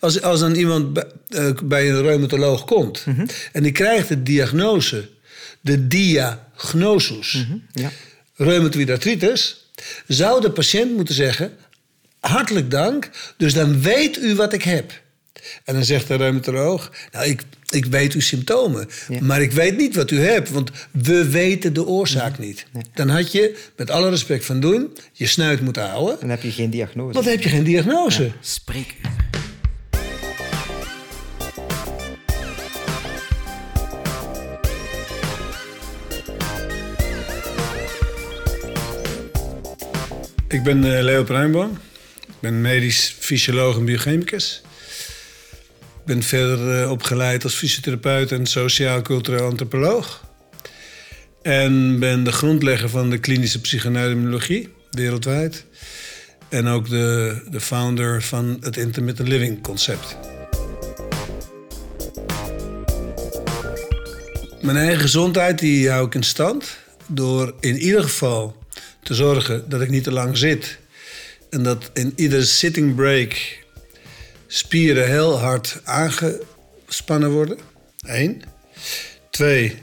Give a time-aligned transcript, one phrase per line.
[0.00, 3.04] als, als dan iemand bij, eh, bij een reumatoloog komt
[3.52, 5.08] en die krijgt de diagnose,
[5.60, 7.90] de diagnosus, Ja.
[8.36, 9.70] reumatoïde artritis,
[10.06, 11.52] zou de patiënt moeten zeggen:
[12.20, 14.92] hartelijk dank, dus dan weet u wat ik heb.
[15.64, 19.18] En dan zegt de reumatoloog: Nou, ik, ik weet uw symptomen, Ja.
[19.22, 22.66] maar ik weet niet wat u hebt, want we weten de oorzaak niet.
[22.94, 26.50] Dan had je, met alle respect van doen, je snuit moeten houden, Dan heb je
[26.50, 27.12] geen diagnose.
[27.12, 28.30] want dan heb je geen diagnose.
[28.40, 29.10] Spreekuur.
[40.48, 41.22] Ik ben eh, Leo.
[42.26, 44.62] Ik ben medisch fysioloog en biochemicus.
[45.72, 50.24] Ik ben verder eh, opgeleid als fysiotherapeut en sociaal-cultureel antropoloog.
[51.42, 55.64] En ben de grondlegger van de klinische psychoneurologie wereldwijd.
[56.48, 60.16] En ook de, de founder van het intermittent living concept.
[64.60, 68.57] Mijn eigen gezondheid die hou ik in stand door in ieder geval
[69.02, 70.78] te zorgen dat ik niet te lang zit.
[71.50, 73.58] En dat in iedere sitting break
[74.46, 77.58] spieren heel hard aangespannen worden.
[78.00, 78.42] Eén.
[79.30, 79.78] Twee.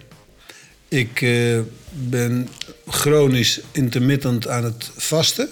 [0.88, 1.60] Ik eh,
[1.92, 2.50] ben
[2.88, 5.50] chronisch intermittent aan het vasten.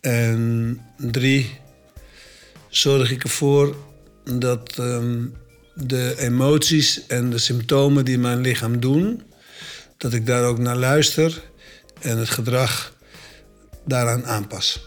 [0.00, 1.58] En drie.
[2.68, 3.76] Zorg ik ervoor
[4.24, 5.24] dat ehm,
[5.74, 9.22] de emoties en de symptomen die mijn lichaam doen,
[9.96, 11.42] dat ik daar ook naar luister
[12.00, 12.94] en het gedrag
[13.84, 14.86] daaraan aanpas.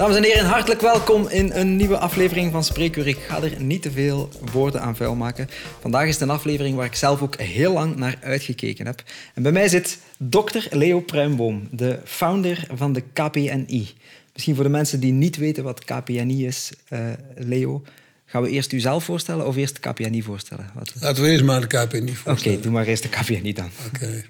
[0.00, 3.06] Dames en heren, hartelijk welkom in een nieuwe aflevering van Spreekuur.
[3.06, 5.48] Ik ga er niet te veel woorden aan vuil maken.
[5.80, 9.02] Vandaag is het een aflevering waar ik zelf ook heel lang naar uitgekeken heb.
[9.34, 13.88] En bij mij zit dokter Leo Pruimboom, de founder van de KPNI.
[14.32, 16.98] Misschien voor de mensen die niet weten wat KPNI is, eh,
[17.36, 17.82] Leo,
[18.30, 20.70] gaan we eerst u zelf voorstellen of eerst de KPNI voorstellen?
[20.74, 22.60] Wat- Oké, Laten we eerst maar de KPNI voorstellen.
[22.62, 23.70] doe maar eerst de KPNI dan.
[23.86, 24.24] Oké.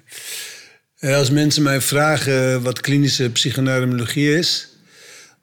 [0.99, 4.67] Eh, Als mensen mij vragen wat klinische psychoneurologie is,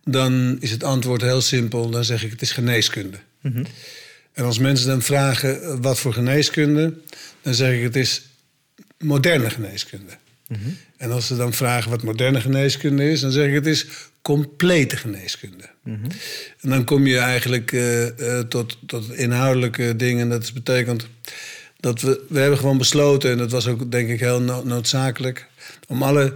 [0.05, 1.91] dan is het antwoord heel simpel.
[1.91, 3.17] Dan zeg ik het is geneeskunde.
[4.33, 6.95] En als mensen dan vragen eh, wat voor geneeskunde,
[7.43, 8.23] dan zeg ik het is
[8.99, 10.13] moderne geneeskunde.
[10.97, 13.87] En als ze dan vragen wat moderne geneeskunde is, dan zeg ik het is
[14.35, 15.69] complete geneeskunde.
[16.61, 18.07] En dan kom je eigenlijk eh,
[18.39, 20.29] eh, tot, tot inhoudelijke dingen.
[20.29, 21.07] Dat betekent
[21.81, 25.47] dat we, we hebben gewoon besloten, en dat was ook denk ik heel no- noodzakelijk,
[25.87, 26.35] om alle,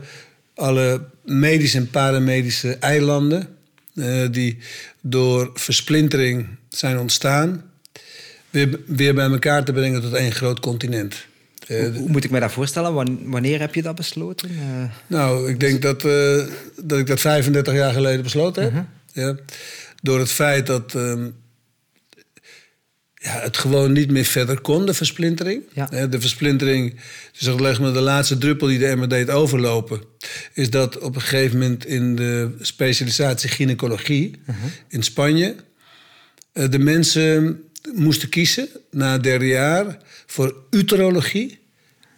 [0.54, 3.48] alle medische en paramedische eilanden
[3.94, 4.58] eh, die
[5.00, 7.70] door versplintering zijn ontstaan,
[8.50, 11.26] weer, weer bij elkaar te brengen tot één groot continent.
[11.67, 12.95] Eh, Hoe, moet ik mij dat voorstellen?
[12.95, 14.49] Wan- Wanneer heb je dat besloten?
[14.50, 16.45] Eh, nou, ik denk dat, eh,
[16.83, 18.84] dat ik dat 35 jaar geleden besloten heb.
[19.12, 19.37] ja.
[20.03, 21.28] Door het feit dat ehm,
[23.15, 25.62] ja, het gewoon niet meer verder kon, de versplintering.
[25.73, 26.06] Ja.
[26.06, 26.95] De versplintering,
[27.33, 30.00] dus dat leg maar de laatste druppel die de emmer deed overlopen...
[30.53, 34.41] is dat op een gegeven moment in de specialisatie gynaecologie
[34.89, 35.55] in Spanje...
[36.53, 37.62] de mensen
[37.94, 41.59] moesten kiezen na het derde jaar voor uterologie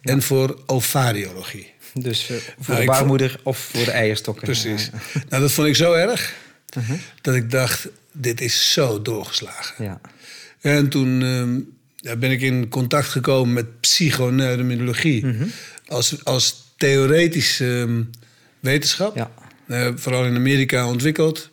[0.01, 1.73] en voor ovariologie.
[1.93, 4.43] dus eh, voor Nou, de ik vond- baarmoeder of voor de eierstokken?
[4.43, 4.89] Precies.
[5.29, 6.33] Nou, dat vond ik zo erg
[7.21, 9.85] dat ik dacht: dit is zo doorgeslagen.
[9.85, 10.01] ja.
[10.61, 15.25] En toen ehm, ben ik in contact gekomen met psychoneurologie
[15.87, 18.03] als, als theoretische ehm,
[18.59, 19.15] wetenschap.
[19.15, 19.31] Ja.
[19.67, 21.49] Eh, vooral in Amerika ontwikkeld.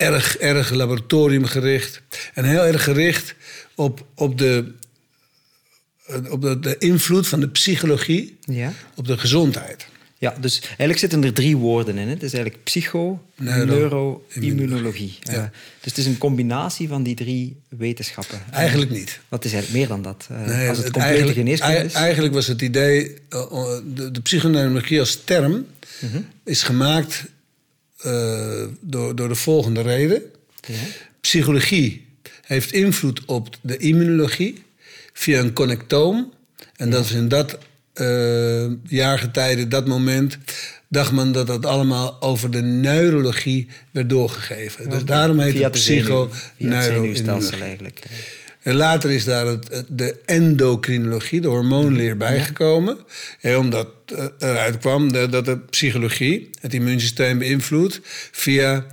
[0.00, 2.02] Erg, erg laboratoriumgericht.
[2.34, 3.34] En heel erg gericht
[3.74, 4.72] op, op, de,
[6.30, 8.72] op de, de invloed van de psychologie Ja.
[8.94, 9.86] op de gezondheid.
[10.18, 12.04] ja, dus eigenlijk zitten er drie woorden in.
[12.06, 12.12] Hè?
[12.12, 15.18] Het is eigenlijk psycho, Neuro- neuro, immunologie.
[15.20, 15.32] Ja.
[15.32, 15.42] Eh,
[15.80, 18.40] dus het is een combinatie van die drie wetenschappen.
[18.50, 19.20] Eigenlijk niet.
[19.28, 20.26] Wat is eigenlijk meer dan dat?
[20.30, 21.92] Eh, Nee, als het het complete geneeskunde is?
[21.92, 25.66] Eigenlijk was het idee, uh, uh, de, de psychoneurologie als term
[26.00, 26.20] Mhm.
[26.44, 27.24] is gemaakt
[28.06, 30.22] uh, door, door de volgende reden.
[30.66, 30.74] Ja.
[31.20, 32.06] Psychologie
[32.42, 34.62] heeft invloed op de immunologie
[35.12, 36.32] via een connectoom.
[36.76, 37.58] En dat is in dat
[37.94, 40.38] uh, jaargetijde, dat moment,
[40.88, 44.90] dacht men dat dat allemaal over de neurologie werd doorgegeven.
[44.90, 47.62] Dus daarom heet het psychoneuroimmunologie.
[47.62, 48.02] eigenlijk.
[48.62, 52.98] En later is daar het, het- de endocrinologie, de hormoonleer, bijgekomen.
[53.40, 58.00] Ja, omdat eh, eruit kwam dat de psychologie het immuunsysteem beïnvloedt
[58.32, 58.86] via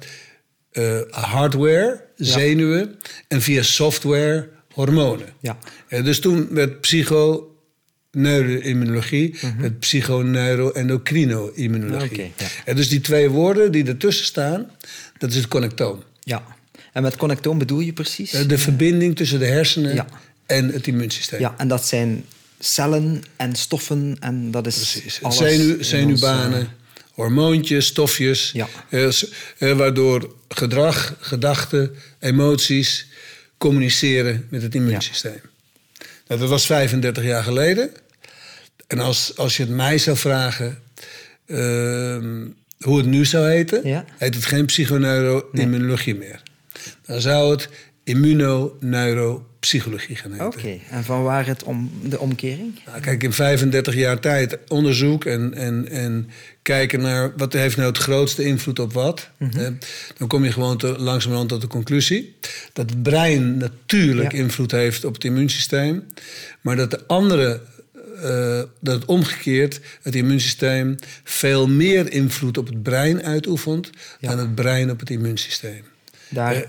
[0.72, 2.96] eh, hardware, zenuwen,
[3.28, 5.28] en via software, hormonen.
[5.40, 5.58] Ja.
[5.88, 7.52] Eh, dus toen werd psycho
[8.12, 12.12] neuroimmunologie met psychoneuroendocrino-immunologie.
[12.12, 12.48] Oké, ja.
[12.66, 14.72] En dus die twee woorden die ertussen staan,
[15.18, 16.04] dat is het connectoom.
[16.20, 16.44] Ja.
[16.98, 18.34] En met connectoom bedoel je precies?
[18.34, 20.08] Eh, De verbinding tussen de hersenen Ja.
[20.46, 21.40] en het immuunsysteem.
[21.40, 22.26] ja, en dat zijn
[22.60, 25.24] cellen en stoffen en dat is Precies.
[25.24, 26.68] alles in zenuwbanen, ons,
[27.14, 28.52] hormoontjes, stofjes.
[28.54, 28.68] Ja.
[28.90, 29.08] eh,
[29.58, 33.08] eh, waardoor gedrag, gedachten, emoties
[33.58, 35.42] communiceren met het immuunsysteem.
[36.28, 37.90] Nou, dat was 35 jaar geleden.
[38.88, 40.82] En als, als je het mij zou vragen
[41.48, 42.46] ehm,
[42.80, 44.06] hoe het nu zou heten, Ja.
[44.18, 46.42] heet het geen psychoneuroimmunologie meer.
[47.08, 47.70] Dan zou het
[48.04, 50.46] immunoneuropsychologie gaan heten.
[50.48, 52.80] Oké, en van waar het om, de omkering?
[52.86, 56.30] Nou, kijk, in 35 jaar tijd onderzoek en, en, en
[56.62, 59.30] kijken naar wat heeft nou het grootste invloed op wat.
[59.38, 59.60] Mhm.
[59.60, 59.68] Eh,
[60.18, 62.36] dan kom je gewoon te, langzamerhand tot de conclusie
[62.74, 64.38] dat het brein natuurlijk Ja.
[64.38, 66.04] invloed heeft op het immuunsysteem,
[66.62, 67.62] maar dat de andere.
[68.24, 73.90] eh, dat het omgekeerd het immuunsysteem veel meer invloed op het brein uitoefent
[74.20, 74.30] Ja.
[74.30, 75.84] dan het brein op het immuunsysteem.
[76.30, 76.62] Daar Eh.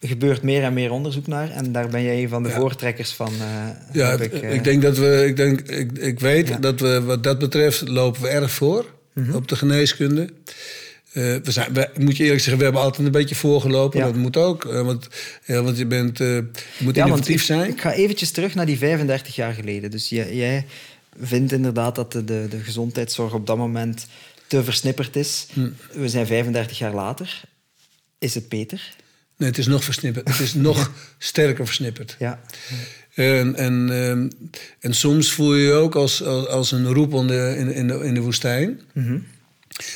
[0.00, 2.54] Gebeurt meer en meer onderzoek naar en daar ben jij een van de Ja.
[2.54, 3.32] voortrekkers van.
[3.40, 6.56] eh, Ja, ik, eh, ik denk dat we, ik, denk, ik, ik weet Ja.
[6.58, 9.34] dat we wat dat betreft lopen we erg voor Mhm.
[9.34, 10.22] op de geneeskunde.
[11.12, 13.98] Eh, we zijn, we, moet je eerlijk zeggen, we hebben altijd een beetje voorgelopen.
[13.98, 14.04] Ja.
[14.04, 15.08] Dat moet ook, want,
[15.46, 16.44] want je, bent, je
[16.78, 17.70] moet innovatief zijn.
[17.70, 19.90] Ik ga eventjes terug naar die 35 jaar geleden.
[19.90, 20.66] Dus jij, jij
[21.20, 24.06] vindt inderdaad dat de, de, de gezondheidszorg op dat moment
[24.46, 25.46] te versnipperd is.
[25.52, 25.68] Hm.
[25.92, 27.40] We zijn 35 jaar later.
[28.18, 28.94] Is het beter?
[29.38, 30.28] Nee, het is nog versnipperd.
[30.28, 32.16] Het is nog sterker versnipperd.
[32.18, 32.40] Ja.
[33.14, 34.28] En, en, ehm,
[34.80, 38.20] en soms voel je je ook als, als, een roepende in, in, de, in de
[38.20, 38.80] woestijn.
[38.92, 39.18] Mhm.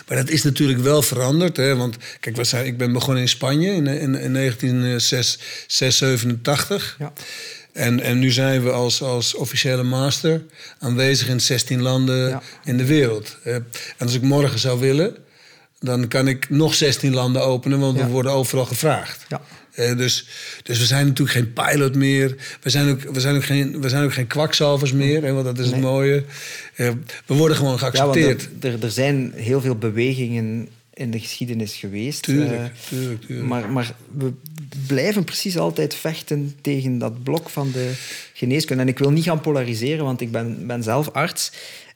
[0.09, 1.56] Maar dat is natuurlijk wel veranderd.
[1.56, 1.77] Hè?
[1.77, 6.97] Want kijk, we zijn, ik ben begonnen in Spanje in, in, in 1987.
[6.99, 7.12] Ja.
[7.73, 10.43] En, en nu zijn we als, als officiële master
[10.79, 12.43] aanwezig in 16 landen Ja.
[12.65, 13.37] in de wereld.
[13.43, 13.67] En
[13.99, 15.17] als ik morgen zou willen,
[15.82, 18.05] dan kan ik nog 16 landen openen, want Ja.
[18.05, 19.25] we worden overal gevraagd.
[19.29, 19.40] Ja.
[19.73, 20.26] Eh, dus,
[20.62, 22.37] dus we zijn natuurlijk geen pilot meer.
[22.62, 25.44] We zijn ook, we zijn ook, geen, we zijn ook geen kwakzalvers meer, hè, want
[25.44, 26.25] dat is het mooie.
[26.75, 26.90] Eh,
[27.26, 28.49] we worden gewoon Ja, geaccepteerd.
[28.61, 32.23] er, er, er zijn heel veel bewegingen in de geschiedenis geweest.
[32.23, 33.49] Tuurlijk, eh, tuurlijk, tuurlijk.
[33.49, 34.32] Maar, maar we
[34.87, 37.93] blijven precies altijd vechten tegen dat blok van de
[38.32, 38.82] geneeskunde.
[38.82, 41.52] En ik wil niet gaan polariseren, want ik ben, ben zelf arts.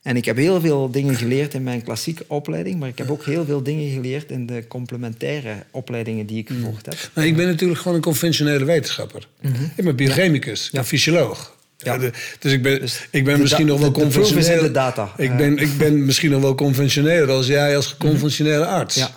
[0.06, 3.24] En ik heb heel veel dingen geleerd in mijn klassieke opleiding, maar ik heb ook
[3.24, 6.56] heel veel dingen geleerd in de complementaire opleidingen die ik Mm.
[6.56, 7.10] gevolgd heb.
[7.14, 9.28] Nou, ik ben natuurlijk gewoon een conventionele wetenschapper.
[9.76, 10.84] Ik ben biochemicus, Ja.
[10.84, 11.54] fysioloog.
[11.78, 11.92] Ja.
[11.92, 14.62] Ja, de- dus ik ben, Dus ik ben misschien nog wel conventioneel.
[14.62, 15.12] de data.
[15.16, 18.94] Ik ben, ik ben misschien nog wel conventioneler als jij als conventionele arts.
[18.94, 19.10] Ja.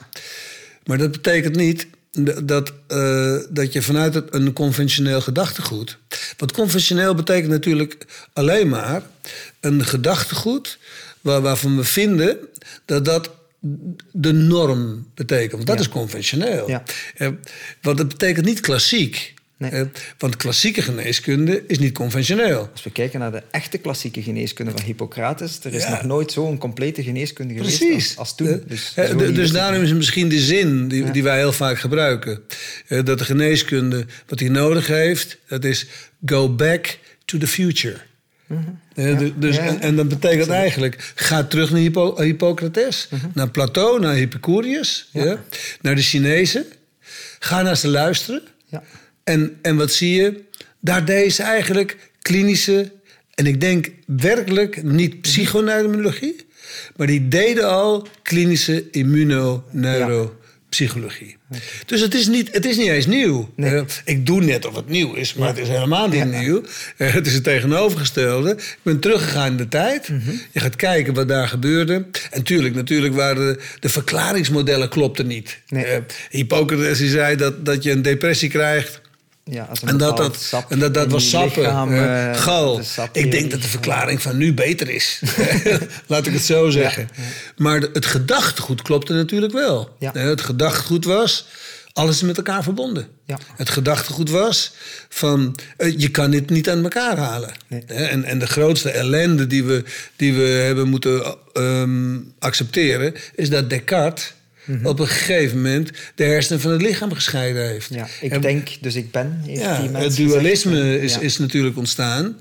[0.85, 1.87] Maar dat betekent niet
[2.43, 5.97] dat, eh, dat je vanuit het, een conventioneel gedachtegoed.
[6.37, 9.01] Want conventioneel betekent natuurlijk alleen maar
[9.59, 10.77] een gedachtegoed
[11.21, 12.37] waar, waarvan we vinden
[12.85, 13.31] dat dat
[14.11, 15.51] de norm betekent.
[15.51, 15.81] Want dat Ja.
[15.81, 16.69] is conventioneel.
[16.69, 16.83] Ja.
[17.15, 17.27] Eh,
[17.81, 19.33] want dat betekent niet klassiek.
[19.57, 19.71] Nee.
[19.71, 19.81] Eh,
[20.17, 22.69] want klassieke geneeskunde is niet conventioneel.
[22.71, 25.89] Als we kijken naar de echte klassieke geneeskunde van Hippocrates, er is Ja.
[25.89, 28.07] nog nooit zo'n complete geneeskunde geweest Precies.
[28.07, 28.47] als, als toen.
[28.47, 31.11] Eh, Dus, dus is- daarom is misschien de zin die, Ja.
[31.11, 32.41] die wij heel vaak gebruiken.
[32.87, 35.85] dat de geneeskunde wat hij nodig heeft, dat is
[36.25, 37.97] go back to the future.
[38.95, 39.39] Eh, dus, Mhm.
[39.39, 39.69] Ja, ja.
[39.69, 44.15] En, en dat betekent eigenlijk, ga terug naar Hippo- Hippocrates, naar Plato, naar
[45.11, 45.27] Mhm.
[45.27, 45.43] Ja,
[45.81, 46.65] naar de Chinezen.
[47.39, 48.41] Ga naar ze luisteren.
[48.65, 48.83] Ja.
[49.23, 50.43] En, en wat zie je?
[50.79, 52.91] Daar deed ze eigenlijk klinische,
[53.35, 56.35] en ik denk werkelijk niet psychoneurobiologie,
[56.95, 58.85] maar die deden al klinische
[60.79, 61.37] immunoneuropsychologie.
[61.85, 63.49] Dus het is, niet, het is niet eens nieuw.
[63.55, 63.75] Nee.
[63.75, 66.63] Eh, ik doe net of het nieuw is, maar het is helemaal niet nieuw.
[66.97, 68.51] Eh, het is het tegenovergestelde.
[68.51, 70.09] Ik ben teruggegaan in de tijd.
[70.09, 70.31] Mhm.
[70.51, 72.05] Je gaat kijken wat daar gebeurde.
[72.31, 75.59] En tuurlijk, natuurlijk waren de, de verklaringsmodellen klopten niet.
[75.67, 75.85] Nee.
[75.85, 79.01] Eh, Hippocrates die zei dat, dat je een depressie krijgt.
[79.49, 82.75] Ja, als En dat, dat, sap en dat, was sappen, lichaam, eh, eh, gal.
[82.77, 85.21] de Ik denk dat de verklaring van nu beter is.
[86.07, 87.09] Laat ik het zo zeggen.
[87.57, 89.95] Maar het gedachtegoed klopte natuurlijk wel.
[89.99, 90.13] Ja.
[90.13, 91.47] Eh, Het gedachtegoed was,
[91.93, 93.07] alles is met elkaar verbonden.
[93.25, 93.37] Ja.
[93.55, 94.73] Het gedachtegoed was
[95.09, 95.55] van,
[95.97, 97.51] je kan dit niet aan elkaar halen.
[97.67, 97.83] Nee.
[97.85, 99.83] En, en de grootste ellende die we,
[100.15, 103.13] die we hebben moeten ehm, accepteren...
[103.35, 104.33] is dat Descartes
[104.83, 107.93] op een gegeven moment de hersenen van het lichaam gescheiden heeft.
[107.93, 109.41] Ja, ik En- denk, dus ik ben.
[109.45, 111.01] Heeft ja, die het dualisme gezegd.
[111.03, 111.19] is, Ja.
[111.19, 112.37] is natuurlijk ontstaan.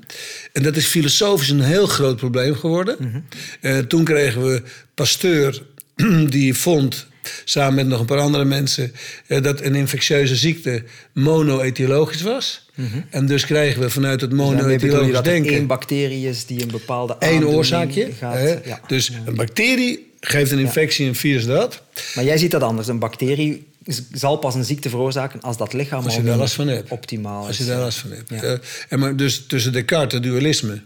[0.52, 2.96] En dat is filosofisch een heel groot probleem geworden.
[2.98, 3.18] Mhm.
[3.60, 4.62] Eh, toen kregen we
[4.94, 5.62] Pasteur,
[6.28, 7.06] die vond
[7.44, 8.92] samen met nog een paar andere mensen,
[9.26, 10.82] eh, dat een infectieuze ziekte
[11.12, 12.66] monoetiologisch was.
[13.10, 16.62] En dus krijgen we vanuit het Dus monoetiologisch dat er denken één bacterie is die
[16.62, 18.08] een bepaalde één oorzaakje.
[18.18, 18.58] gaat...
[18.64, 18.80] ja.
[18.86, 21.82] Dus een bacterie geeft een infectie, een virus dat.
[22.14, 22.88] Maar jij ziet dat anders.
[22.88, 23.66] Een bacterie
[24.12, 26.90] zal pas een ziekte veroorzaken als dat lichaam Als je daar last van hebt.
[26.90, 28.30] optimaal Als je daar last van hebt.
[28.30, 28.42] Ja.
[28.42, 28.58] Eh,
[28.88, 30.80] en maar dus tussen Descartes, het dualisme,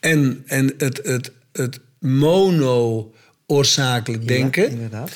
[0.00, 5.10] en, en het, het, het mono-oorzakelijk denken, inderdaad.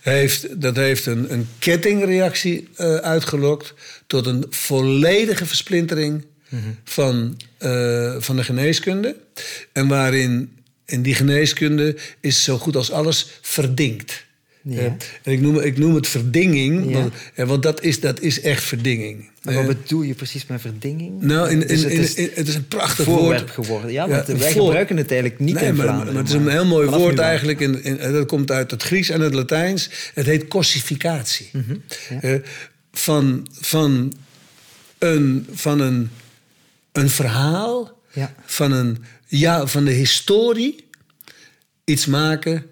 [0.00, 3.74] heeft, dat heeft een, een kettingreactie eh, uitgelokt
[4.06, 6.24] tot een volledige versplintering
[6.84, 9.16] van, eh, van de geneeskunde.
[9.72, 10.52] En waarin
[10.86, 14.24] in die geneeskunde is zo goed als alles verdinkt.
[14.62, 14.78] Ja.
[14.78, 14.84] Eh,
[15.22, 16.92] en ik, noem, ik noem het verdinging, Ja.
[16.92, 19.30] want, eh, want dat, is, dat is echt verdinging.
[19.42, 21.22] Maar wat Eh, bedoel je precies met verdinging?
[21.22, 23.50] nou, in, in, Dus het in- is in- het is een prachtig voorwerp woord.
[23.50, 23.92] geworden.
[23.92, 26.14] Ja, want wij voor- gebruiken het eigenlijk niet Nee, in maar, Vlaanderen.
[26.14, 27.60] maar het is een heel mooi woord eigenlijk.
[27.60, 29.90] In, in, dat komt uit het Grieks en het Latijns.
[30.14, 31.50] Het heet cossificatie.
[31.52, 32.38] Mhm,
[32.92, 34.12] van, van,
[34.98, 36.10] een, van een,
[36.92, 38.34] een verhaal, Ja.
[38.44, 39.04] van, een,
[39.38, 40.88] ja, van de historie,
[41.84, 42.66] iets maken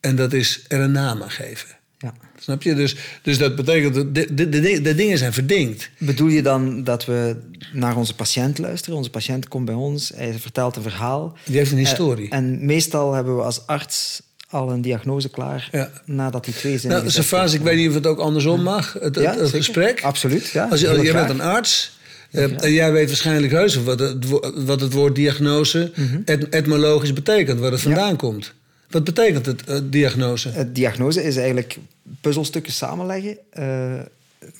[0.00, 1.68] en dat is er een naam aan geven.
[1.98, 2.14] Ja.
[2.38, 2.74] Snap je?
[2.74, 5.90] Dus, dus dat betekent dat de, de, de, de dingen zijn verdinkt.
[5.98, 7.36] Bedoel je dan dat we
[7.72, 8.96] naar onze patiënt luisteren?
[8.98, 11.36] Onze patiënt komt bij ons, hij vertelt een verhaal.
[11.44, 12.30] Die heeft een historie.
[12.30, 15.90] Eh, en meestal hebben we als arts al een diagnose klaar Ja.
[16.04, 19.14] nadat die twee zinnen Nou, Savas, ik weet niet of het ook andersom mag, het,
[19.14, 19.64] Ja, het, het zeker.
[19.64, 20.02] gesprek.
[20.02, 20.66] Absoluut, ja.
[20.70, 21.26] Als je, jij graag.
[21.26, 21.97] bent een arts
[22.30, 24.24] eh, en jij weet waarschijnlijk heus wat het,
[24.64, 26.20] wat het woord diagnose Mhm.
[26.24, 28.54] et- etymologisch betekent, waar het vandaan komt.
[28.90, 30.48] Wat betekent het, eh, diagnose?
[30.48, 31.76] Het diagnose is eigenlijk
[32.20, 34.00] puzzelstukken samenleggen eh,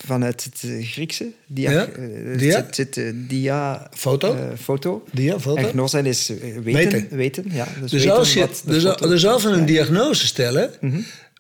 [0.07, 1.27] vanuit het eh, Griekse.
[1.47, 1.87] Dia, Ja?
[1.87, 2.57] eh, Dia?
[2.57, 4.35] Het zit, eh, dia Foto?
[4.35, 5.05] eh, foto.
[5.13, 5.57] Dia, foto?
[5.63, 6.63] En gnosen is eh, weten.
[6.93, 7.17] Weten.
[7.17, 7.45] weten.
[7.53, 10.71] ja, dus Dus weten als je dus, foto- dus als we een diagnose stellen,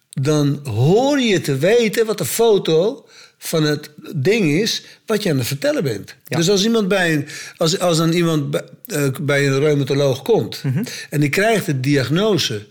[0.09, 3.07] dan hoor je te weten wat de foto
[3.39, 6.15] van het ding is wat je aan het vertellen bent.
[6.27, 6.37] Ja.
[6.37, 7.27] Dus als iemand bij een,
[7.57, 10.63] als, als dan iemand bij, eh, bij een reumatoloog komt
[11.11, 12.67] en die krijgt de diagnose,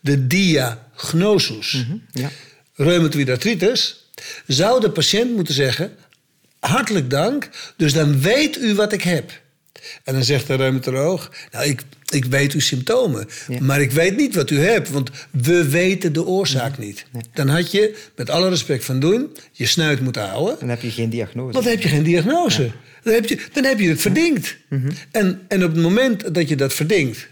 [0.00, 2.30] de diagnosus, Ja.
[2.74, 4.08] reumatoïde artritis,
[4.46, 5.92] zou de patiënt moeten zeggen:
[6.60, 9.40] hartelijk dank, dus dan weet u wat ik heb.
[10.04, 13.60] En dan zegt de reumatoloog: Nou, ik, ik weet uw symptomen, Ja.
[13.60, 17.04] maar ik weet niet wat u hebt, want we weten de oorzaak niet.
[17.34, 20.56] Dan had je, met alle respect van doen, je snuit moeten houden.
[20.58, 21.52] Dan heb je geen diagnose.
[21.52, 22.70] Want dan heb je geen diagnose.
[23.02, 24.56] Dan, heb je, dan heb je het verdinkt.
[24.68, 24.90] Mhm.
[25.10, 27.28] en, en op het moment dat je dat verdinkt.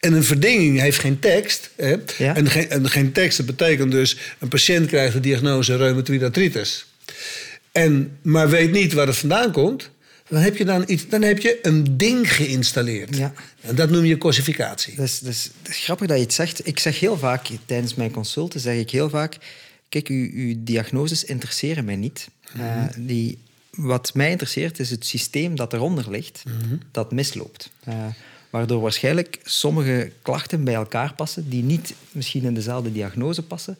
[0.00, 1.70] En een verdinging heeft geen tekst.
[1.76, 1.94] Hè?
[2.18, 2.36] Ja.
[2.36, 4.16] En, geen, en geen tekst, dat betekent dus...
[4.38, 6.86] een patiënt krijgt de diagnose reumatoïde artritis.
[7.72, 9.90] En, maar weet niet waar het vandaan komt...
[10.28, 13.16] dan heb je, dan iets, dan heb je een ding geïnstalleerd.
[13.16, 13.32] Ja.
[13.60, 14.96] En dat noem je cossificatie.
[14.96, 16.66] Dat is, grappig dat je het zegt.
[16.66, 19.36] Ik zeg heel vaak, tijdens mijn consulten zeg ik heel vaak...
[19.88, 22.28] Kijk, uw, uw diagnoses interesseren mij niet.
[22.58, 23.38] Eh, die,
[23.70, 26.42] wat mij interesseert is het systeem dat eronder ligt,
[26.90, 27.70] dat misloopt.
[27.84, 27.94] Eh,
[28.50, 33.78] waardoor waarschijnlijk sommige klachten bij elkaar passen die niet misschien in dezelfde diagnose passen.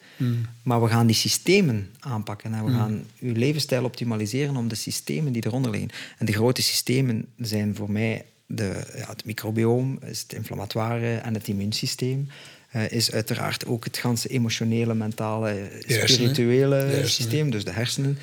[0.62, 5.32] Maar we gaan die systemen aanpakken en we gaan uw levensstijl optimaliseren om de systemen
[5.32, 5.90] die eronder liggen.
[6.18, 11.34] En de grote systemen zijn voor mij de, ja, het microbioom, is het inflammatoire en
[11.34, 12.28] het immuunsysteem.
[12.70, 18.18] eh, is uiteraard ook het ganse emotionele, mentale, spirituele systeem, dus de hersenen.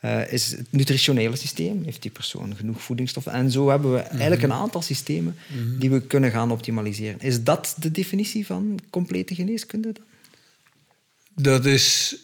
[0.00, 3.32] Eh, is het nutritionele systeem, heeft die persoon genoeg voedingsstoffen?
[3.32, 5.36] En zo hebben we eigenlijk een aantal systemen
[5.78, 7.20] die we kunnen gaan optimaliseren.
[7.20, 10.04] Is dat de definitie van complete geneeskunde dan?
[11.34, 12.16] Dat is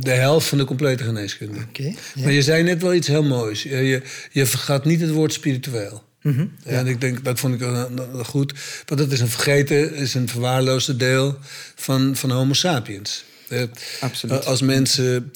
[0.00, 1.58] de helft van de complete geneeskunde.
[1.68, 1.94] Oké, ja.
[2.22, 3.62] Maar je zei net wel iets heel moois.
[3.62, 6.02] Je, je, je vergat niet het woord spiritueel.
[6.22, 8.54] Mhm, En ik denk, dat vond ik wel, wel goed.
[8.86, 11.38] Want dat is een vergeten, is een verwaarloosde deel
[11.74, 13.24] van, van Homo sapiens.
[13.48, 13.62] Eh,
[14.00, 14.44] Absoluut.
[14.44, 15.32] Als mensen...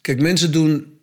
[0.00, 0.95] Kijk, mensen doen...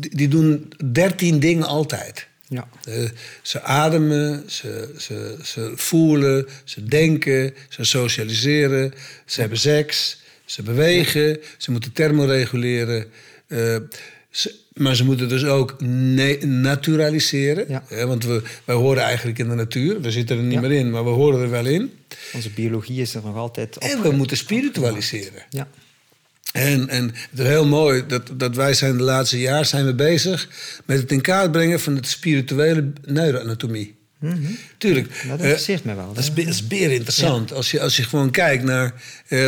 [0.00, 2.26] Die, doen dertien dingen altijd.
[2.48, 2.68] Ja.
[2.84, 3.04] Eh,
[3.42, 8.92] ze ademen, ze, ze, ze voelen, ze denken, ze socialiseren,
[9.24, 13.06] ze hebben seks, ze bewegen, ze moeten thermoreguleren.
[13.46, 13.76] eh,
[14.30, 15.76] ze- maar ze moeten dus ook
[16.44, 17.64] naturaliseren.
[17.68, 17.84] Ja.
[17.88, 20.00] hè, want we, wij horen eigenlijk in de natuur.
[20.00, 20.60] We zitten er niet Ja.
[20.60, 21.92] meer in, maar we horen er wel in.
[22.32, 23.82] Onze biologie is er nog altijd op.
[23.82, 25.42] En we moeten spiritualiseren.
[25.50, 25.68] Ja.
[26.52, 29.94] En, en het is heel mooi dat, dat wij zijn de laatste jaar zijn we
[29.94, 30.48] bezig
[30.84, 33.98] met het in kaart brengen van het spirituele neuroanatomie.
[34.78, 35.08] Tuurlijk.
[35.08, 35.28] Mhm.
[35.28, 36.12] Dat eh, interesseert mij wel.
[36.12, 37.52] dat is, dat is beer interessant.
[37.52, 38.94] Als, je, als je gewoon kijkt naar.
[39.28, 39.46] eh,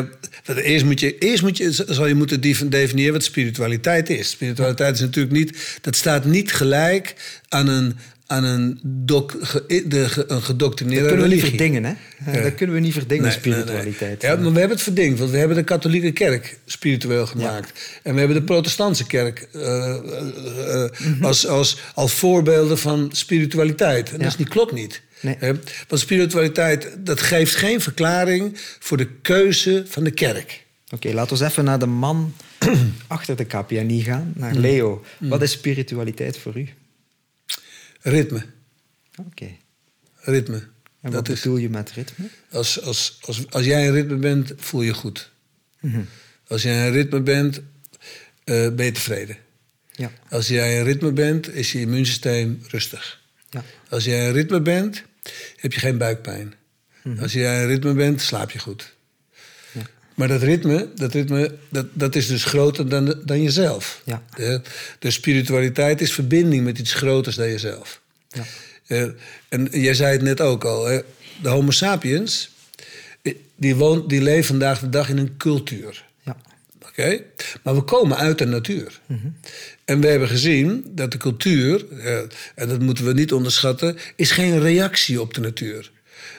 [0.54, 4.30] eerst, moet je, eerst moet je, zal je moeten def- definiëren wat spiritualiteit is.
[4.30, 5.78] Spiritualiteit is natuurlijk niet.
[5.80, 7.14] Dat staat niet gelijk
[7.48, 7.96] aan een,
[8.32, 12.42] aan een, doc, ge, de, een gedoctrineerde Dat kunnen we niet verdingen, hè?
[12.42, 13.62] Dat kunnen we niet verdingen, Nee, nee, nee.
[13.62, 14.22] spiritualiteit.
[14.22, 18.00] Ja, maar we hebben het verdingd, want we hebben de katholieke kerk spiritueel gemaakt.
[18.02, 20.90] En we hebben de protestantse kerk eh, eh, eh,
[21.22, 24.08] als, als, als voorbeelden van spiritualiteit.
[24.08, 24.22] En Ja.
[24.22, 25.02] dat is niet, klopt niet.
[25.88, 30.64] Want spiritualiteit, dat geeft geen verklaring voor de keuze van de kerk.
[30.94, 32.34] Oké, laten we eens even naar de man
[33.06, 35.04] achter de KPNI gaan, naar Leo.
[35.18, 36.68] Wat is spiritualiteit voor u?
[38.02, 38.42] Ritme,
[39.18, 39.48] Oké.
[40.16, 40.56] ritme.
[41.00, 42.28] En dat wat is, bedoel je met ritme?
[42.50, 45.30] als, als, als, als jij in ritme bent, voel je goed.
[45.80, 46.00] Mhm.
[46.46, 47.60] Als jij in ritme bent,
[48.44, 49.36] eh, ben je tevreden.
[49.92, 50.10] Ja.
[50.28, 53.20] Als jij in ritme bent, is je immuunsysteem rustig.
[53.50, 53.64] ja.
[53.88, 55.02] Als jij in ritme bent,
[55.56, 56.54] heb je geen buikpijn.
[57.20, 58.94] Als jij in ritme bent, slaap je goed.
[60.14, 64.02] Maar dat ritme, dat, ritme dat, dat is dus groter dan, dan jezelf.
[64.04, 64.22] Ja.
[64.36, 64.60] De,
[64.98, 68.00] de spiritualiteit is verbinding met iets groters dan jezelf.
[68.28, 68.44] Ja.
[69.48, 70.86] En jij zei het net ook al.
[70.86, 71.00] Hè?
[71.42, 72.50] De Homo sapiens,
[73.22, 76.04] eh, die, woont, die leven vandaag de dag in een cultuur.
[76.24, 76.36] Ja.
[76.88, 77.22] Oké?
[77.62, 79.00] Maar we komen uit de natuur.
[79.84, 81.84] En we hebben gezien dat de cultuur,
[82.54, 85.90] en dat moeten we niet onderschatten, is geen reactie op de natuur.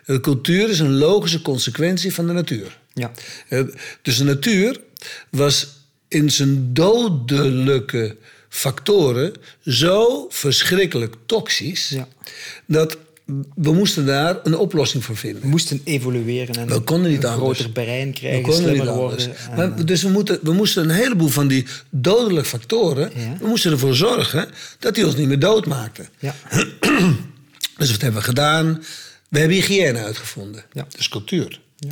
[0.05, 2.79] De cultuur is een logische consequentie van de natuur.
[2.93, 3.12] Ja.
[3.47, 3.62] Eh,
[4.01, 4.81] Dus de natuur
[5.29, 5.67] was
[6.07, 8.17] in zijn dodelijke
[8.50, 9.33] factoren
[9.65, 12.07] zo verschrikkelijk toxisch Ja.
[12.65, 12.97] dat
[13.55, 15.41] we moesten daar een oplossing voor vinden.
[15.41, 17.59] We moesten evolueren en We konden niet een anders.
[17.59, 19.25] groter brein We krijgen, konden niet anders.
[19.27, 23.12] en, Maar, dus we, moeten, we moesten een heleboel van die dodelijke factoren...
[23.15, 23.38] Ja.
[23.39, 26.09] we moesten ervoor zorgen dat die ons niet meer doodmaakten.
[26.19, 26.35] ja.
[27.77, 28.83] Dus wat hebben we gedaan?
[29.29, 30.63] We hebben hygiëne uitgevonden.
[30.73, 30.88] Ja.
[30.97, 31.59] Is cultuur.
[31.77, 31.89] Ja.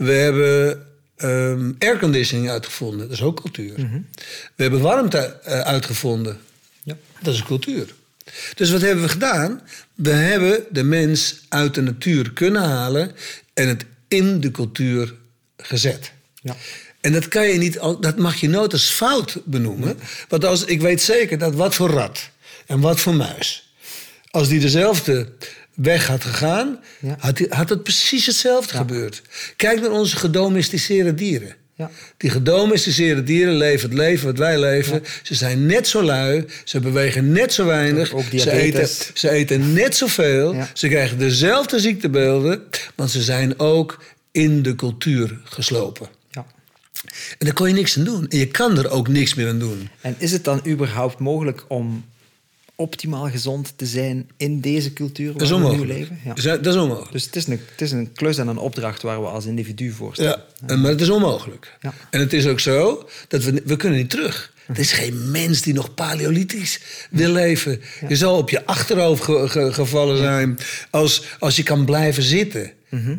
[0.00, 2.98] We hebben ehm, airconditioning uitgevonden.
[2.98, 3.74] Dat is ook cultuur.
[4.54, 6.38] We hebben warmte eh, uitgevonden.
[6.82, 6.96] Ja.
[7.22, 7.94] Dat is cultuur.
[8.54, 9.60] Dus wat hebben we gedaan?
[9.94, 13.12] We hebben de mens uit de natuur kunnen halen
[13.54, 15.14] en het in de cultuur
[15.56, 16.12] gezet.
[16.42, 16.56] Ja.
[17.00, 19.98] En dat, kan je niet, dat mag je nooit als fout benoemen.
[20.28, 22.30] Want als, ik weet zeker dat wat voor rat
[22.66, 23.72] en wat voor muis...
[24.30, 25.32] als die dezelfde
[25.82, 26.78] weg had gegaan...
[27.00, 27.16] Ja.
[27.48, 29.22] had, het precies hetzelfde gebeurd.
[29.56, 31.54] Kijk naar onze gedomesticeerde dieren.
[31.74, 31.90] Ja.
[32.16, 35.02] Die gedomesticeerde dieren leven het leven wat wij leven.
[35.22, 36.44] Ze zijn net zo lui.
[36.64, 38.12] Ze bewegen net zo weinig.
[38.36, 40.56] Ze eten, ze eten net zoveel.
[40.74, 42.62] Ze krijgen dezelfde ziektebeelden.
[42.94, 46.08] Want ze zijn ook in de cultuur geslopen.
[47.38, 48.28] En daar kon je niks aan doen.
[48.28, 49.88] En je kan er ook niks meer aan doen.
[50.00, 52.04] En is het dan überhaupt mogelijk om
[52.80, 55.98] optimaal gezond te zijn in deze cultuur Dat is waar we nu onmogelijk.
[55.98, 56.18] leven?
[56.24, 56.34] Ja.
[56.34, 57.12] Dus, eh, Dat is onmogelijk.
[57.12, 59.90] Dus het is, een, het is een klus en een opdracht waar we als individu
[59.90, 60.36] voor staan.
[60.66, 61.76] Ja, maar het is onmogelijk.
[61.80, 61.92] Ja.
[62.10, 64.52] En het is ook zo dat we, we kunnen niet terug.
[64.66, 67.80] Er is geen mens die nog paleolithisch wil leven.
[68.08, 70.58] Je zal op je achterhoofd ge- ge- gevallen zijn
[70.90, 72.70] als, als je kan blijven zitten.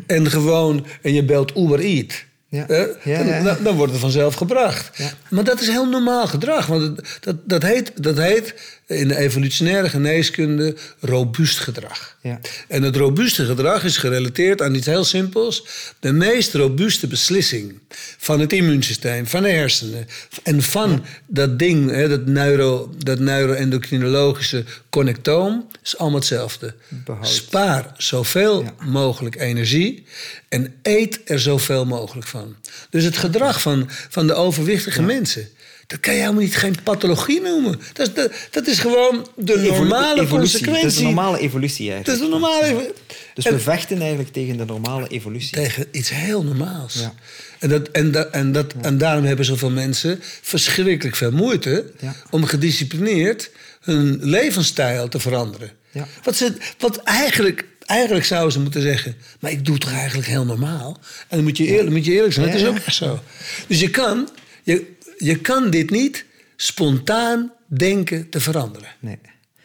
[0.06, 2.24] En gewoon, en je belt Uber Eat.
[2.48, 2.64] Ja.
[2.68, 3.42] Ja, dan, ja.
[3.42, 4.98] dan- dan wordt het vanzelf gebracht.
[4.98, 5.12] Ja.
[5.30, 6.66] Maar dat is heel normaal gedrag.
[6.66, 8.54] Want dat, dat, heet, dat heet
[8.98, 12.16] in de evolutionaire geneeskunde robuust gedrag.
[12.22, 12.40] Ja.
[12.68, 15.66] En het robuuste gedrag is gerelateerd aan iets heel simpels.
[16.00, 17.78] De meest robuuste beslissing
[18.18, 20.06] van het immuunsysteem, van de hersenen...
[20.42, 25.68] en van dat ding, hè, dat, neuro, dat neuroendocrinologische connectoom...
[25.82, 26.74] is allemaal hetzelfde.
[26.88, 27.28] Behoud.
[27.28, 28.74] Spaar zoveel Ja.
[28.84, 30.04] mogelijk energie...
[30.48, 32.56] en eet er zoveel mogelijk van.
[32.90, 35.48] Dus het gedrag van, van de overwichtige mensen...
[35.86, 37.80] dat kan je helemaal niet geen pathologie noemen.
[37.92, 40.28] Dat is, de, dat is gewoon de normale evolutie.
[40.38, 40.82] consequentie.
[40.84, 42.18] Het is een normale evolutie Het eigenlijk.
[42.18, 42.92] is een normale...
[43.34, 45.52] Dus en- we vechten eigenlijk tegen de normale evolutie.
[45.56, 46.94] tegen iets heel normaals.
[46.94, 47.14] Ja.
[47.58, 52.14] En, dat, en, dat, en, dat, en daarom hebben zoveel mensen verschrikkelijk veel moeite Ja.
[52.30, 55.70] om gedisciplineerd hun levensstijl te veranderen.
[55.90, 56.06] Ja.
[56.22, 60.28] Wat, ze, wat eigenlijk, eigenlijk zouden ze moeten zeggen: Maar ik doe het toch eigenlijk
[60.28, 60.98] heel normaal?
[61.28, 63.20] En dan moet je eerlijk, moet je eerlijk zijn, dat is ook echt zo.
[63.66, 64.28] Dus je kan,
[64.62, 64.86] je,
[65.24, 66.24] je kan dit niet
[66.56, 68.88] spontaan denken te veranderen.
[69.00, 69.18] Nee.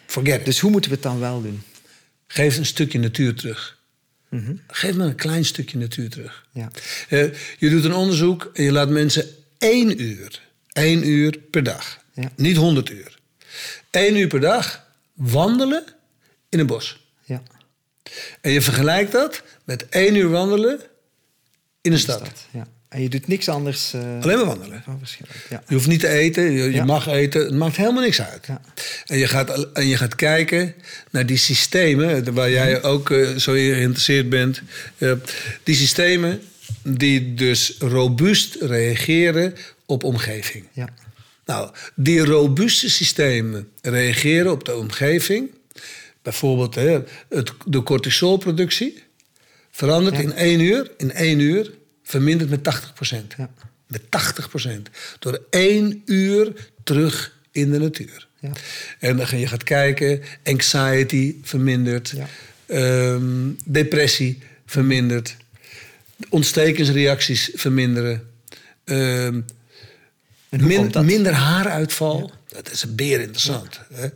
[0.05, 0.45] Forget it.
[0.45, 1.61] Dus hoe moeten we het dan wel doen?
[2.27, 3.75] Geef een stukje natuur terug.
[4.67, 6.45] Geef maar een klein stukje natuur terug.
[6.51, 6.71] Ja.
[7.09, 9.25] Eh, je doet een onderzoek en je laat mensen
[9.57, 10.41] één uur,
[10.71, 12.31] één uur per dag, Ja.
[12.35, 13.19] niet honderd uur,
[13.89, 15.83] één uur per dag wandelen
[16.49, 17.07] in een bos.
[17.25, 17.43] Ja.
[18.41, 20.79] En je vergelijkt dat met één uur wandelen
[21.81, 22.17] in een stad.
[22.25, 22.67] Stad, Ja.
[22.89, 23.93] En je doet niks anders.
[23.93, 24.81] eh, Alleen maar wandelen.
[24.85, 24.99] Van.
[25.49, 25.63] Ja.
[25.67, 26.85] Je hoeft niet te eten, je, je Ja.
[26.85, 28.45] mag eten, het maakt helemaal niks uit.
[28.47, 28.61] Ja.
[29.05, 30.73] En, je gaat, en je gaat kijken
[31.11, 34.61] naar die systemen, waar jij ook eh, zo geïnteresseerd bent.
[34.97, 35.11] Eh,
[35.63, 36.41] die systemen
[36.83, 39.53] die dus robuust reageren
[39.85, 40.65] op omgeving.
[40.71, 40.89] Ja.
[41.45, 45.49] Nou, die robuuste systemen reageren op de omgeving.
[46.21, 49.03] bijvoorbeeld hè, het, de cortisolproductie
[49.71, 51.71] verandert in één uur, in één uur
[52.07, 52.93] vermindert met 80
[53.37, 53.49] Ja.
[53.87, 54.89] Met 80%
[55.19, 58.27] Door één uur terug in de natuur.
[58.39, 58.51] Ja.
[58.99, 62.27] En dan ga je gaat kijken, anxiety vermindert, Ja.
[62.65, 65.35] ehm, depressie vermindert,
[66.29, 68.27] ontstekingsreacties verminderen,
[68.83, 69.41] ehm,
[70.49, 72.31] min- minder haaruitval.
[72.47, 73.79] Dat is een beer interessant.
[73.93, 74.07] Hè?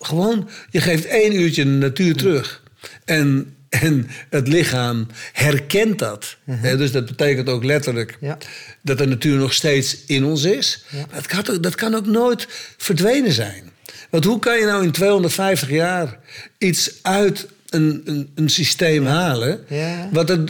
[0.00, 2.62] Gewoon, je geeft één uurtje de natuur terug.
[3.04, 6.36] En, en het lichaam herkent dat.
[6.50, 6.76] Hè?
[6.76, 8.24] Dus dat betekent ook letterlijk Mhm.
[8.24, 8.38] Ja.
[8.82, 10.84] dat de natuur nog steeds in ons is.
[10.88, 10.98] Ja.
[10.98, 13.70] Maar dat kan, ook, dat kan ook nooit verdwenen zijn.
[14.10, 16.18] Want hoe kan je nou in 250 jaar
[16.58, 19.64] iets uit een, een, een systeem halen...
[20.12, 20.44] Wat er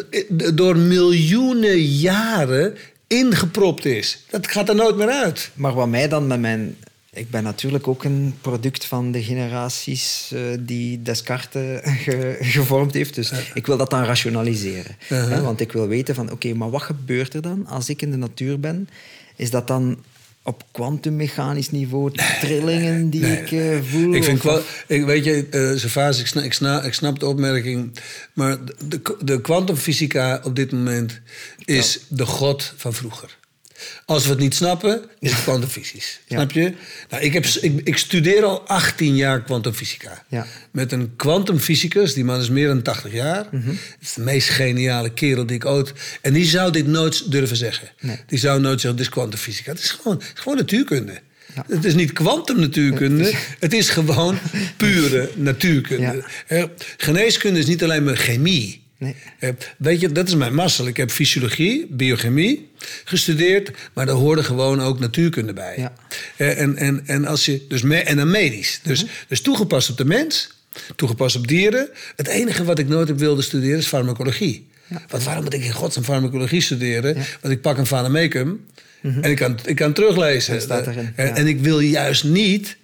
[0.55, 2.75] door miljoenen jaren
[3.07, 4.19] ingepropt is?
[4.31, 5.51] Dat gaat er nooit meer uit.
[5.55, 6.77] Maar wat mij dan met mijn...
[7.17, 13.15] Ik ben natuurlijk ook een product van de generaties eh, die Descartes ge- gevormd heeft.
[13.15, 14.97] Dus ik wil dat dan rationaliseren.
[15.07, 18.11] Hè, want ik wil weten van, oké, maar wat gebeurt er dan als ik in
[18.11, 18.89] de natuur ben?
[19.37, 19.99] Is dat dan
[20.43, 24.15] op kwantummechanisch niveau trillingen die ik eh, voel?
[24.15, 24.43] Ik vind,
[24.87, 27.99] ik, weet je, eh Servaas, ik snap, ik, snap, ik snap de opmerking.
[28.33, 28.57] Maar
[28.89, 31.21] de, de kwantumfysica op dit moment
[31.65, 33.37] is de god van vroeger.
[34.05, 36.21] Als we het niet snappen, is het kwantumfysisch.
[36.27, 36.37] Ja.
[36.37, 36.73] Snap je?
[37.11, 40.25] Nou, ik, heb, ik, ik studeer al 18 jaar kwantumfysica.
[40.29, 40.47] Ja.
[40.71, 43.47] Met een kwantumfysicus, die man is meer dan 80 jaar.
[43.51, 43.69] Mhm.
[43.69, 45.93] Het is de meest geniale kerel die ik ooit...
[46.21, 47.89] En die zou dit nooit durven zeggen.
[48.01, 48.19] Nee.
[48.27, 49.71] Die zou nooit zeggen, dit is kwantumfysica.
[49.71, 51.21] Het is gewoon, het is gewoon natuurkunde.
[51.55, 51.65] Ja.
[51.69, 54.39] Het is niet kwantumnatuurkunde, het is gewoon
[54.77, 56.25] pure natuurkunde.
[56.97, 58.86] Geneeskunde is niet alleen maar chemie.
[58.99, 59.15] Nee.
[59.39, 60.87] Eh, Weet je, dat is mijn mazzel.
[60.87, 62.69] Ik heb fysiologie, biochemie
[63.05, 65.75] gestudeerd, maar daar hoorde gewoon ook natuurkunde bij.
[65.77, 65.93] Ja.
[66.37, 68.81] Eh, En, en, en, als je, dus me, en dan medisch.
[68.83, 70.51] Dus, dus toegepast op de mens,
[70.97, 71.89] toegepast op dieren.
[72.17, 74.67] Het enige wat ik nooit heb wilde studeren is farmacologie.
[75.09, 77.15] Want waarom moet ik in godsnaam farmacologie studeren?
[77.41, 78.67] Want ik pak een vademecum
[79.03, 80.71] en ik kan, ik kan teruglezen.
[80.71, 81.37] En, ja.
[81.37, 82.77] en ik wil juist niet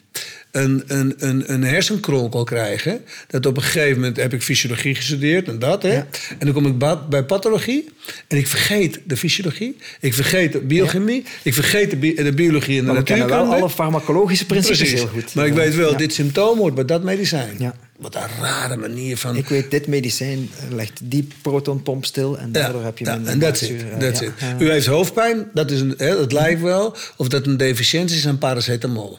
[0.52, 3.00] een, een, een, een hersenkronkel krijgen.
[3.26, 5.82] Dat op een gegeven moment heb ik fysiologie gestudeerd en dat.
[5.82, 5.92] Hè?
[5.92, 6.06] Ja.
[6.38, 7.88] En dan kom ik bij pathologie
[8.28, 9.76] en ik vergeet de fysiologie.
[10.00, 11.24] Ik vergeet de biochemie.
[11.42, 14.78] Ik vergeet de, bi- de biologie en de Maar we kennen wel alle farmacologische principes
[14.78, 14.98] Precies.
[14.98, 15.34] heel goed.
[15.34, 17.54] Maar ik weet wel, dit symptoom hoort bij dat medicijn.
[17.58, 17.74] Ja.
[18.02, 19.36] Wat een rare manier van...
[19.36, 23.38] Ik weet, dit medicijn legt die protonpomp stil en daardoor heb je ja, minder en
[23.38, 23.70] that's it.
[23.70, 23.98] maagzuur.
[23.98, 24.32] That's Ja, it.
[24.40, 24.56] ja.
[24.58, 28.26] U heeft hoofdpijn, dat, is een, hè, dat lijkt wel of dat een deficiëntie is
[28.26, 29.18] aan paracetamol.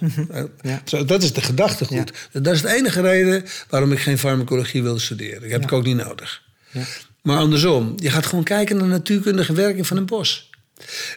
[0.61, 0.81] Ja.
[0.85, 2.11] Zo, dat is de gedachtegoed.
[2.31, 5.43] Dat is de enige reden waarom ik geen farmacologie wilde studeren.
[5.43, 6.41] Ik heb het ook niet nodig.
[6.71, 6.81] Ja.
[7.21, 10.49] Maar andersom, je gaat gewoon kijken naar de natuurkundige werking van een bos.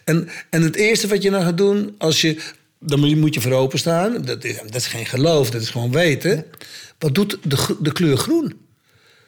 [0.04, 2.36] En, en het eerste wat je dan gaat doen, als je,
[2.80, 4.22] dan moet je- moet je voor openstaan.
[4.24, 6.44] Dat is, dat is geen geloof, dat is gewoon weten.
[6.98, 8.54] Wat doet de, de kleur groen?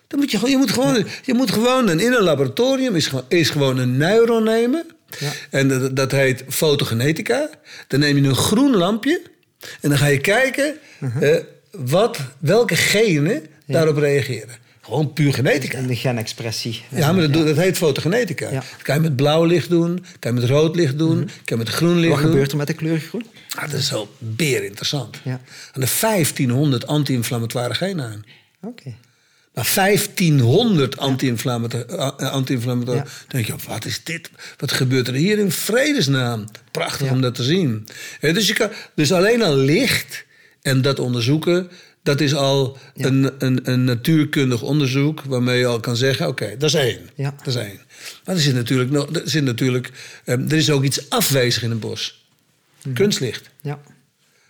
[0.06, 3.24] Dan moet je, je, moet gewoon, je moet gewoon een, in een laboratorium is, gewoon-
[3.28, 4.86] is gewoon een neuron nemen.
[5.18, 5.30] Ja.
[5.50, 7.50] En dat, dat heet fotogenetica.
[7.88, 9.22] Dan neem je een groen lampje
[9.80, 11.34] en dan ga je kijken Uh-huh.
[11.36, 14.48] eh, wat, welke genen daarop reageren.
[14.82, 15.78] Gewoon puur genetica.
[15.78, 16.82] In de genexpressie.
[16.94, 18.50] Ja, maar dat, dat heet fotogenetica.
[18.50, 21.56] Dat kan je met blauw licht doen, kan je met rood licht doen, kan je
[21.56, 22.30] met groen licht Wat doen.
[22.30, 23.24] gebeurt er met de kleur groen?
[23.56, 25.16] Ah, dat is wel beer interessant.
[25.24, 25.40] Ja.
[25.72, 28.24] En er 1500 anti-inflammatoire genen aan.
[28.62, 28.94] Oké.
[29.54, 31.86] Maar 1500 anti-inflammatoire.
[32.16, 33.00] eh, anti-inflammatoire.
[33.04, 33.04] Ja.
[33.04, 34.30] Dan denk je, wat is dit?
[34.56, 36.44] Wat gebeurt er hier in vredesnaam?
[36.70, 37.12] Prachtig Ja.
[37.12, 37.86] om dat te zien.
[38.20, 40.24] Eh, Dus, je kan, dus alleen al licht
[40.62, 41.70] en dat onderzoeken...
[42.02, 43.06] dat is al Ja.
[43.06, 45.22] een, een, een natuurkundig onderzoek...
[45.22, 47.10] waarmee je al kan zeggen, oké, dat is één.
[47.14, 47.34] Ja.
[47.36, 47.80] Dat is één.
[48.24, 49.90] Maar er, zit natuurlijk, nog- er, zit natuurlijk,
[50.24, 52.17] eh, er is ook iets afwezig in een bos.
[52.82, 52.94] Mhm.
[52.94, 53.50] Kunstlicht.
[53.60, 53.80] Ja.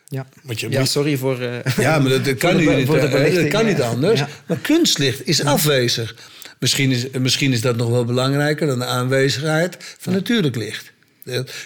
[0.06, 0.26] Ja.
[0.42, 1.40] Want je- ja, sorry voor...
[1.40, 4.20] eh, Ja, maar dat, kan de niet, voor de dat kan niet anders.
[4.20, 4.28] Ja.
[4.46, 6.14] Maar kunstlicht is afwezig.
[6.58, 10.92] Misschien is, misschien is dat nog wel belangrijker dan de aanwezigheid van natuurlijk licht.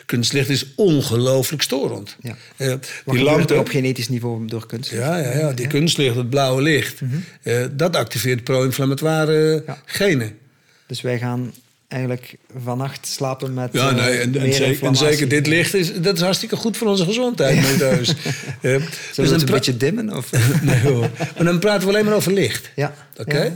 [0.06, 2.16] Kunstlicht is ongelooflijk storend.
[2.20, 2.36] Ja.
[2.56, 2.68] Eh,
[3.04, 4.90] Wat die lampen, op genetisch niveau door kunst?
[4.90, 7.00] ja, ja, ja, die kunstlicht, het blauwe licht,
[7.42, 9.82] eh, dat activeert pro-inflammatoire Ja.
[9.84, 10.38] genen.
[10.86, 11.54] Dus wij gaan
[11.92, 15.06] eigenlijk vannacht slapen met Ja, eh, nee, en, zeker, en inflammatie.
[15.06, 17.54] zeker dit licht is, dat is hartstikke goed voor onze gezondheid.
[17.54, 18.06] meneer Thuis.
[18.60, 18.80] Zullen
[19.14, 20.16] dus we een beetje dimmen?
[20.16, 20.30] Of?
[20.62, 21.10] nee hoor.
[21.18, 22.70] Maar dan praten we alleen maar over licht.
[22.76, 22.94] Ja.
[23.16, 23.42] Oké?
[23.42, 23.54] Ja.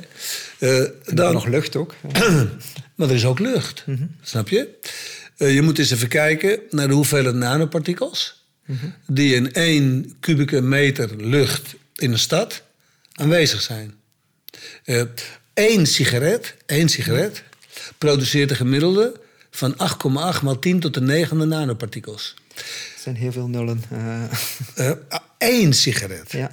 [0.59, 1.95] Eh, dan nog lucht ook.
[2.95, 3.85] maar er is ook lucht.
[4.23, 4.69] Snap je?
[5.37, 8.45] Eh, je moet eens even kijken naar de hoeveelheid nanopartikels...
[9.07, 12.63] die in één kubieke meter lucht in een stad
[13.13, 13.95] aanwezig zijn.
[15.55, 17.43] Eén sigaret, één sigaret
[17.99, 22.35] produceert een gemiddelde van 8,8 maal 10 tot de negende nanopartikels.
[22.55, 22.65] Het
[23.03, 23.83] zijn heel veel nullen.
[24.75, 24.91] eh.
[25.39, 26.33] Eén sigaret.
[26.33, 26.51] ja.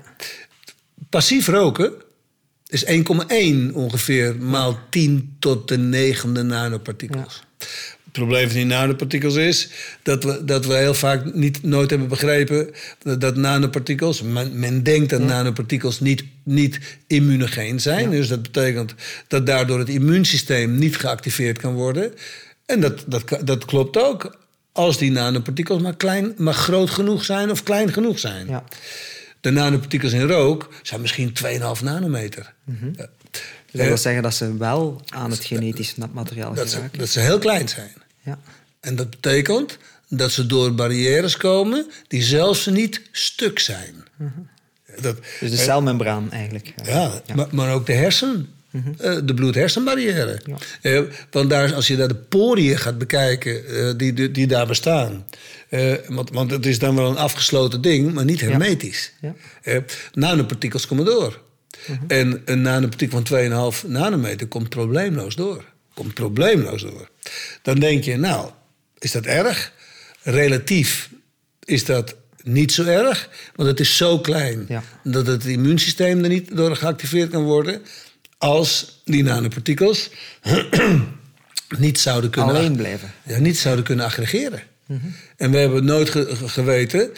[1.10, 1.94] Passief roken
[2.68, 7.44] is 1,1 ongeveer maal 10 tot de negende nanopartikels.
[8.14, 9.70] Probleem van die nanopartikels is
[10.04, 12.70] dat we, dat we heel vaak niet, nooit hebben begrepen
[13.18, 18.10] dat, nanopartikels, men, men denkt dat nanopartikels niet, niet immunogeen zijn.
[18.10, 18.94] Dus dat betekent
[19.28, 22.14] dat daardoor het immuunsysteem niet geactiveerd kan worden.
[22.66, 24.38] En dat, dat, dat klopt ook
[24.72, 28.48] als die nanopartikels maar, klein, maar groot genoeg zijn of klein genoeg zijn.
[28.48, 28.64] Ja.
[29.42, 32.54] De nanopartikels in rook zijn misschien 2,5 nanometer.
[33.74, 37.20] Dus dat wil zeggen dat ze wel aan het genetisch materiaal Dat ze, dat ze
[37.20, 37.92] heel klein zijn.
[38.24, 38.40] Ja.
[38.80, 39.78] En dat betekent
[40.10, 43.96] dat ze door barrières komen die zelfs niet stuk zijn.
[45.02, 46.74] dat, Dus de celmembraan eigenlijk.
[46.86, 48.50] ja, Maar, maar ook de hersen.
[48.98, 50.40] eh, de bloed-hersenbarrière.
[50.82, 54.68] Eh, want daar, als je daar de poriën gaat bekijken eh, die, die, die daar
[54.68, 55.26] bestaan.
[56.08, 59.12] want, want het is dan wel een afgesloten ding, maar niet hermetisch.
[59.22, 59.36] Ja.
[59.62, 59.78] Eh,
[60.14, 61.42] nanopartikels komen door.
[62.08, 65.73] En een nanopartikel van 2,5 nanometer komt probleemloos door.
[65.94, 67.10] Komt probleemloos door.
[67.62, 68.50] Dan denk je, nou,
[69.00, 69.72] is dat erg?
[70.22, 71.10] Relatief
[71.64, 74.84] is dat niet zo erg, want het is zo klein Ja.
[75.04, 77.82] dat het immuunsysteem er niet door geactiveerd kan worden.
[78.38, 80.10] Als die nanopartikels
[81.78, 83.14] niet zouden kunnen Alleen blijven.
[83.24, 84.64] ja, niet zouden kunnen aggregeren.
[85.38, 87.10] En we hebben nooit ge- ge- geweten,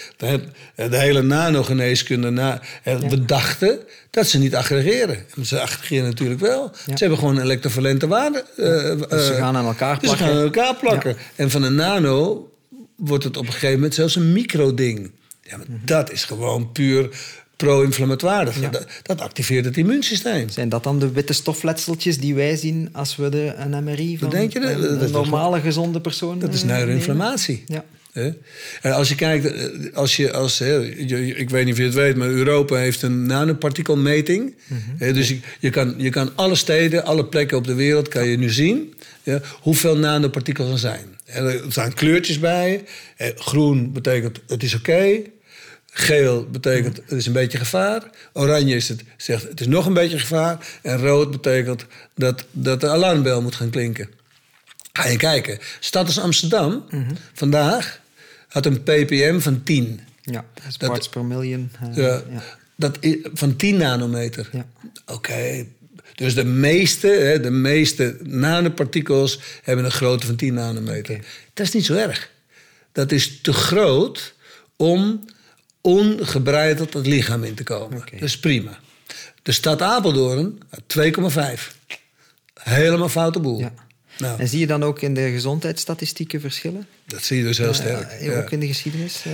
[0.75, 5.17] de hele nanogeneeskunde, na, eh, we dachten dat ze niet aggregeren.
[5.35, 6.71] En Ze aggregeren natuurlijk wel.
[6.85, 8.43] Ze hebben gewoon een elektrovalente waarde.
[8.57, 8.65] eh,
[9.09, 10.25] Dus ze eh, gaan aan elkaar dus ze plakken.
[10.27, 11.15] gaan aan elkaar plakken.
[11.35, 12.49] En van een nano
[12.95, 15.11] wordt het op een gegeven moment zelfs een microding.
[15.41, 17.09] Ja, maar dat is gewoon puur
[17.55, 18.51] pro-inflammatoire.
[18.71, 20.49] Dat, dat activeert het immuunsysteem.
[20.49, 24.29] Zijn dat dan de witte stofletseltjes die wij zien als we de, een MRI van
[24.29, 24.59] denk je?
[24.59, 27.63] Dat- een, normale gezonde persoon Dat is eh, neuroinflammatie.
[27.65, 27.83] Ja.
[28.81, 29.63] En als je kijkt, eh,
[29.93, 34.55] als je, als, ik weet niet of je het weet, maar Europa heeft een nanopartikelmeting.
[34.97, 38.27] Hè, dus je, je, kan, je kan alle steden, alle plekken op de wereld, kan
[38.27, 41.05] je nu zien ja, hoeveel nanopartikels er zijn.
[41.25, 42.83] En er staan kleurtjes bij.
[43.17, 45.21] Eh, Groen betekent het is oké.
[45.97, 48.03] Geel betekent het is een beetje gevaar.
[48.33, 50.67] Oranje is het, zegt het is nog een beetje gevaar.
[50.81, 54.09] En rood betekent dat, dat de alarmbel moet gaan klinken.
[54.93, 55.59] Ga je kijken.
[55.79, 56.85] Stad als Amsterdam
[57.33, 57.99] vandaag
[58.47, 59.99] had een ppm van 10.
[60.21, 61.71] Ja, dat is parts per million.
[61.81, 62.43] eh, Ja, ja.
[62.75, 64.49] Dat i- van 10 nanometer.
[64.51, 64.65] Ja.
[65.05, 65.65] Oké.
[66.15, 71.19] Dus de meeste, hè, de meeste nanopartikels hebben een grootte van 10 nanometer.
[71.53, 72.29] Dat is niet zo erg.
[72.91, 74.33] Dat is te groot
[74.75, 75.25] om
[75.85, 77.99] ongebreideld het lichaam in te komen.
[78.11, 78.79] Dat is prima.
[79.41, 80.81] De stad Apeldoorn had
[81.57, 81.73] 2,5.
[82.53, 83.59] Helemaal foute boel.
[83.59, 83.73] Ja.
[84.17, 86.87] Nou, En zie je dan ook in de gezondheidsstatistieken verschillen?
[87.05, 88.09] dat zie je dus heel sterk.
[88.11, 88.37] Eh.
[88.37, 89.21] Ook in de geschiedenis?
[89.25, 89.31] eh,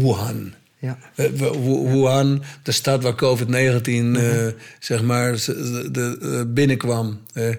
[0.00, 0.54] Wuhan.
[0.78, 0.98] ja.
[1.14, 4.16] Eh, Wu- Wu- Wuhan, de stad waar COVID-19 Mhm.
[4.16, 4.46] eh,
[4.80, 7.20] zeg maar, z- de, de, eh, binnenkwam.
[7.32, 7.54] eh,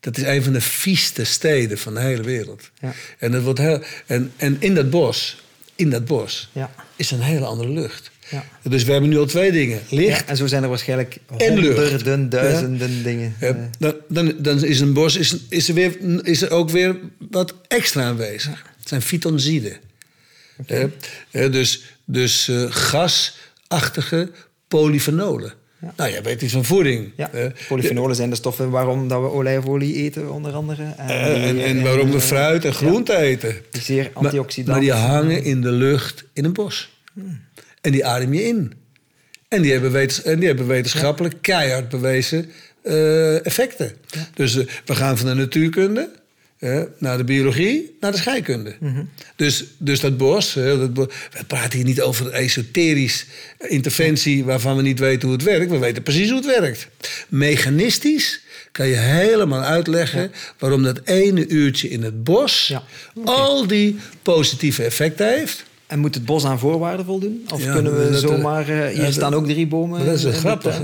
[0.00, 2.70] dat is een van de vieste steden van de hele wereld.
[2.80, 2.92] Ja.
[3.18, 5.42] En, dat wordt heel, en, en in dat bos,
[5.76, 6.70] in dat bos Ja.
[6.96, 8.10] is een hele andere lucht.
[8.30, 8.44] Ja.
[8.62, 9.80] Dus we hebben nu al twee dingen.
[9.88, 10.68] Licht Ja, en zo zijn er
[11.60, 11.78] lucht.
[11.80, 13.34] honderden, duizenden dingen.
[13.78, 16.96] Dan, dan, dan is een bos is, is, er weer, is er ook weer
[17.30, 18.62] wat extra aanwezig.
[18.78, 19.76] Het zijn fytonziden.
[20.66, 20.84] Eh,
[21.52, 24.30] dus dus eh, gasachtige
[24.68, 25.52] polyfenolen.
[25.96, 27.12] Nou, jij weet iets van voeding.
[27.16, 30.82] ja, Eh, polyfenolen zijn de stoffen waarom dat we olijfolie eten, onder andere.
[30.96, 33.56] En, eh, en, en waarom we eh, fruit en groente eten.
[33.70, 34.68] die zeer Maar, antioxidant.
[34.70, 36.98] maar die hangen in de lucht in een bos.
[37.80, 38.72] En die adem je in.
[39.48, 42.50] En die hebben, wetens- en die hebben wetenschappelijk keihard bewezen
[42.82, 43.92] eh, effecten.
[44.34, 46.10] Dus eh, we gaan van de natuurkunde
[46.58, 48.74] eh, naar de biologie, naar de scheikunde.
[49.36, 51.08] dus, dus dat bos, eh, dat we
[51.46, 53.26] praten hier niet over esoterisch
[53.68, 55.70] interventie waarvan we niet weten hoe het werkt.
[55.70, 56.88] We weten precies hoe het werkt.
[57.28, 58.40] Mechanistisch
[58.72, 62.82] kan je helemaal uitleggen waarom dat ene uurtje in het bos Ja.
[63.24, 65.64] al die positieve effecten heeft.
[65.86, 67.46] En moet het bos aan voorwaarden voldoen?
[67.52, 68.68] Of Ja, kunnen we dat- zomaar...
[68.68, 70.06] eh, hier dat- staan ook drie bomen.
[70.06, 70.80] Dat is grappig.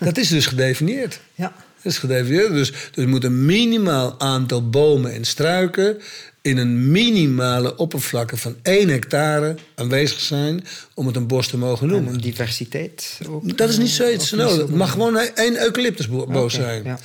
[0.00, 1.20] Dat is dus gedefinieerd.
[1.34, 1.52] Ja.
[1.82, 2.52] Dat is gedefinieerd.
[2.52, 6.00] Dus, dus er moet een minimaal aantal bomen en struiken
[6.42, 10.64] in een minimale oppervlakte van 1 hectare aanwezig zijn
[10.94, 12.20] om het een bos te mogen En noemen.
[12.20, 13.56] diversiteit ook.
[13.58, 14.56] Dat is niet eh, zoiets nodig.
[14.66, 16.84] Het mag gewoon één eucalyptusboos Oké, zijn.
[16.84, 16.98] ja.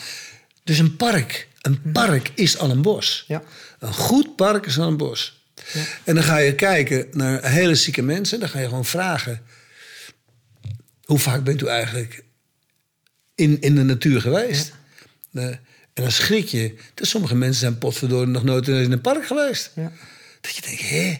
[0.63, 1.47] Dus een park.
[1.61, 3.23] Een park is al een bos.
[3.27, 3.43] Ja.
[3.79, 5.41] Een goed park is al een bos.
[6.03, 8.39] En dan ga je kijken naar hele zieke mensen.
[8.39, 9.41] Dan ga je gewoon vragen...
[11.05, 12.23] hoe vaak bent u eigenlijk
[13.37, 14.73] in, in de natuur geweest?
[15.33, 16.73] Eh, en dan schrik je.
[16.93, 19.71] Dat sommige mensen zijn potverdorie nog nooit in een park geweest.
[19.75, 19.91] Ja.
[20.41, 21.17] Dat je denkt, hé?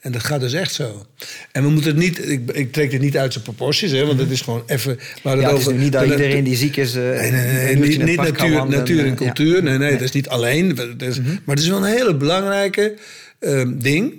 [0.00, 1.06] En dat gaat dus echt zo.
[1.52, 4.18] En we moeten het niet, ik, ik trek dit niet uit zijn proporties, hè, want
[4.18, 4.98] het is gewoon even.
[5.22, 6.96] Maar ja, het is niet dat iedereen die ziek is.
[6.96, 9.62] Uh, nee, nee, nee, niet, niet natuur, natuur en cultuur.
[9.62, 10.74] Nee, nee, dat is niet alleen.
[10.74, 12.94] Dat is, Maar het is wel een hele belangrijke
[13.40, 14.14] uh, ding.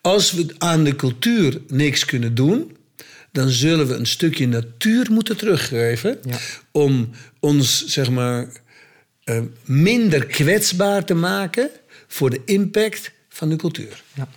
[0.00, 2.76] Als we aan de cultuur niks kunnen doen,
[3.38, 6.18] dan zullen we een stukje natuur moeten teruggeven.
[6.22, 6.38] Ja.
[6.70, 8.48] Om ons, zeg maar,
[9.24, 11.70] uh, minder kwetsbaar te maken
[12.06, 14.02] voor de impact van de cultuur.
[14.14, 14.28] Ja.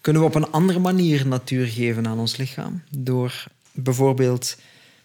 [0.00, 2.82] Kunnen we op een andere manier natuur geven aan ons lichaam?
[2.90, 4.56] Door bijvoorbeeld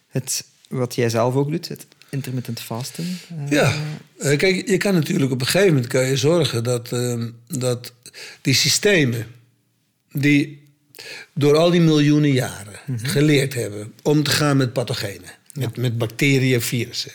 [0.08, 3.18] het, wat jij zelf ook doet, het intermittent fasten?
[3.32, 3.74] Uh, ja,
[4.18, 7.92] uh, kijk, je kan natuurlijk op een gegeven moment kan je zorgen dat, uh, dat
[8.40, 9.26] die systemen
[10.12, 10.63] die
[11.32, 13.06] door al die miljoenen jaren mm -hmm.
[13.06, 15.60] geleerd hebben om te gaan met pathogenen, ja.
[15.60, 17.12] met, met bacteriën, virussen,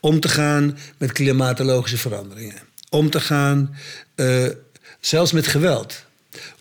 [0.00, 3.76] om te gaan met klimatologische veranderingen, om te gaan
[5.00, 6.04] zelfs met geweld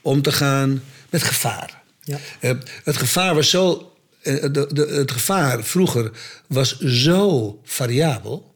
[0.02, 1.82] om te gaan met gevaar.
[2.04, 2.18] Ja.
[2.42, 2.52] Uh,
[2.84, 3.92] het gevaar was zo.
[4.24, 6.12] Uh, de, de, het gevaar vroeger
[6.48, 8.55] was zo variabel.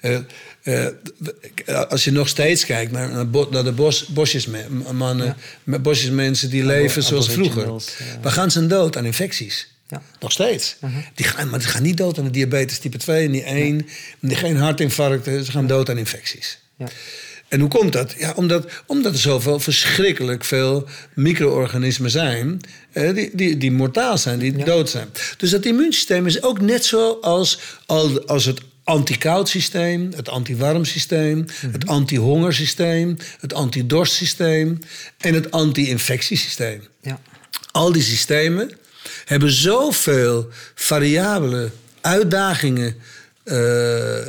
[0.00, 0.24] Ja.
[0.62, 0.86] Uh,
[1.88, 5.36] als je nog steeds kijkt naar, naar de bos, bosjesmannen, ja.
[5.64, 7.72] met bosjesmensen die leven zoals vroeger.
[8.22, 9.70] We gaan ze dood aan infecties.
[9.88, 10.02] Ja.
[10.20, 10.76] Nog steeds.
[10.80, 10.90] -huh.
[11.14, 13.86] die gaan, maar ze gaan niet dood aan de diabetes type 2 en die 1.
[14.20, 16.58] Die geen hartinfarcten, ze gaan dood aan infecties.
[16.76, 16.86] Ja.
[17.48, 18.14] En hoe komt dat?
[18.18, 22.60] Ja, omdat, omdat er zoveel verschrikkelijk veel micro-organismen zijn
[22.92, 25.08] eh, die, die, die mortaal zijn, die dood zijn.
[25.36, 27.58] Dus dat immuunsysteem is ook net zo als,
[28.26, 31.72] als het anti-koud systeem, het anti-warm systeem, mm -hmm.
[31.72, 34.78] het anti-hongersysteem, het anti-dorstsysteem
[35.18, 36.82] en het anti-infectiesysteem.
[37.00, 37.20] Ja.
[37.70, 38.70] Al die systemen
[39.24, 42.96] hebben zoveel variabele uitdagingen.
[43.44, 44.26] Uh,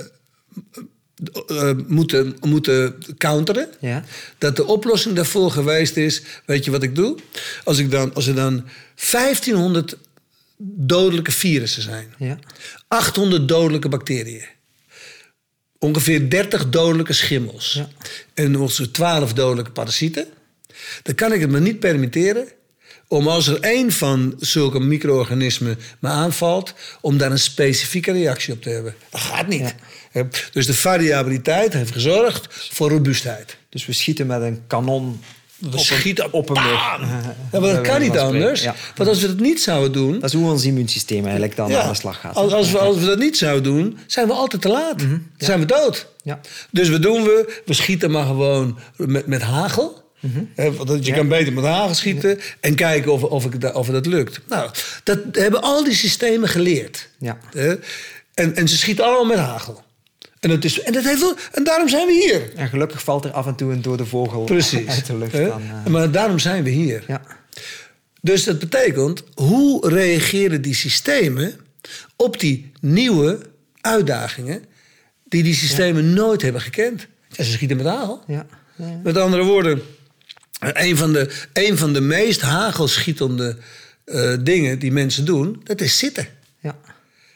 [1.51, 3.69] uh, moeten, moeten counteren.
[3.79, 4.03] Ja.
[4.37, 6.21] Dat de oplossing daarvoor geweest is...
[6.45, 7.17] weet je wat ik doe?
[7.63, 8.65] Als, ik dan, als er dan
[9.11, 9.97] 1500
[10.65, 12.13] dodelijke virussen zijn...
[12.17, 12.39] Ja.
[12.87, 14.45] 800 dodelijke bacteriën...
[15.79, 17.73] ongeveer 30 dodelijke schimmels...
[17.73, 17.89] Ja.
[18.33, 20.27] en ongeveer 12 dodelijke parasieten...
[21.03, 22.47] dan kan ik het me niet permitteren
[23.07, 28.61] om als er één van zulke micro-organismen me aanvalt, om daar een specifieke reactie op
[28.61, 28.95] te hebben.
[29.09, 29.75] Dat gaat niet.
[30.13, 30.27] Ja.
[30.51, 33.57] Dus de variabiliteit heeft gezorgd voor robuustheid.
[33.69, 35.21] Dus we schieten met een kanon
[35.57, 36.99] we op schieten een, op een Ja,
[37.51, 38.63] maar dat kan niet anders.
[38.63, 38.75] Ja.
[38.95, 40.13] Want als we dat niet zouden doen...
[40.13, 42.35] Dat is hoe ons immuunsysteem eigenlijk dan ja, aan de slag gaat.
[42.35, 45.01] Als, als, we, als we dat niet zouden doen, zijn we altijd te laat.
[45.01, 45.27] Mm -hmm.
[45.37, 46.07] Dan zijn we dood.
[46.23, 46.39] Ja.
[46.71, 47.61] Dus wat doen we?
[47.65, 50.01] We schieten maar gewoon met, met hagel.
[50.19, 51.01] Mm -hmm.
[51.01, 54.39] je kan beter met hagel schieten en kijken of, of, ik, of dat lukt.
[54.47, 54.69] Nou,
[55.03, 57.09] dat hebben al die systemen geleerd.
[57.17, 57.37] Ja.
[58.33, 59.83] En, en ze schieten allemaal met hagel.
[60.43, 62.55] En, dat is, en, dat heeft, en daarom zijn we hier.
[62.55, 64.87] En gelukkig valt er af en toe een door de vogel Precies.
[64.87, 65.31] uit de lucht.
[65.31, 65.85] Dan, uh...
[65.85, 67.03] Maar daarom zijn we hier.
[67.07, 67.21] Ja.
[68.21, 71.59] Dus dat betekent, hoe reageren die systemen
[72.15, 73.39] op die nieuwe
[73.81, 74.65] uitdagingen...
[75.23, 76.13] die die systemen ja.
[76.13, 77.07] nooit hebben gekend?
[77.35, 78.23] En ze schieten met hagel.
[78.27, 78.45] Ja.
[79.03, 79.81] Met andere woorden,
[80.59, 83.57] een van de, een van de meest hagelschietende
[84.05, 86.27] uh, dingen die mensen doen, dat is zitten.
[86.59, 86.75] Ja.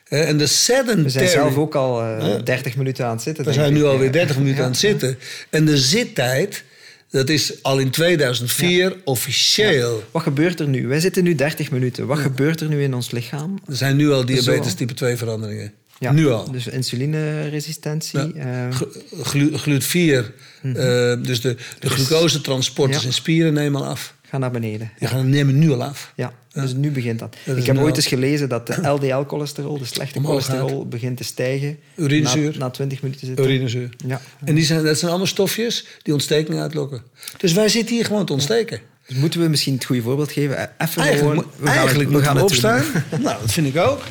[0.10, 1.04] En de sedentary...
[1.04, 3.46] We zijn zelf ook al uh, eh, 30 minuten aan het zitten.
[3.46, 5.18] We zijn nu alweer 30 minuten aan het zitten.
[5.50, 6.64] En de zittijd,
[7.10, 10.04] dat is al in 2004 officieel.
[10.12, 10.88] Wat gebeurt er nu?
[10.88, 12.08] Wij zitten nu 30 minuten.
[12.08, 13.60] Wat gebeurt er nu in ons lichaam?
[13.68, 15.74] Er zijn nu al diabetes type 2 veranderingen.
[16.00, 16.52] Ja, nu al.
[16.52, 18.36] Dus insulineresistentie.
[18.36, 18.70] Ja.
[18.70, 19.54] Uh...
[19.54, 20.82] Glut 4, mm -hmm.
[20.82, 23.08] uh, dus de, de glucosetransporters ja.
[23.08, 24.16] in spieren nemen al af.
[24.30, 24.92] Gaan naar beneden.
[25.00, 26.14] Die gaan nemen nu al af.
[26.16, 27.36] Ja, dus nu begint dat.
[27.46, 30.90] dat ik heb ooit eens gelezen dat de LDL-cholesterol, de slechte Omhoog cholesterol, gaat.
[30.90, 31.80] begint te stijgen.
[31.96, 32.52] Urinezuur.
[32.52, 33.46] Na, na 20 minuten zitten.
[33.46, 33.90] Urinezuur.
[34.08, 34.22] Ja.
[34.46, 37.04] En die zijn, dat zijn allemaal stofjes die ontsteking uitlokken.
[37.38, 38.80] Dus wij zitten hier gewoon te ontsteken.
[39.08, 40.58] Dus moeten we misschien het goede voorbeeld geven?
[40.58, 42.84] Even eigenlijk gewoon, we eigenlijk gaan, we gaan opstaan.
[43.24, 44.02] nou, dat vind ik ook.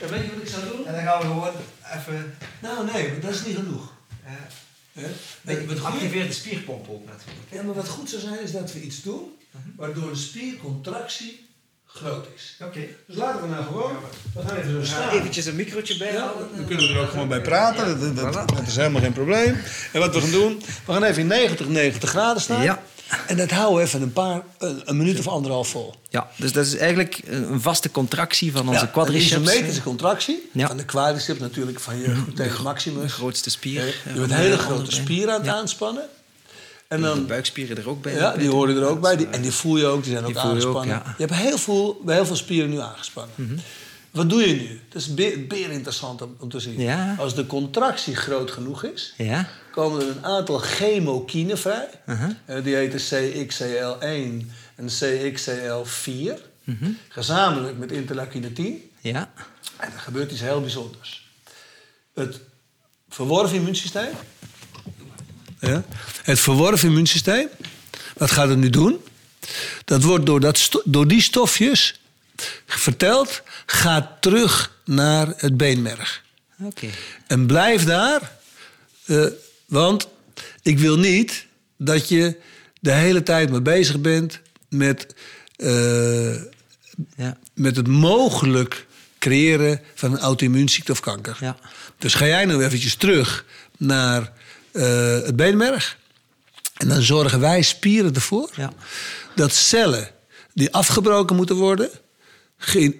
[0.00, 0.86] Ja, weet je wat ik zou doen?
[0.86, 1.52] En dan gaan we gewoon
[1.98, 2.34] even...
[2.62, 3.92] Nou nee, dat is niet genoeg.
[4.24, 4.30] Uh,
[4.94, 7.46] Je, wat activeert de spierpomp ook natuurlijk.
[7.50, 9.32] Ja, maar wat goed zou zijn is dat we iets doen
[9.76, 11.46] waardoor de spiercontractie
[11.86, 12.56] groot is.
[12.60, 12.68] Oké.
[12.68, 12.96] Okay.
[13.06, 13.96] Dus laten we nou gewoon.
[14.34, 15.10] We gaan even zo staan.
[15.10, 17.88] Eventjes een microotje bij ja, Dan kunnen we er ook gewoon bij praten.
[17.88, 19.56] Ja, dat, dat, dat, is helemaal geen probleem.
[19.92, 22.62] En wat we gaan doen, we gaan even in 90, 90 graden staan.
[22.62, 22.82] Ja.
[23.26, 25.94] En dat houden we even een paar, een, een, minuut of anderhalf vol.
[26.08, 29.32] Ja, dus dat is eigenlijk een vaste contractie van onze ja, quadriceps.
[29.32, 30.66] een isometrische contractie ja.
[30.66, 33.02] van de quadriceps natuurlijk, van je tegen maximus.
[33.02, 33.84] De grootste spier.
[33.84, 36.04] Je bent een hele grote spier aan het aanspannen.
[36.88, 38.14] En dan, de buikspieren er ook bij.
[38.14, 39.16] Ja, die horen er ook bij.
[39.16, 40.96] Die, en die voel je ook, die zijn ook aangespannen.
[40.96, 41.14] Ook, ja.
[41.18, 43.34] Je hebt heel veel, heel veel spieren nu aangespannen.
[43.36, 43.58] Mm -hmm.
[44.14, 44.80] Wat doe je nu?
[44.88, 45.14] Dat is
[45.46, 46.80] beer interessant om, om te zien.
[46.80, 47.14] Ja.
[47.18, 49.48] Als de contractie groot genoeg is, Ja.
[49.72, 51.88] komen er een aantal chemokinen vrij.
[52.06, 52.30] Uh-huh.
[52.44, 56.40] Eh, die heten CXCL1 en CXCL4.
[56.64, 56.90] Mhm.
[57.08, 58.90] Gezamenlijk met interleukine 10.
[59.00, 59.32] Ja.
[59.76, 61.28] En er gebeurt iets heel bijzonders.
[62.14, 62.40] Het
[63.08, 64.12] verworven immuunsysteem.
[65.60, 65.84] Ja,
[66.22, 67.48] het verworven immuunsysteem.
[68.16, 69.00] Wat gaat het nu doen?
[69.84, 72.00] Dat wordt door, dat door die stofjes
[72.66, 73.42] verteld.
[73.66, 76.22] Gaat terug naar het beenmerg.
[76.62, 76.86] Oké.
[77.26, 78.32] En blijf daar.
[79.04, 79.26] eh,
[79.66, 80.08] want
[80.62, 81.46] ik wil niet
[81.78, 82.36] dat je
[82.80, 85.14] de hele tijd mee bezig bent met,
[85.56, 86.34] eh,
[87.16, 87.36] Ja.
[87.54, 88.86] met het mogelijk
[89.18, 91.36] creëren van een auto-immuunziekte of kanker.
[91.40, 91.56] Ja.
[91.98, 93.44] Dus ga jij nou eventjes terug
[93.78, 94.32] naar
[94.72, 94.84] eh,
[95.22, 95.98] het beenmerg.
[96.76, 98.72] En dan zorgen wij spieren ervoor Ja.
[99.34, 100.10] dat cellen
[100.54, 101.90] die afgebroken moeten worden,
[102.74, 102.90] eh,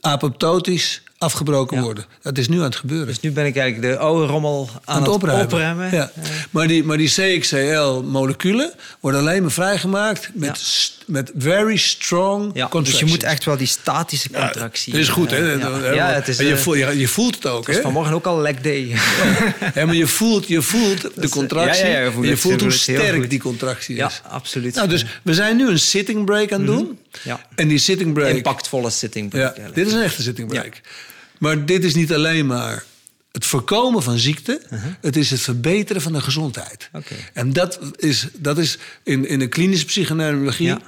[0.00, 1.82] apoptotisch afgebroken Ja.
[1.82, 2.04] worden.
[2.22, 3.06] Dat is nu aan het gebeuren.
[3.06, 5.88] Dus nu ben ik eigenlijk de oude rommel aan, het opruimen.
[5.92, 6.10] Ja.
[6.50, 10.54] Maar, die, maar die CXCL-moleculen worden alleen maar vrijgemaakt met, Ja.
[10.54, 14.92] st- met very strong Ja, dus je moet echt wel die statische contractie...
[14.92, 15.52] Dat is goed, hè?
[15.52, 17.80] eh, Ja, ja het is, en je, eh, voelt, je, je voelt het ook, hè?
[17.80, 18.96] vanmorgen ook al leg day.
[19.74, 21.84] Ja, maar je voelt, je voelt de is, contractie.
[21.84, 24.20] ja, ja, ja, je voelt je hoe sterk die contractie ja, is.
[24.28, 24.74] absoluut.
[24.74, 26.98] Nou, dus we zijn nu een sitting break aan het doen.
[27.22, 27.46] Ja.
[27.54, 28.34] En die sitting break...
[28.34, 29.32] Impactvolle sitting.
[29.32, 29.74] Ja, eigenlijk.
[29.74, 30.80] dit is een echte sitting break.
[31.38, 32.84] Maar dit is niet alleen maar
[33.32, 34.60] het voorkomen van ziekte.
[35.00, 36.86] Het is het verbeteren van de gezondheid.
[36.86, 37.00] Uh-huh.
[37.02, 37.14] Oké.
[37.32, 40.80] En dat is, dat is in, in de klinische psychoneurologie Ja.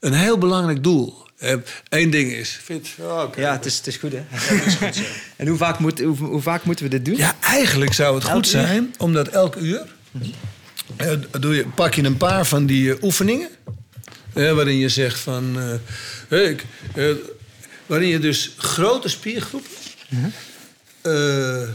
[0.00, 1.22] een heel belangrijk doel.
[1.88, 2.88] Eén ding is fit.
[3.00, 3.22] Oh.
[3.36, 4.22] Ja, het is, het is goed, hè?
[5.36, 7.16] en hoe vaak, moet, hoe, hoe vaak moeten we dit doen?
[7.16, 8.50] Ja, eigenlijk zou het Elk goed uur?
[8.50, 9.82] zijn, omdat elk uur
[10.96, 13.48] eh, doe je, pak je een paar van die eh, oefeningen.
[14.34, 15.58] Eh, waarin je zegt van.
[16.28, 16.64] ik,
[16.94, 17.10] eh,
[17.86, 19.70] waarin je dus grote spiergroepen
[21.02, 21.68] eh,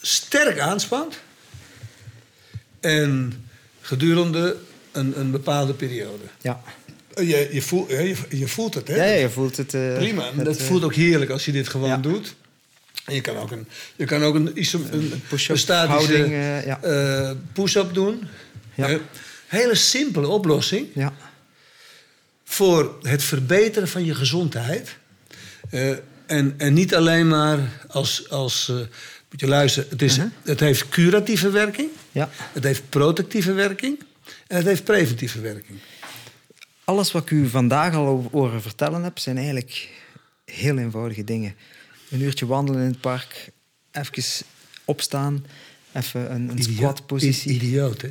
[0.00, 1.18] sterk aanspant.
[2.80, 3.44] En
[3.80, 4.56] gedurende
[4.92, 6.24] een, een bepaalde periode.
[6.40, 6.60] Ja.
[7.14, 8.94] Je, je, voelt, je, je voelt het, hè?
[8.96, 9.74] Ja, je voelt het...
[9.74, 10.26] eh, Prima.
[10.26, 11.96] En het, dat voelt ook heerlijk als je dit gewoon ja.
[11.96, 12.34] doet.
[13.04, 13.66] En je kan ook een,
[13.96, 16.82] je kan ook een, een, push-up een statische houding, eh, ja.
[16.82, 18.22] eh, push-up doen.
[18.74, 18.98] Ja.
[19.46, 21.12] Hele simpele oplossing Ja.
[22.48, 24.96] Voor het verbeteren van je gezondheid.
[25.70, 25.90] Eh,
[26.26, 28.30] en, en niet alleen maar als...
[28.30, 28.76] als eh,
[29.30, 31.90] moet je luisteren, het, is, het heeft curatieve werking.
[32.12, 32.30] Ja.
[32.32, 33.98] Het heeft protectieve werking.
[34.46, 35.78] En het heeft preventieve werking.
[36.84, 39.88] Alles wat ik u vandaag al over- horen vertellen heb, zijn eigenlijk
[40.44, 41.54] heel eenvoudige dingen.
[42.10, 43.50] Een uurtje wandelen in het park,
[43.92, 44.46] even
[44.84, 45.46] opstaan,
[45.92, 47.52] even een, een squat-positie.
[47.52, 48.10] Idioot, hè?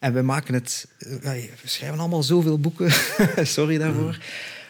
[0.00, 0.86] En we maken het...
[0.98, 1.32] eh, ja,
[1.62, 2.90] We schrijven allemaal zoveel boeken,
[3.56, 4.18] sorry daarvoor,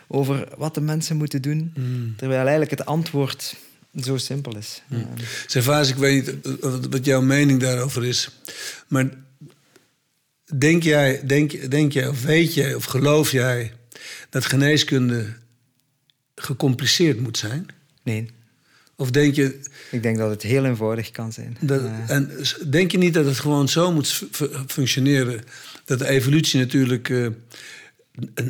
[0.09, 1.73] over wat de mensen moeten doen.
[2.17, 3.57] Terwijl eigenlijk het antwoord
[4.03, 4.83] zo simpel is.
[4.91, 4.99] Eh,
[5.47, 8.29] Servaas, ik weet niet eh, wat- wat jouw mening daarover is.
[8.89, 9.09] Maar
[10.59, 13.73] denk jij, denk, denk jij of weet jij of geloof jij
[14.31, 15.27] dat geneeskunde
[16.35, 17.67] gecompliceerd moet zijn?
[18.03, 18.31] nee,
[19.01, 21.57] Of denk je, ik denk dat het heel eenvoudig kan zijn.
[21.61, 22.31] dat, en
[22.71, 25.41] denk je niet dat het gewoon zo moet fu- fu- functioneren?
[25.85, 27.09] Dat de evolutie natuurlijk.
[27.11, 27.27] eh,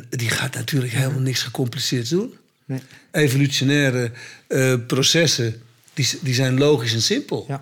[0.09, 2.33] die gaat natuurlijk helemaal niks gecompliceerds doen.
[2.65, 2.79] nee.
[3.11, 4.11] Evolutionaire
[4.47, 5.61] eh, processen
[5.93, 7.45] die, die zijn logisch en simpel.
[7.47, 7.61] Ja.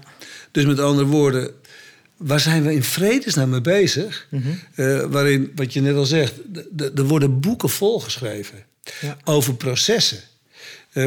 [0.51, 1.51] Dus met andere woorden,
[2.17, 4.27] waar zijn we in vredesnaam mee bezig?
[4.29, 4.47] Mhm.
[4.75, 6.33] Eh, waarin, wat je net al zegt,
[6.95, 8.63] er worden boeken volgeschreven
[9.01, 9.17] Ja.
[9.23, 10.19] over processen.
[10.91, 11.05] Eh,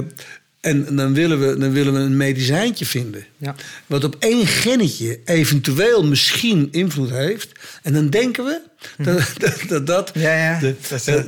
[0.62, 3.24] en dan willen, we, dan willen we een medicijntje vinden.
[3.36, 3.54] Ja.
[3.86, 7.52] Wat op één gennetje eventueel misschien invloed heeft.
[7.82, 8.60] En dan denken we
[8.98, 10.24] dat dat, dat, dat, Mhm.
[10.24, 10.60] Ja, ja.
[10.60, 10.74] de-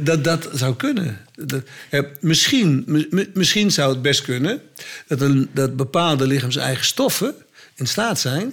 [0.02, 1.20] Dat dat, dat zou kunnen.
[1.34, 1.62] Dat,
[2.20, 4.60] misschien, mi- mi- misschien zou het best kunnen
[5.06, 7.34] dat, een, dat bepaalde lichaams-eigen stoffen
[7.74, 8.52] in staat zijn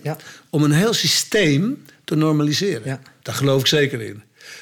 [0.50, 3.00] om een heel systeem te normaliseren.
[3.22, 4.22] Daar geloof ik zeker in.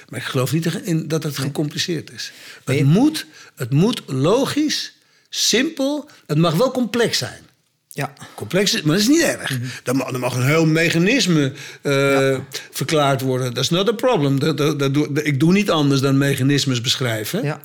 [0.09, 2.32] Maar ik geloof niet in dat het gecompliceerd is.
[2.65, 4.93] Het, moet, het moet logisch,
[5.30, 6.09] simpel.
[6.27, 7.47] Het mag wel complex zijn.
[7.88, 8.13] Ja.
[8.36, 9.59] Complex is, maar dat is niet erg.
[9.84, 12.39] Dan, mag, dan mag een heel mechanisme eh,
[12.71, 13.53] verklaard worden.
[13.53, 14.39] Dat is not a problem.
[14.39, 17.43] Dat, dat, dat ik doe niet anders dan mechanismes beschrijven.
[17.43, 17.59] Ja.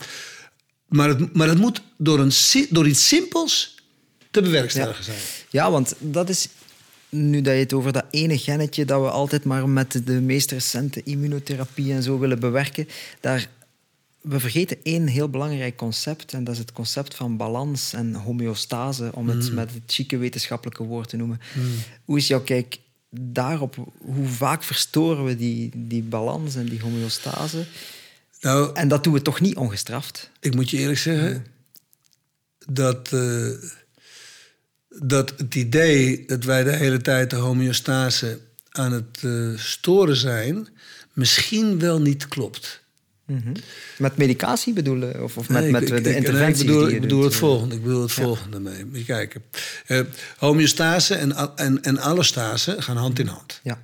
[0.89, 2.33] Maar, het, maar het moet door, een,
[2.71, 3.75] door iets simpels
[4.31, 5.19] te bewerkstelligen zijn.
[5.51, 6.49] Ja, want dat is
[7.09, 10.51] nu dat je het over dat ene gennetje dat we altijd maar met de meest
[10.51, 12.89] recente immunotherapie en zo willen bewerken,
[13.21, 13.49] daar
[14.29, 19.11] we vergeten één heel belangrijk concept en dat is het concept van balans en homeostase,
[19.15, 21.41] om het met het chique wetenschappelijke woord te noemen.
[22.05, 22.79] Hoe is jouw kijk
[23.11, 23.93] daarop?
[23.99, 27.65] Hoe vaak verstoren we die, die balans en die homeostase?
[28.41, 30.31] Nou, En dat doen we toch niet ongestraft?
[30.41, 31.47] ik moet je eerlijk zeggen.
[32.67, 33.49] dat, eh,
[34.89, 40.69] dat het idee dat wij de hele tijd de homeostase aan het eh, storen zijn,
[41.13, 42.84] misschien wel niet klopt.
[43.99, 45.23] Met medicatie bedoelen?
[45.23, 47.75] Of, of met, Nee, met ik- de ik- ik- bedoel, ik bedoel het volgende.
[47.75, 48.85] Ik bedoel het volgende mee.
[48.85, 49.43] Moet je kijken.
[49.87, 50.01] Eh,
[50.39, 53.61] homeostase en, en, en allostase gaan hand in hand.
[53.63, 53.81] Ja.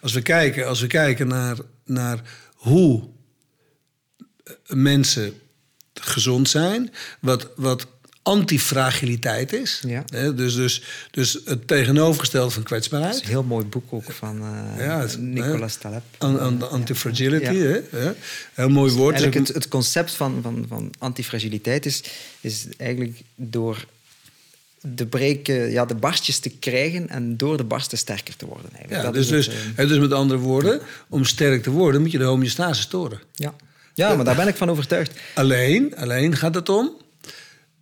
[0.00, 2.20] Als we kijken, als we kijken naar, naar
[2.54, 3.08] hoe
[4.44, 5.34] eh, mensen
[5.94, 6.90] gezond zijn,
[7.20, 7.86] wat, wat
[8.22, 9.82] antifragiliteit is.
[9.86, 10.04] Ja.
[10.08, 13.14] Hè, dus, dus, dus het tegenovergestelde van Dat kwetsbaarheid.
[13.14, 14.36] is een heel mooi boek ook van
[14.78, 16.02] Ja, het- Nicolas Taleb.
[16.18, 17.52] An, an, antifragility, Ja.
[17.52, 17.80] hè?
[17.90, 18.12] hè?
[18.54, 19.14] Heel mooi woord.
[19.14, 22.02] Eigenlijk het, het concept van, van, van antifragiliteit is,
[22.40, 23.84] is eigenlijk door
[24.80, 28.70] de, breken, ja, de barstjes te krijgen en door de barsten sterker te worden.
[28.72, 29.02] Eigenlijk.
[29.04, 32.18] ja, dus, dus, eh, hè, dus met andere woorden, om sterk te worden moet je
[32.18, 33.20] de homeostase storen.
[33.34, 33.54] ja.
[33.94, 35.12] ja, maar daar ben ik van overtuigd.
[35.34, 37.00] Alleen, alleen gaat het om.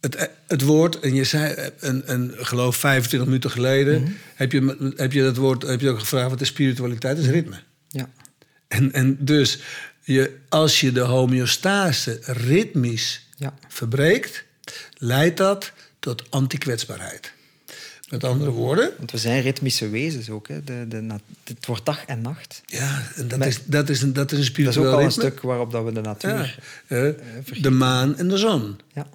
[0.00, 4.10] Het, het woord, en je zei, een, een, geloof 25 minuten geleden, Mhm.
[4.34, 7.16] heb, je, heb je dat woord, heb je ook gevraagd wat is spiritualiteit?
[7.16, 7.56] Dat is ritme.
[7.88, 8.08] Ja.
[8.68, 9.58] En, en dus,
[10.02, 13.54] je, als je de homeostase ritmisch Ja.
[13.68, 14.44] verbreekt,
[14.96, 17.32] leidt dat tot antikwetsbaarheid.
[18.10, 20.48] Met andere woorden, Want we zijn ritmische wezens ook.
[20.48, 20.64] Hè.
[20.64, 21.06] De, de,
[21.44, 22.62] het wordt dag en nacht.
[22.66, 25.02] ja, en dat, is, dat, is een, dat is een Dat is spiritueel ook al
[25.04, 26.58] een stuk waarop dat we de natuur...
[26.88, 27.12] Ja, eh,
[27.62, 28.78] de maan en de zon.
[28.94, 29.06] Ja.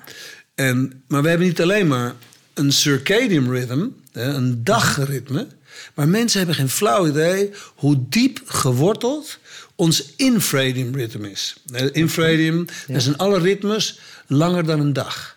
[0.56, 2.14] En, maar we hebben niet alleen maar
[2.54, 5.48] een circadian rhythm, een dagritme.
[5.94, 9.40] Maar mensen hebben geen flauw idee hoe diep geworteld
[9.76, 11.56] ons infradian rhythm is.
[11.74, 15.35] Eh, Infradian, dat zijn alle ritmes langer dan een dag.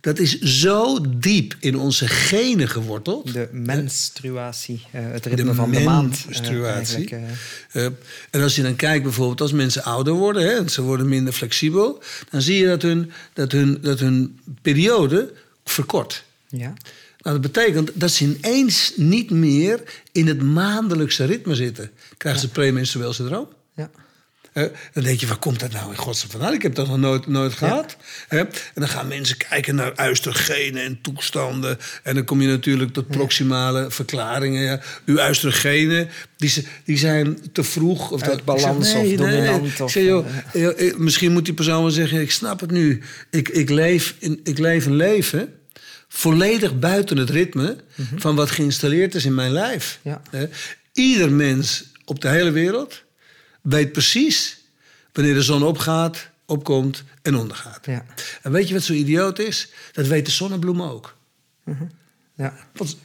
[0.00, 3.32] Dat is zo diep in onze genen geworteld.
[3.32, 6.18] De menstruatie, eh, het ritme van de maand.
[6.18, 7.08] eh, menstruatie.
[7.72, 7.84] eh.
[8.30, 10.42] En als je dan kijkt bijvoorbeeld als mensen ouder worden...
[10.42, 12.02] Hè, en ze worden minder flexibel...
[12.30, 15.32] dan zie je dat hun, dat hun, dat hun periode
[15.64, 16.24] verkort.
[16.48, 16.72] ja.
[17.22, 19.82] Nou, dat betekent dat ze ineens niet meer
[20.12, 21.90] in het maandelijkse ritme zitten.
[22.16, 23.48] Krijgen ze premenstrueel syndroom?
[24.92, 26.52] Dan denk je, waar komt dat nou in godsnaam vandaan?
[26.52, 27.96] Ik heb dat nog nooit, nooit gehad.
[28.28, 31.78] En dan gaan mensen kijken naar oestrogenen en toestanden.
[32.02, 34.62] En dan kom je natuurlijk tot proximale verklaringen.
[34.62, 34.80] Ja.
[35.04, 38.10] Uw oestrogenen, die, die zijn te vroeg.
[38.10, 41.54] Of dat, balans zeg, of dominant of, zeg, joh, eh, eh, eh, misschien moet die
[41.54, 43.02] persoon wel zeggen, ik snap het nu.
[43.30, 45.52] Ik, ik, leef, in, ik leef een leven
[46.08, 47.76] volledig buiten het ritme...
[48.16, 49.98] van wat geïnstalleerd is in mijn lijf.
[50.02, 50.22] Ja.
[50.92, 53.02] Ieder mens op de hele wereld
[53.62, 54.60] weet precies
[55.12, 57.86] wanneer de zon opgaat, opkomt en ondergaat.
[57.86, 58.04] Ja.
[58.42, 59.68] En weet je wat zo idioot is?
[59.92, 61.16] Dat weet de zonnebloem ook.
[62.34, 62.54] ja.
[62.72, 62.96] Want-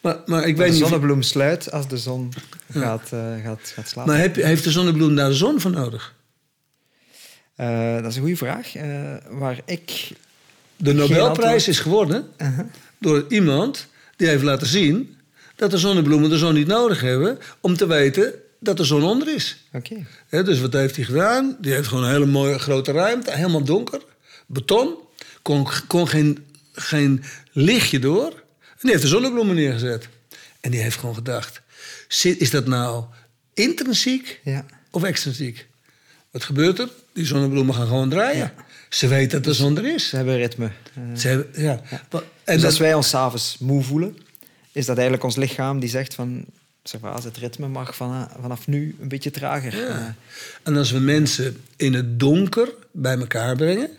[0.00, 0.82] Maar, maar ik De weet niet.
[0.82, 2.32] of- zonnebloem sluit als de zon
[2.72, 4.12] gaat, eh, gaat, gaat slapen.
[4.12, 6.14] Maar heb, heeft de zonnebloem daar de zon voor nodig?
[7.54, 8.74] Eh, dat is een goede vraag.
[8.74, 10.10] Eh, waar ik...
[10.76, 12.66] De Nobelprijs is geworden Uh-huh.
[12.98, 13.86] door iemand
[14.16, 15.16] die heeft laten zien
[15.56, 18.32] dat de zonnebloemen de zon niet nodig hebben om te weten
[18.64, 19.56] dat de zon onder is.
[19.72, 20.06] Oké.
[20.30, 21.56] Dus wat heeft hij gedaan?
[21.60, 24.02] Die heeft gewoon een hele mooie grote ruimte, helemaal donker,
[24.46, 24.94] beton,
[25.42, 28.32] kon, kon geen, geen lichtje door.
[28.60, 30.08] En die heeft de zonnebloemen neergezet.
[30.60, 31.60] En die heeft gewoon gedacht:
[32.22, 33.04] is dat nou
[33.54, 34.64] intrinsiek Ja.
[34.90, 35.66] of extrinsiek?
[36.30, 36.88] Wat gebeurt er?
[37.12, 38.52] Die zonnebloemen gaan gewoon draaien.
[38.88, 40.08] Ze weten dat de zon er is.
[40.08, 40.70] Ze hebben ritme.
[41.16, 41.82] Ze hebben, ja.
[41.90, 44.16] En dus dat, als wij ons s'avonds moe voelen,
[44.72, 46.44] is dat eigenlijk ons lichaam die zegt van...
[46.88, 49.76] Servaas, het ritme mag van, vanaf nu een beetje trager.
[49.76, 49.88] Ja.
[49.88, 50.06] Eh,
[50.62, 53.90] En als we mensen in het donker bij elkaar brengen,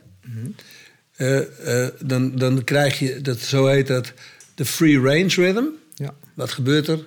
[1.15, 4.13] eh, eh, dan, dan krijg je, dat, zo heet dat,
[4.55, 5.63] de free range rhythm.
[5.93, 6.13] ja.
[6.33, 7.05] Wat gebeurt er?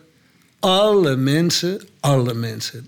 [0.60, 2.86] Alle mensen, alle mensen.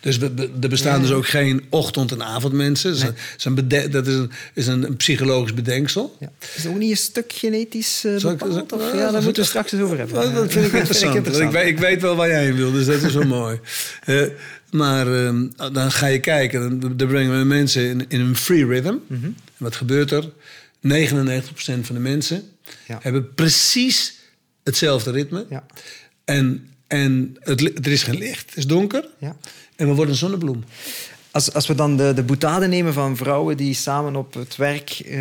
[0.00, 0.18] Dus
[0.60, 2.90] er bestaan dus ook geen ochtend- en avondmensen.
[2.90, 6.16] Dat is, een, dat is, een, is een, psychologisch bedenksel.
[6.20, 6.32] Ja.
[6.56, 8.72] Is ook niet een stuk genetisch eh, ik- bepaald?
[8.72, 10.14] Of, ja, daar moeten we straks eens over hebben.
[10.22, 11.26] Dat, dat vind ik interessant.
[11.26, 13.60] Ik, weet, ik weet wel waar jij heen wil, dus dat is wel mooi.
[14.04, 14.22] Eh,
[14.70, 18.66] maar ehm, dan ga je kijken, dan, dan brengen we mensen in, in een free
[18.66, 18.94] rhythm.
[19.06, 19.24] Mhm.
[19.24, 20.30] En wat gebeurt er?
[20.80, 22.42] 99% van de mensen
[22.86, 22.98] Ja.
[23.02, 24.14] hebben precies
[24.64, 25.46] hetzelfde ritme.
[25.50, 25.66] Ja.
[26.24, 29.08] En, en het, er is geen licht, het is donker.
[29.18, 29.36] Ja.
[29.76, 30.64] En we worden een zonnebloem.
[31.30, 34.90] Als, als we dan de, de boetade nemen van vrouwen die samen op het werk
[34.90, 35.20] eh,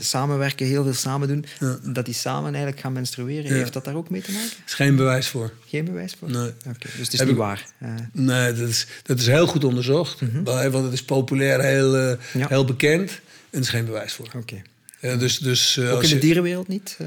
[0.00, 1.78] samenwerken, heel veel samen doen, Ja.
[1.82, 3.56] dat die samen eigenlijk gaan menstrueren, Ja.
[3.56, 4.48] heeft dat daar ook mee te maken?
[4.50, 5.52] Er is geen bewijs voor.
[5.66, 6.30] Geen bewijs voor?
[6.30, 6.48] Nee.
[6.66, 7.66] Oké, dus het is Heb niet ik- waar.
[7.78, 10.20] Eh, Nee, dat is, dat is heel goed onderzocht.
[10.44, 13.10] Wel, Want het is populair, heel, eh, heel bekend.
[13.10, 14.28] En er is geen bewijs voor.
[14.36, 14.62] Oké.
[15.00, 16.96] Ja, dus, dus, Ook in de dierenwereld niet?
[16.98, 17.06] Er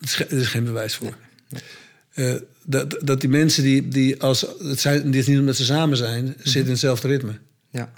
[0.00, 1.16] is, er is geen bewijs voor.
[2.14, 2.34] Eh,
[2.70, 5.96] dat, dat die mensen die, die als het zijn, die is niet omdat ze samen
[5.96, 7.38] zijn, zitten in hetzelfde ritme.
[7.70, 7.90] ja.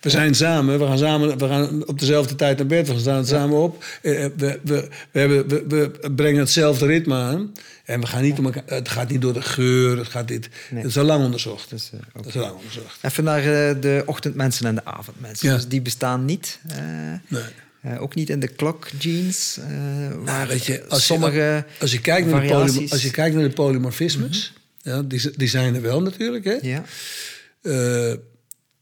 [0.00, 3.16] We zijn samen, we gaan samen, we gaan op dezelfde tijd naar bed, we staan
[3.16, 3.84] het samen op.
[4.02, 7.52] Eh, eh, We, we, we, hebben, we, we brengen hetzelfde ritme aan.
[7.84, 10.48] En we gaan niet om elkaar, het gaat niet door de geur, het gaat niet.
[10.70, 10.80] Nee.
[10.82, 11.70] Het is al lang onderzocht.
[11.70, 12.98] Dus, Dat is al lang onderzocht.
[13.02, 15.48] Even naar eh, de ochtendmensen en de avondmensen.
[15.48, 15.54] Ja.
[15.54, 16.58] Dus die bestaan niet.
[17.28, 17.42] Nee.
[17.86, 19.58] Eh, ook niet in de klok jeans.
[20.26, 23.48] eh, weet je, als je- sommige Als je kijkt naar de, als je kijkt naar
[23.48, 26.44] de polymorfismes, ja, die, die zijn er wel natuurlijk.
[26.44, 26.56] Hè?
[26.60, 26.84] Ja,
[27.62, 28.14] Eh,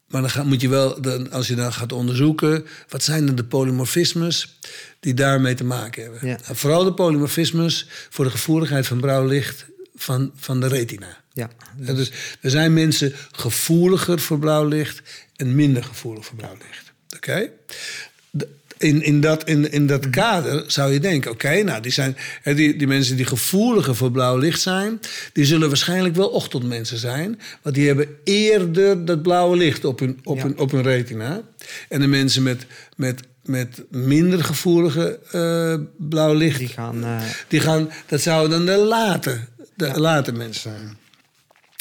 [0.08, 3.34] maar dan gaat, moet je wel, dan, als je dan gaat onderzoeken, wat zijn dan
[3.34, 4.58] de polymorfismes
[5.00, 6.28] die daarmee te maken hebben?
[6.28, 6.38] Ja.
[6.42, 11.22] Nou, vooral de polymorfismes voor de gevoeligheid van blauw licht van, van de retina.
[11.32, 11.50] ja.
[11.76, 15.02] Dus er zijn mensen gevoeliger voor blauw licht
[15.36, 16.92] en minder gevoelig voor blauw licht.
[17.16, 17.50] Oké?
[18.78, 22.76] In, in dat, in, in dat kader zou je denken: oké, nou, die, zijn, die,
[22.76, 25.00] die mensen die gevoeliger voor blauw licht zijn,
[25.32, 30.18] die zullen waarschijnlijk wel ochtendmensen zijn, want die hebben eerder dat blauwe licht op hun,
[30.24, 30.42] op Ja.
[30.42, 31.40] hun, op hun retina.
[31.88, 32.66] En de mensen met,
[32.96, 35.74] met, met minder gevoelige eh,
[36.08, 37.04] blauw licht, Die gaan...
[37.04, 39.40] eh, die gaan, dat zouden dan de late,
[39.74, 40.96] de late mensen zijn.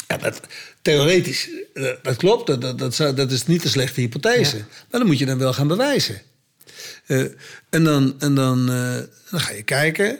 [0.07, 0.39] Ja, dat,
[0.81, 2.47] theoretisch, eh, dat klopt.
[2.47, 4.57] Dat, dat, dat, is niet een slechte hypothese.
[4.57, 4.63] Ja.
[4.91, 6.21] Maar dan moet je dan wel gaan bewijzen.
[7.05, 7.19] Eh,
[7.69, 8.95] en dan, en dan, eh,
[9.31, 10.17] dan ga je kijken.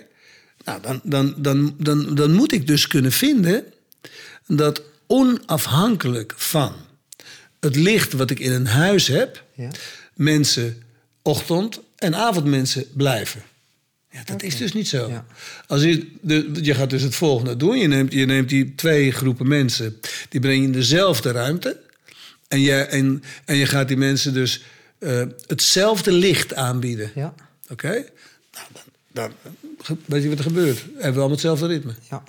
[0.66, 3.64] Nou, dan, dan, dan, dan, dan moet ik dus kunnen vinden
[4.48, 6.74] dat onafhankelijk van
[7.60, 9.70] het licht wat ik in een huis heb, Ja.
[10.14, 10.84] mensen
[11.22, 13.42] ochtend- en avondmensen blijven.
[14.12, 15.10] Ja, dat is dus niet zo.
[15.10, 15.26] Ja.
[15.68, 17.78] Als je, de, je gaat dus het volgende doen.
[17.78, 21.80] Je neemt, je neemt die twee groepen mensen, die breng je in dezelfde ruimte.
[22.48, 24.64] En je, en, en je gaat die mensen dus
[25.04, 27.12] eh, hetzelfde licht aanbieden.
[27.16, 27.34] ja,
[27.72, 27.90] Oké?
[27.92, 28.66] Nou,
[29.12, 29.32] dan,
[29.88, 30.78] dan, weet je wat er gebeurt?
[30.78, 31.94] Hebben we allemaal hetzelfde ritme.
[32.10, 32.24] ja.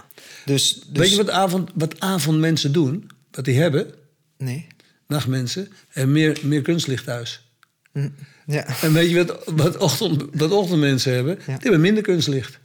[0.44, 0.98] Dus, dus...
[1.00, 3.10] Weet je wat, avond, wat avondmensen doen?
[3.30, 3.90] Wat die hebben?
[4.38, 4.66] Nee.
[5.06, 7.48] Nachtmensen hebben meer, meer kunstlicht thuis.
[7.92, 8.08] Hm,
[8.46, 8.66] Ja.
[8.82, 11.36] En weet je wat, wat, ochtend, wat ochtendmensen hebben?
[11.46, 12.58] Die hebben minder kunstlicht.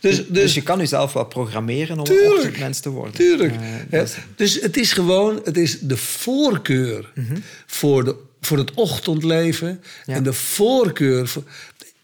[0.00, 2.34] Dus, dus, Dus, je kan jezelf wel programmeren om een Tuurlijk.
[2.36, 3.14] ochtendmens te worden.
[3.14, 3.52] Tuurlijk.
[3.54, 7.12] Eh, Ja, dat is- dus het is gewoon, het is de voorkeur
[7.66, 9.82] voor, de, voor het ochtendleven.
[10.06, 10.14] Ja.
[10.14, 11.42] En de voorkeur voor.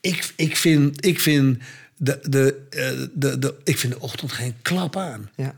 [0.00, 1.58] Ik, ik vind, ik, vind
[1.96, 5.30] de, de, eh, de, de, ik vind de ochtend geen klap aan.
[5.36, 5.54] ja.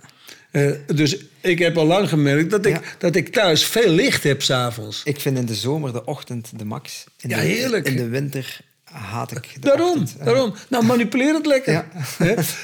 [0.51, 2.81] Eh, dus ik heb al lang gemerkt dat ik, Ja.
[2.99, 5.01] dat ik thuis veel licht heb s'avonds.
[5.05, 7.05] Ik vind in de zomer de ochtend de max.
[7.21, 7.87] In Ja, de, heerlijk.
[7.89, 10.25] In de winter haat ik de Daarom, ochtend.
[10.25, 10.55] Daarom.
[10.69, 11.73] Nou, manipuleer het lekker.
[11.73, 11.89] Ja.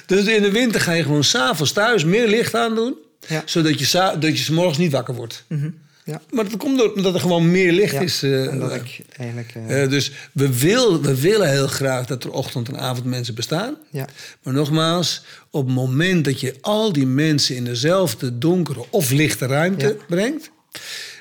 [0.07, 2.95] Dus in de winter ga je gewoon s'avonds thuis meer licht aandoen.
[3.29, 3.43] Ja.
[3.45, 5.45] Zodat je, dat je 's morgens niet wakker wordt.
[5.49, 5.71] Mhm.
[6.05, 6.21] Ja.
[6.31, 8.23] Maar dat komt door- omdat er gewoon meer licht Ja, is.
[8.23, 9.53] en dat ik eigenlijk...
[9.55, 13.77] eh, eh, dus we, wil, we willen heel graag dat er ochtend- en avondmensen bestaan.
[13.91, 14.09] ja.
[14.43, 19.47] Maar nogmaals, op het moment dat je al die mensen in dezelfde donkere of lichte
[19.47, 20.05] ruimte Ja.
[20.09, 20.51] brengt.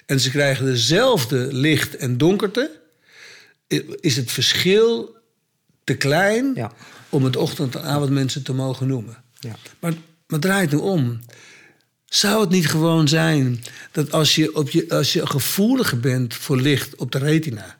[0.05, 2.71] en ze krijgen dezelfde licht en donkerte.
[3.99, 5.15] is het verschil
[5.83, 6.69] te klein
[7.09, 9.23] om het ochtend- en avondmensen te mogen noemen.
[9.39, 9.55] Ja.
[9.79, 9.93] Maar,
[10.27, 11.19] maar draai het nu om.
[12.13, 16.61] Zou het niet gewoon zijn dat als je, op je, als je gevoeliger bent voor
[16.61, 17.77] licht op de retina,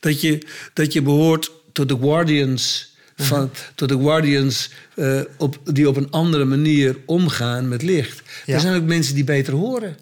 [0.00, 5.88] dat je, dat je behoort tot de guardians, van, tot de guardians eh, op, die
[5.88, 8.22] op een andere manier omgaan met licht.
[8.46, 8.54] Ja.
[8.54, 9.96] Er zijn ook mensen die beter horen.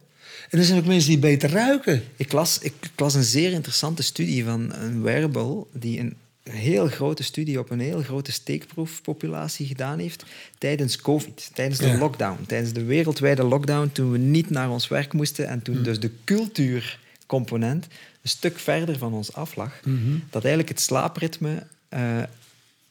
[0.51, 2.03] En er zijn ook mensen die beter ruiken.
[2.17, 6.17] Ik las, ik las een zeer interessante studie van een wearable die een
[6.51, 10.25] heel grote studie op een heel grote steekproefpopulatie gedaan heeft
[10.59, 11.99] tijdens COVID, tijdens de Ja.
[11.99, 15.63] lockdown, tijdens de wereldwijde lockdown, toen we niet naar ons werk moesten en Mm.
[15.63, 17.87] toen dus de cultuurcomponent
[18.23, 20.19] een stuk verder van ons af lag, Mhm.
[20.31, 22.23] dat eigenlijk het slaapritme, eh,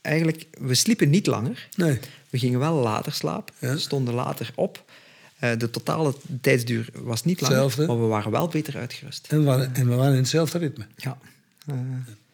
[0.02, 2.00] eigenlijk, we sliepen niet langer, Nee.
[2.30, 3.78] we gingen wel later slapen, Ja.
[3.78, 4.84] stonden later op.
[5.40, 7.88] Eh, de totale tijdsduur was niet langer, Hetzelfde.
[7.94, 9.28] maar we waren wel beter uitgerust.
[9.30, 10.86] En we waren, en we waren in hetzelfde ritme.
[10.96, 11.18] Ja.
[11.68, 11.76] Eh,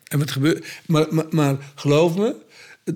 [0.10, 0.66] En wat gebeurt.
[0.86, 2.36] Maar, maar, maar geloof me,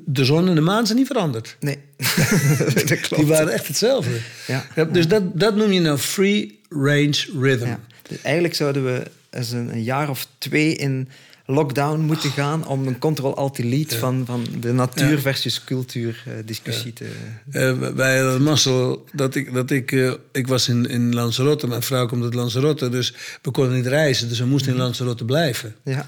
[0.06, 1.58] de zon en de maan zijn niet veranderd.
[1.60, 1.80] nee,
[2.90, 3.16] dat klopt.
[3.16, 4.20] Die waren echt hetzelfde.
[4.48, 4.86] Ja.
[4.92, 7.66] dus Dat, dat noem je nou free range rhythm.
[7.66, 7.80] Ja.
[8.08, 11.10] Dus eigenlijk zouden we eens een, een jaar of twee in
[11.46, 17.06] lockdown moeten gaan om een control-alt-delete van, van de natuur versus cultuur eh, discussie te...
[17.52, 19.54] Eh, wij hadden mazzel dat ik...
[19.54, 22.90] Dat ik, eh, ik was in, in Lanzarote, mijn vrouw komt uit Lanzarote...
[22.90, 25.76] dus we konden niet reizen, dus we moesten in Lanzarote blijven.
[25.84, 26.08] Ja.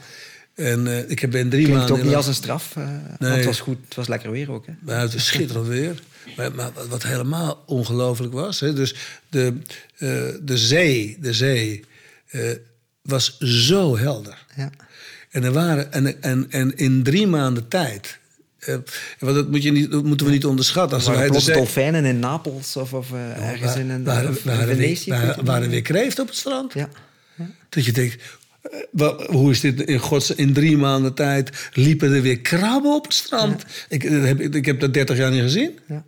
[0.56, 1.95] En eh, ik heb ben drie Klinkt maanden...
[1.95, 2.88] ook in niet als een straf, eh,
[3.20, 3.32] Nee.
[3.32, 4.66] het was goed, het was lekker weer ook.
[4.66, 4.74] Hè?
[4.82, 6.01] Maar het is schitterend weer.
[6.38, 8.60] Maar, maar wat helemaal ongelooflijk was...
[8.60, 8.95] Hè, dus
[9.30, 9.53] de,
[9.97, 10.10] eh,
[10.41, 11.86] de zee, de zee
[13.01, 14.45] was zo helder.
[14.56, 14.70] Ja.
[15.32, 18.20] En, er waren, en, en, en in drie maanden tijd...
[18.60, 18.76] eh,
[19.20, 20.97] want dat, moet je niet, dat moeten we niet onderschatten.
[20.97, 25.12] Als wij plots dolfijnen in Napels of, of ergens in een waren, of waren, Venetië.
[25.12, 26.74] weet waren, weer kreeft op het strand.
[26.74, 26.89] Ja.
[27.70, 28.24] Dat je denkt,
[28.97, 30.32] eh, hoe is dit in gods...
[30.32, 33.63] In drie maanden tijd liepen er weer krabben op het strand.
[33.89, 35.80] Ik, dat heb, ik heb dat 30 jaar niet gezien.
[35.88, 36.03] Ja.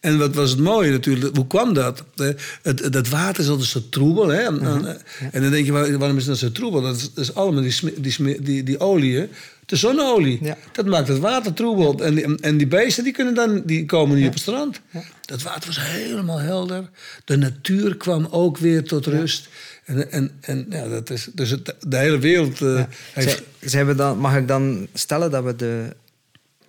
[0.00, 2.04] En wat was het mooie natuurlijk, hoe kwam dat?
[2.16, 2.28] Eh,
[2.62, 4.28] Het, dat water is altijd zo troebel.
[4.28, 4.40] Hè?
[4.40, 5.00] En, en-
[5.32, 6.82] en dan denk je, waar- waarom is dat zo troebel?
[6.82, 9.28] Dat is, dat is allemaal die, die, die, die oliën,
[9.66, 10.38] de zonneolie.
[10.42, 10.56] Ja.
[10.72, 12.04] Dat maakt het water troebel.
[12.04, 14.80] En, die, en die beesten die kunnen dan, die komen niet op het strand.
[15.24, 16.90] Dat water was helemaal helder.
[17.24, 19.48] De natuur kwam ook weer tot rust.
[19.84, 23.42] En, en, en ja, dat is, dus het, de hele wereld eh, heeft...
[23.60, 25.96] Zij- we dan, mag ik dan stellen dat we de,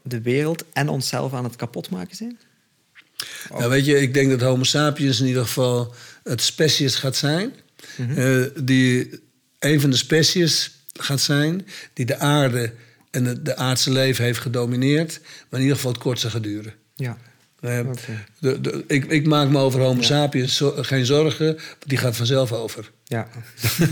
[0.01, 2.37] de wereld en onszelf aan het kapotmaken zijn?
[3.49, 5.93] Nou, weet je, ik denk dat Homo sapiens in ieder geval
[6.23, 7.51] het species gaat zijn.
[8.15, 9.19] eh, die
[9.59, 12.73] een van de species gaat zijn die de aarde
[13.11, 16.73] en het de aardse leven heeft gedomineerd, maar in ieder geval het kortste gaat duren.
[16.95, 17.17] Ja.
[17.63, 17.79] Eh,
[18.39, 21.57] de, de, ik, ik maak me over Homo sapiens zo- geen zorgen,
[21.87, 22.91] die gaat vanzelf over.
[23.03, 23.27] Ja.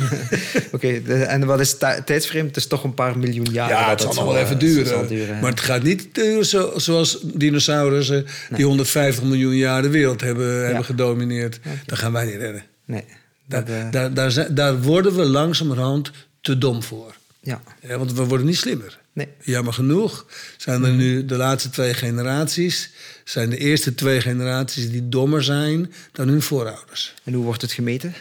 [0.71, 2.47] Oké, en wat is tijdsframe?
[2.47, 3.69] Het is toch een paar miljoen jaar.
[3.69, 5.39] Ja, dat het zal nog wel eh, even duren.
[5.41, 8.25] maar het gaat niet duren zo, zoals dinosaurussen...
[8.55, 11.59] die 150 miljoen jaar de wereld hebben, hebben gedomineerd.
[11.85, 12.63] Dat gaan wij niet redden.
[12.85, 13.03] Nee.
[13.45, 16.11] Daar, Dat, eh, daar, daar, zijn- daar worden we langzamerhand
[16.41, 17.15] te dom voor.
[17.41, 17.61] ja.
[17.87, 18.99] Ja, want we worden niet slimmer.
[19.13, 19.27] Nee.
[19.43, 20.25] Jammer genoeg
[20.57, 22.89] zijn er nu de laatste twee generaties...
[23.23, 27.13] zijn de eerste twee generaties die dommer zijn dan hun voorouders.
[27.23, 28.13] En hoe wordt het gemeten?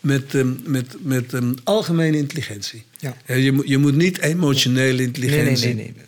[0.00, 2.84] Met, ehm, met, met ehm, algemene intelligentie.
[2.98, 3.16] Ja.
[3.34, 5.66] je, moet- je moet niet emotionele Nee, intelligentie...
[5.66, 5.94] nee, nee.
[5.94, 6.04] nee.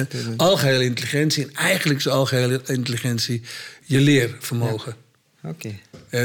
[0.00, 3.42] Eh, algehele intelligentie, en eigenlijk is algehele intelligentie
[3.84, 4.94] je leervermogen.
[5.42, 5.74] Oké.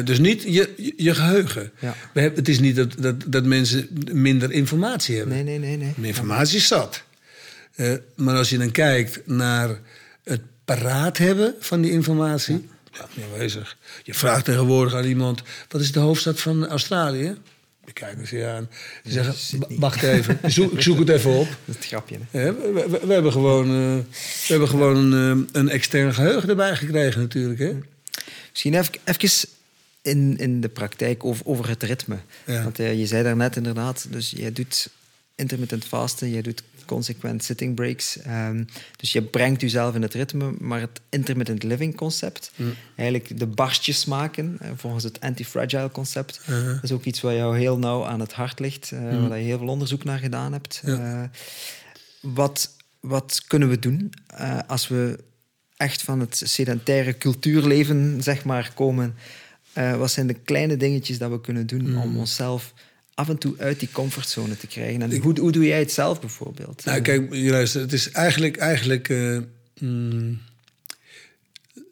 [0.03, 1.71] Dus niet je, je, je geheugen.
[1.79, 1.95] Ja.
[2.13, 5.33] We hebben, het is niet dat, dat, dat mensen minder informatie hebben.
[5.45, 5.93] Nee, nee, nee.
[5.95, 6.07] nee.
[6.07, 7.03] Informatie is zat.
[7.75, 9.79] Eh, maar als je dan kijkt naar
[10.23, 12.69] het paraat hebben van die informatie...
[12.91, 13.77] Ja, niet aanwezig.
[14.03, 15.41] Je vraagt tegenwoordig aan iemand...
[15.69, 17.35] wat is de hoofdstad van Australië?
[17.85, 18.69] Die kijken ze aan.
[19.03, 21.47] Die zeggen, "Wa- wacht even, ik zoek, ik zoek het even op.
[21.65, 22.17] Dat is het grapje.
[22.31, 22.39] Hè?
[22.39, 24.03] Hè, we, we- we hebben gewoon, eh,
[24.47, 27.59] we hebben gewoon een, eh, een extern geheugen erbij gekregen natuurlijk.
[27.59, 27.73] Hè?
[28.51, 29.47] Misschien even, even
[30.01, 32.17] in, in de praktijk over, over het ritme.
[32.45, 32.63] Ja.
[32.63, 34.89] Want eh, je zei daarnet inderdaad, dus jij doet
[35.35, 38.17] intermittent fasten, jij doet consequent sitting breaks.
[38.21, 38.63] ehm,
[38.95, 42.51] dus je brengt jezelf in het ritme, maar het intermittent living concept,
[42.95, 47.57] eigenlijk de barstjes maken, eh, volgens het anti-fragile concept, dat is ook iets wat jou
[47.57, 50.81] heel nauw aan het hart ligt, eh, waar je heel veel onderzoek naar gedaan hebt.
[50.85, 51.23] Eh,
[52.21, 54.13] wat, wat kunnen we doen
[54.67, 55.19] als we
[55.77, 59.15] echt van het sedentaire cultuurleven zeg maar, komen?
[59.97, 61.97] Wat zijn de kleine dingetjes dat we kunnen doen Mm.
[61.97, 62.73] om onszelf
[63.15, 65.01] af en toe uit die comfortzone te krijgen?
[65.01, 66.85] En hoe, hoe doe jij het zelf bijvoorbeeld?
[66.85, 69.37] Nou, kijk, je luistert, het is eigenlijk, eigenlijk eh,
[69.79, 70.41] mm,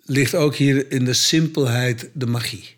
[0.05, 2.75] ligt ook hier in de simpelheid de magie.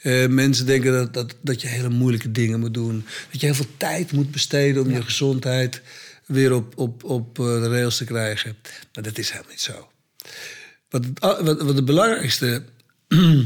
[0.00, 3.04] Eh, mensen denken dat, dat, dat je hele moeilijke dingen moet doen.
[3.30, 5.82] Dat je heel veel tijd moet besteden om je gezondheid
[6.26, 8.56] weer op, op, op eh, de rails te krijgen.
[8.94, 9.88] Maar dat is helemaal niet zo.
[10.90, 12.62] Wat het, a- wat, wat de belangrijkste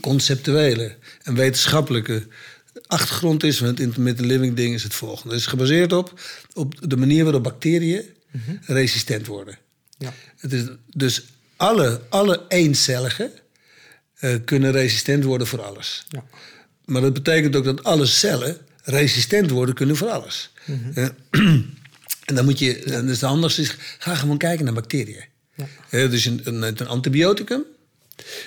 [0.00, 2.26] conceptuele en wetenschappelijke
[2.86, 5.32] achtergrond is van het intermittent living ding is het volgende.
[5.32, 6.20] Het is gebaseerd op,
[6.54, 8.04] op de manier waarop bacteriën
[8.60, 9.58] resistent worden.
[9.98, 10.14] Ja.
[10.36, 11.24] Het is dus
[11.56, 13.30] alle, alle eencelligen
[14.14, 16.06] eh, kunnen resistent worden voor alles.
[16.08, 16.24] Ja.
[16.84, 20.52] Maar dat betekent ook dat alle cellen resistent worden kunnen voor alles.
[20.94, 21.08] Eh,
[22.28, 25.24] en dan moet je, dus het handigste is, ga gewoon kijken naar bacteriën.
[25.90, 26.06] Ja.
[26.06, 27.62] Dus een, een, een antibioticum.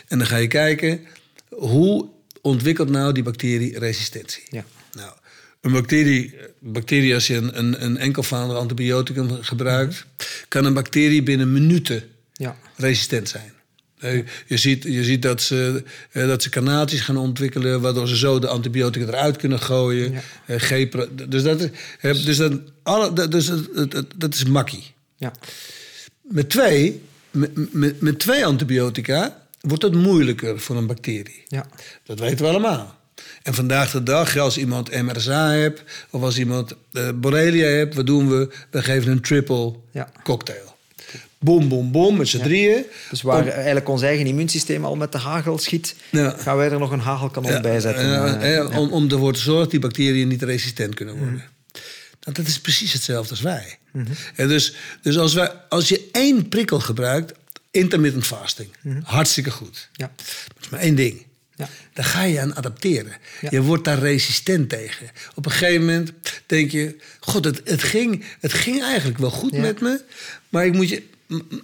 [0.08, 1.06] En dan ga je kijken,
[1.50, 2.10] hoe
[2.46, 4.44] ontwikkelt nou die bacterie resistentie?
[4.50, 4.66] Ja.
[4.94, 5.12] Nou,
[5.62, 10.06] een bacterie, bacterie als je een, een, een enkelvoudig antibioticum gebruikt...
[10.48, 12.58] kan een bacterie binnen minuten Ja.
[12.76, 13.54] resistent zijn.
[14.46, 17.82] Je ziet, je ziet dat, ze, eh, dat ze kanaaltjes gaan ontwikkelen...
[17.82, 20.12] waardoor ze zo de antibiotica eruit kunnen gooien.
[20.12, 20.22] Ja.
[20.46, 21.70] Eh, dus dat
[22.02, 23.52] is, dus dat, alle, dus
[24.16, 24.94] dat is makkie.
[25.18, 25.32] Ja.
[26.22, 31.44] Met twee, met, met, met twee antibiotica wordt het moeilijker voor een bacterie.
[31.48, 31.66] Ja.
[32.06, 32.96] Dat weten we allemaal.
[33.44, 35.84] En vandaag de dag, als iemand MRSA hebt...
[36.10, 38.50] of als iemand eh, Borrelia hebt, wat doen we?
[38.70, 40.12] We geven een triple Ja.
[40.24, 40.74] cocktail.
[41.40, 42.84] Boom, boom, boom, met z'n drieën.
[43.10, 46.30] Dus waar eigenlijk ons eigen immuunsysteem al met de hagel schiet, Ja.
[46.38, 48.78] gaan wij er nog een hagelkanon bij zetten.
[48.78, 51.44] Om, om ervoor te zorgen dat die bacteriën niet resistent kunnen worden.
[52.20, 53.78] Nou, dat is precies hetzelfde als wij.
[54.36, 57.34] En dus dus als, wij, als je één prikkel gebruikt,
[57.76, 58.70] intermittent fasting,
[59.04, 59.90] hartstikke goed.
[59.94, 60.12] Ja.
[60.48, 61.26] Dat is maar één ding.
[61.56, 61.70] Ja.
[61.94, 63.14] Daar ga je aan adapteren.
[63.42, 63.50] Ja.
[63.52, 65.10] Je wordt daar resistent tegen.
[65.36, 66.14] Op een gegeven moment
[66.46, 66.96] denk je...
[67.20, 69.62] God, het, het, ging, het ging eigenlijk wel goed Ja.
[69.62, 70.02] met me.
[70.50, 71.04] Maar, ik moet je,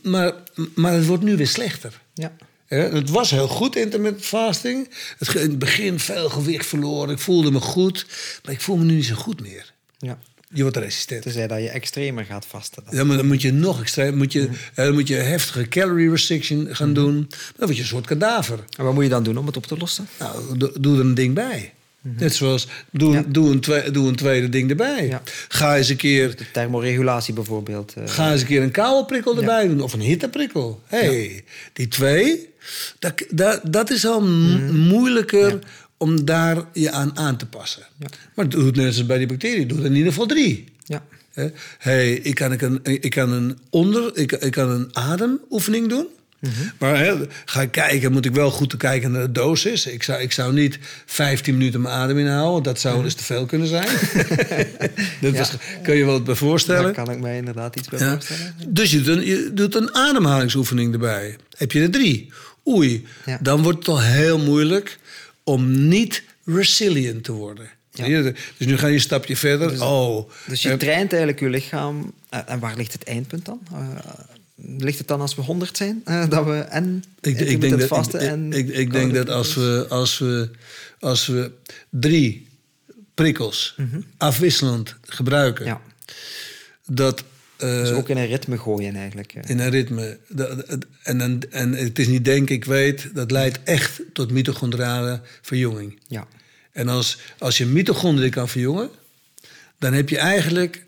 [0.03, 0.33] maar,
[0.75, 2.01] maar het wordt nu weer slechter.
[2.13, 2.35] Ja.
[2.67, 4.89] Het was heel goed, intermittent fasting.
[5.17, 7.13] Het, in het begin veel gewicht verloren.
[7.13, 8.05] Ik voelde me goed.
[8.43, 9.73] Maar ik voel me nu niet zo goed meer.
[9.97, 10.19] Ja.
[10.53, 11.21] Je wordt resistent.
[11.21, 12.83] Tenzij dat je extremer gaat vasten.
[12.85, 12.95] dan.
[12.95, 14.51] Ja, maar dan moet je nog extreem, moet je, Mhm.
[14.75, 17.15] dan moet je heftige calorie restriction gaan doen.
[17.29, 18.59] Dan word je een soort kadaver.
[18.77, 20.07] En wat moet je dan doen om het op te lossen?
[20.19, 21.73] Nou, do- doe er een ding bij.
[22.03, 23.23] Net zoals, doe, Ja.
[23.27, 25.07] doe, een twe- doe een tweede ding erbij.
[25.07, 25.21] Ja.
[25.47, 27.93] Ga eens een keer De thermoregulatie bijvoorbeeld.
[27.93, 29.81] eh, Ga eens een keer een koude prikkel erbij doen.
[29.81, 30.81] Of een hitteprikkel.
[30.85, 31.43] hey,
[31.73, 32.49] die twee,
[32.99, 34.21] dat, dat, dat is al
[34.71, 35.59] moeilijker
[36.01, 37.83] om daar je aan aan te passen.
[37.99, 38.07] Ja.
[38.35, 39.67] Maar het net als bij die bacteriën.
[39.67, 40.65] Doe er in ieder geval drie.
[40.85, 41.03] ja.
[41.77, 46.07] Hey, ik kan, ik, kan, ik kan een onder, ik, ik kan een ademoefening doen.
[46.79, 49.85] Maar hè, ga ik kijken, moet ik wel goed te kijken naar de dosis.
[49.85, 53.23] Ik zou, ik zou niet 15 minuten mijn adem inhouden, want dat zou dus te
[53.23, 53.87] veel kunnen zijn.
[55.21, 56.83] dat kun je wel bij voorstellen.
[56.83, 58.11] Daar kan ik mij inderdaad iets bij Ja.
[58.13, 58.53] voorstellen.
[58.67, 61.35] Dus je doet, een, je doet een ademhalingsoefening erbij.
[61.57, 62.31] Heb je er drie?
[62.67, 63.37] Oei, Ja.
[63.41, 64.99] dan wordt het al heel moeilijk
[65.43, 67.69] om niet resilient te worden.
[67.91, 68.21] Ja.
[68.57, 69.83] Dus nu ga je een stapje verder.
[69.83, 72.13] oh, Dus je eh, traint eigenlijk je lichaam.
[72.29, 73.61] eh, En waar ligt het eindpunt dan?
[73.73, 73.87] Eh,
[74.55, 76.01] ligt het dan als we 100 zijn?
[76.29, 79.29] dat we en ik, ik denk intermittent dat, vasten ik, en ik, ik denk dat
[79.29, 80.49] als we, als, we,
[80.99, 81.51] als we
[81.89, 82.47] drie
[83.13, 83.75] prikkels
[84.17, 85.73] afwisselend gebruiken, Mhm.
[85.73, 85.81] Ja,
[86.85, 87.23] dat
[87.67, 89.33] dus ook in een ritme gooien eigenlijk.
[89.33, 89.49] eh.
[89.49, 90.17] in een ritme.
[91.03, 95.99] En, dan- en het is niet denken, ik weet, dat leidt echt tot mitochondrale verjonging.
[96.07, 96.27] Ja,
[96.71, 98.89] En als, als je mitochondriën kan verjongen,
[99.79, 100.85] dan heb je eigenlijk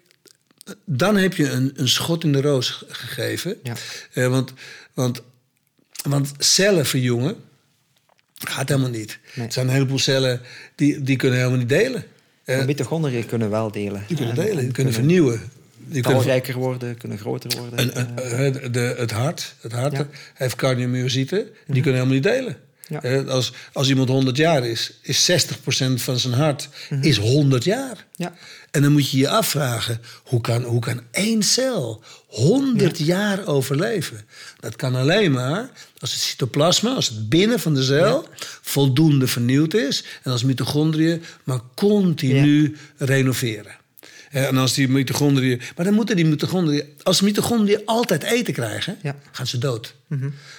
[0.85, 3.55] dan heb je een, een schot in de roos ge- gegeven.
[3.63, 3.73] Ja.
[4.13, 4.53] Eh, want,
[4.93, 5.21] want,
[6.03, 7.35] want cellen verjongen
[8.37, 9.19] gaat helemaal niet.
[9.35, 9.45] Nee.
[9.45, 10.41] Er zijn een heleboel cellen
[10.75, 12.03] die, die kunnen helemaal niet delen.
[12.43, 14.03] Eh, mitochondriën kunnen wel delen.
[14.07, 15.41] die kunnen En- delen, en die kunnen vernieuwen.
[15.91, 17.77] Kunnen talrijker worden, kunnen groter worden.
[17.77, 20.07] En, en, eh, de, het hart, het hart Ja.
[20.33, 21.25] heeft die
[21.65, 22.57] kunnen helemaal niet delen.
[22.87, 23.21] Ja.
[23.21, 26.69] Als, als iemand 100 jaar is, is 60% van zijn hart
[27.01, 28.05] is 100 jaar.
[28.15, 28.33] Ja.
[28.71, 34.25] En dan moet je je afvragen, hoe kan, hoe kan één cel 100 jaar overleven?
[34.59, 38.27] Dat kan alleen maar als het cytoplasma, als het binnen van de cel
[38.61, 40.03] voldoende vernieuwd is.
[40.23, 43.75] En als mitochondriën maar continu renoveren.
[44.33, 45.61] En als die mitochondriën.
[45.75, 46.83] Maar dan moeten die mitochondriën.
[47.03, 49.15] Als mitochondriën altijd eten krijgen, Ja.
[49.31, 49.93] gaan ze dood.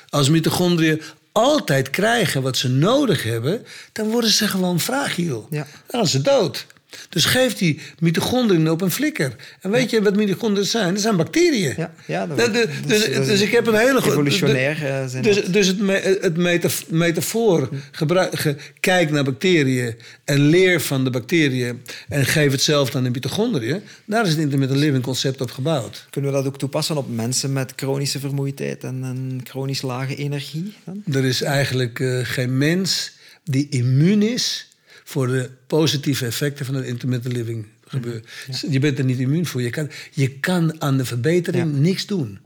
[0.09, 1.01] Als mitochondriën
[1.33, 5.47] altijd krijgen wat ze nodig hebben, dan worden ze gewoon fragiel.
[5.51, 5.67] Ja.
[5.87, 6.67] Dan gaan ze dood.
[7.09, 9.37] Dus geef die mitochondriën op een flikker.
[9.61, 10.93] En weet je wat mitochondriën zijn?
[10.93, 11.75] Dat zijn bacteriën.
[11.77, 15.07] Ja, ja, dat- Dat- dus, dat dus, is dus ik heb een hele evolutionair, eh,
[15.07, 17.69] zijn dus, dus het, me- het metaf- metafoor.
[17.91, 21.83] Gebruik, ge- kijk naar bacteriën en leer van de bacteriën.
[22.09, 23.81] En geef hetzelfde aan de mitochondriën.
[24.05, 26.07] Daar is het intermittent living concept op gebouwd.
[26.11, 30.75] Kunnen we dat ook toepassen op mensen met chronische vermoeidheid en een chronisch lage energie?
[30.85, 31.03] Dan?
[31.13, 33.13] Er is eigenlijk eh, geen mens
[33.45, 34.69] die immuun is
[35.05, 38.23] voor de positieve effecten van het intermittent living gebeuren.
[38.71, 39.63] Je bent er niet immuun voor.
[39.63, 41.81] Je kan, je kan aan de verbetering Ja.
[41.81, 42.39] niks doen.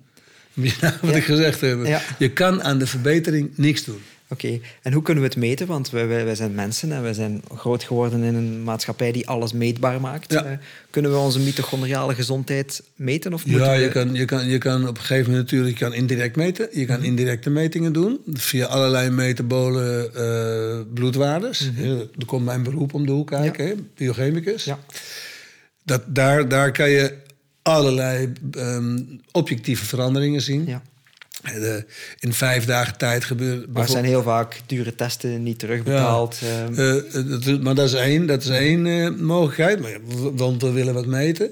[0.55, 2.03] Nou wat ik gezegd heb?
[2.19, 4.01] Je kan aan de verbetering niks doen.
[4.31, 5.67] Oké, en hoe kunnen we het meten?
[5.67, 9.29] Want wij, wij, wij zijn mensen en wij zijn groot geworden in een maatschappij die
[9.29, 10.33] alles meetbaar maakt.
[10.33, 10.45] Ja.
[10.45, 10.59] Eh,
[10.91, 13.33] kunnen we onze mitochondriale gezondheid meten?
[13.33, 13.81] Of Ja, we...
[13.81, 16.69] je kan, je, kan, je kan op een gegeven moment natuurlijk je kan indirect meten.
[16.73, 16.87] Je Mhm.
[16.87, 21.71] kan indirecte metingen doen via allerlei metabole eh, bloedwaardes.
[21.77, 21.85] Ja,
[22.19, 24.65] er komt mijn beroep om de hoek kijken, hè, biochemicus.
[24.65, 24.79] Ja.
[25.85, 27.15] Dat, daar, daar kan je
[27.63, 28.99] allerlei ehm,
[29.33, 30.67] objectieve veranderingen zien.
[30.67, 30.83] Ja.
[31.43, 31.85] De,
[32.19, 33.71] in vijf dagen tijd gebeuren.
[33.73, 36.39] Maar er zijn heel vaak dure testen niet terugbetaald.
[36.43, 36.75] ehm.
[36.75, 39.81] Eh, dat- maar dat is één, dat is één eh, mogelijkheid.
[39.81, 39.99] Maar,
[40.35, 41.51] want we willen wat meten.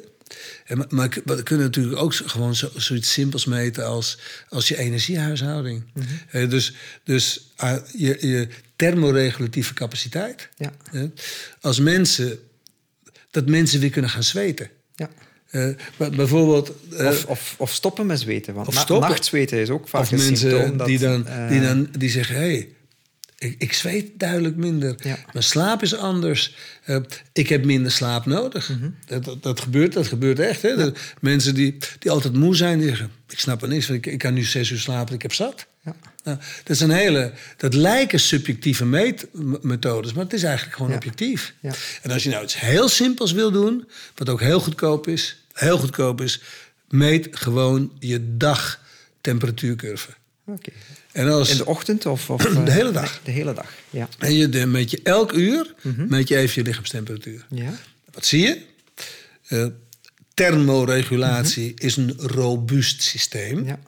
[0.64, 4.18] En, maar, maar we kunnen natuurlijk ook gewoon zo, zoiets simpels meten als,
[4.48, 5.82] als je energiehuishouding.
[6.30, 6.74] Eh, dus
[7.04, 10.48] dus ah, je, je thermoregulatieve capaciteit.
[10.56, 10.72] Ja.
[10.92, 11.02] Eh,
[11.60, 12.38] als mensen,
[13.30, 14.70] dat mensen weer kunnen gaan zweten.
[14.94, 15.08] ja.
[15.50, 16.72] Eh, maar bijvoorbeeld.
[16.96, 18.54] eh, Of, of, of stoppen met zweten.
[18.54, 19.08] Want Of na- stoppen.
[19.08, 22.10] nachtzweten is ook vaak of een mensen symptoom dat, die, dan, eh, die dan die
[22.10, 22.68] zeggen: hé, hey,
[23.38, 24.94] ik, ik zweet duidelijk minder.
[25.02, 25.18] Ja.
[25.32, 26.54] Mijn slaap is anders.
[27.32, 28.68] Ik heb minder slaap nodig.
[28.68, 28.90] Mhm.
[29.06, 30.62] dat, dat, dat gebeurt, dat gebeurt echt.
[30.62, 30.90] Hè?
[31.20, 33.94] Mensen die, die altijd moe zijn, die zeggen: Ik snap er niks van.
[33.94, 35.66] Ik, ik kan nu zes uur slapen, ik heb zat.
[35.84, 35.94] Ja.
[36.26, 40.96] Nou, dat, is een hele, dat lijken subjectieve meetmethodes, maar het is eigenlijk gewoon Ja.
[40.96, 41.54] objectief.
[41.60, 41.72] Ja.
[42.02, 45.78] En als je nou iets heel simpels wil doen, wat ook heel goedkoop is, heel
[45.78, 46.40] goedkoop is,
[46.88, 50.10] meet gewoon je dagtemperatuurcurve.
[50.46, 50.70] Oké.
[51.12, 52.30] En als, In de ochtend of...
[52.30, 53.20] of De eh, hele dag.
[53.24, 54.08] De hele dag, ja.
[54.18, 56.06] en je de, meet je elk uur, Mhm.
[56.08, 57.46] meet je even je lichaamstemperatuur.
[57.50, 57.70] Ja,
[58.12, 58.60] Wat zie je?
[59.46, 59.66] Eh,
[60.36, 63.58] thermoregulatie is een robuust systeem.
[63.58, 63.66] Mhm.
[63.68, 63.78] Ja.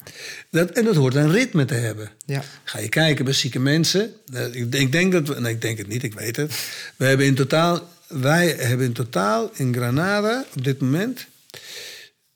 [0.50, 2.10] Dat, en dat hoort een ritme te hebben.
[2.26, 2.42] Ja.
[2.64, 4.12] Ga je kijken bij zieke mensen.
[4.32, 6.52] eh, Ik, ik denk dat we, nee, ik denk het niet, ik weet het.
[6.96, 11.26] We hebben in totaal, wij hebben in totaal in Granada op dit moment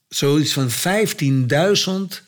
[0.08, 2.22] zoiets van 15.000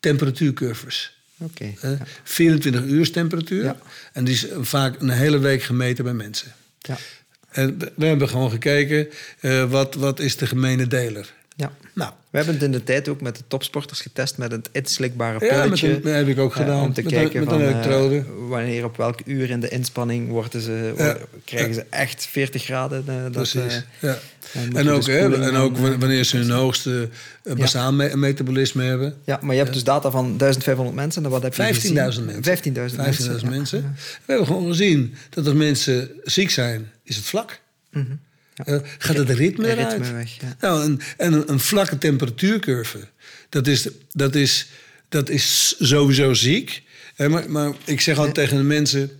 [0.00, 1.18] temperatuurcurves.
[1.38, 1.74] Oké.
[1.80, 1.90] Eh,
[2.24, 3.74] 24 uur temperatuur.
[4.12, 6.52] En die is vaak een hele week gemeten bij mensen.
[6.78, 6.98] Ja.
[7.50, 9.08] En we hebben gewoon gekeken,
[9.40, 11.34] eh, wat, wat is de gemene deler?
[11.60, 11.72] Ja.
[11.94, 15.44] Nou, We hebben het in de tijd ook met de topsporters getest met het inslikbare
[15.46, 15.94] Ja, met pilletje.
[15.94, 16.82] een- dat heb ik ook eh, gedaan.
[16.82, 19.68] om te Met een- kijken met van, een eh, wanneer op welk uur in de
[19.68, 21.16] inspanning worden ze, Ja.
[21.44, 23.04] krijgen ze echt 40 graden.
[23.06, 23.84] eh, dat, precies.
[23.98, 24.18] ja.
[24.74, 27.08] En ook, dus hè, en ook wanneer ze hun hoogste
[27.44, 29.14] uh, basaal me- metabolisme hebben.
[29.24, 31.24] ja, maar je hebt dus data van 1500 mensen.
[31.24, 31.94] En wat heb je 15.000 gezien?
[31.94, 32.42] mensen.
[32.42, 33.50] 15.000 15.000 mensen.
[33.50, 33.78] mensen.
[33.82, 33.92] ja.
[33.94, 37.60] We hebben gewoon gezien dat als mensen ziek zijn, is het vlak.
[37.90, 38.04] Mhm.
[38.64, 38.72] Ja.
[38.72, 39.92] Eh, gaat het ritme eruit?
[39.92, 40.56] ritme weg, ja.
[40.60, 42.98] Nou, en, en een, vlakke temperatuurcurve,
[43.48, 44.66] dat is, dat is,
[45.08, 46.82] dat is sowieso ziek.
[47.14, 49.10] Hè, maar, maar ik zeg altijd tegen de mensen,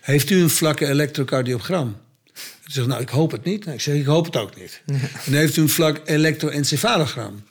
[0.00, 1.96] heeft u een vlakke elektrocardiogram?
[2.32, 3.64] Ze zeggen, nou, ik hoop het niet.
[3.64, 4.80] Nou, ik zeg, ik hoop het ook niet.
[5.24, 7.42] En heeft u een vlak elektroencefalogram?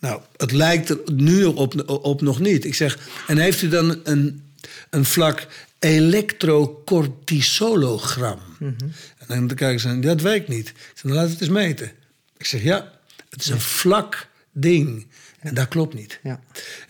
[0.00, 2.64] Nou, het lijkt er nu op, op nog niet.
[2.64, 4.42] Ik zeg, en heeft u dan een,
[4.90, 5.46] een vlak
[5.78, 8.38] elektrocortisologram?
[9.28, 10.68] En dan kijken ze, dat weet ik niet.
[10.68, 11.92] Ik zeg, dan laat het eens meten.
[12.36, 12.92] Ik zeg, ja,
[13.28, 15.06] het is een vlak ding.
[15.40, 16.18] En dat klopt niet.
[16.22, 16.40] Ja.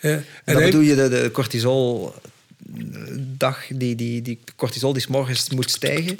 [0.01, 2.15] Eh, En dan heeft- bedoel je de, de cortisol
[3.19, 6.17] dag, die, die, die cortisol die 's morgens moet stijgen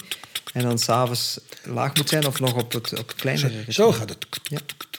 [0.53, 3.65] en dan s'avonds laag moet zijn of nog op het, op het kleinere?
[3.73, 4.27] Zo gaat het.
[4.43, 4.59] Ja.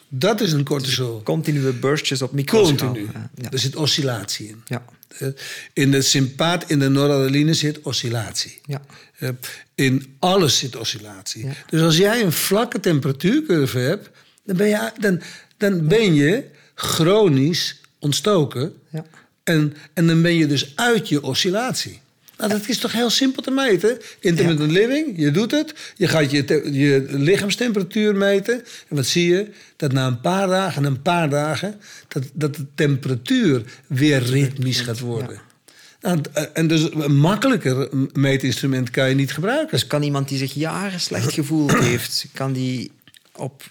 [0.10, 1.24] Dat is een cortisol.
[1.24, 2.88] Continue burstjes op microschaal.
[2.88, 3.10] Continu.
[3.14, 3.30] Ja.
[3.36, 3.51] Ja.
[3.51, 4.62] Er zit oscillatie in.
[4.66, 4.86] Ja.
[5.18, 5.28] Eh,
[5.74, 8.60] In de sympaat, in de noradrenaline zit oscillatie.
[8.66, 8.82] Ja.
[9.18, 9.30] Eh,
[9.76, 11.45] In alles zit oscillatie.
[11.45, 11.51] Ja.
[11.70, 14.10] Dus als jij een vlakke temperatuurcurve hebt,
[14.43, 15.22] dan ben je, dan,
[15.57, 16.43] dan ben je
[16.76, 18.74] chronisch ontstoken.
[18.89, 19.05] Ja.
[19.43, 21.99] En, en dan ben je dus uit je oscillatie.
[22.40, 23.98] Nou, dat is toch heel simpel te meten?
[24.20, 25.74] Intermittent living, je doet het.
[25.96, 28.54] Je gaat je, je lichaamstemperatuur meten.
[28.88, 29.48] En wat zie je?
[29.76, 31.76] Dat na een paar dagen, een paar dagen...
[32.08, 35.42] dat, dat de temperatuur weer ritmisch gaat worden.
[36.02, 39.70] Nou, d- en dus een makkelijker meetinstrument kan je niet gebruiken.
[39.70, 42.92] Dus kan iemand die zich jaren slecht gevoeld heeft, kan die
[43.36, 43.64] op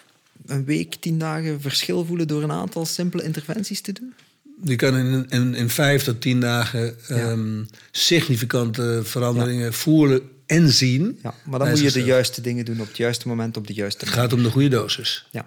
[0.46, 4.14] een week, tien dagen verschil voelen door een aantal simpele interventies te doen?
[4.60, 11.18] Die kan in, in, in vijf tot tien dagen ehm, significante veranderingen voelen en zien.
[11.22, 13.72] Ja, maar dan moet je de juiste dingen doen op het juiste moment, op de
[13.72, 15.26] juiste Het gaat om de goede dosis.
[15.30, 15.46] Ja.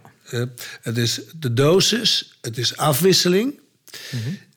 [0.82, 3.60] Het is de dosis, het is afwisseling.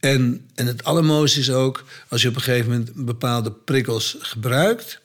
[0.00, 5.00] en, en het allermooiste is ook als je op een gegeven moment bepaalde prikkels gebruikt,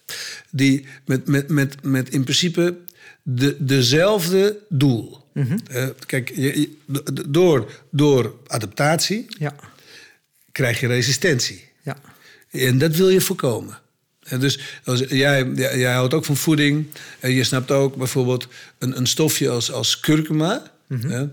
[0.49, 2.77] die met, met, met, met in principe
[3.23, 5.27] de, dezelfde doel.
[5.71, 6.69] Eh, kijk, je,
[7.27, 9.55] door, door adaptatie Ja.
[10.51, 11.65] krijg je resistentie.
[11.83, 11.97] Ja.
[12.51, 13.79] En dat wil je voorkomen.
[14.23, 16.85] En dus als, jij, jij houdt ook van voeding.
[17.19, 20.71] En je snapt ook bijvoorbeeld een, een stofje als, als curcuma.
[20.87, 21.25] hè,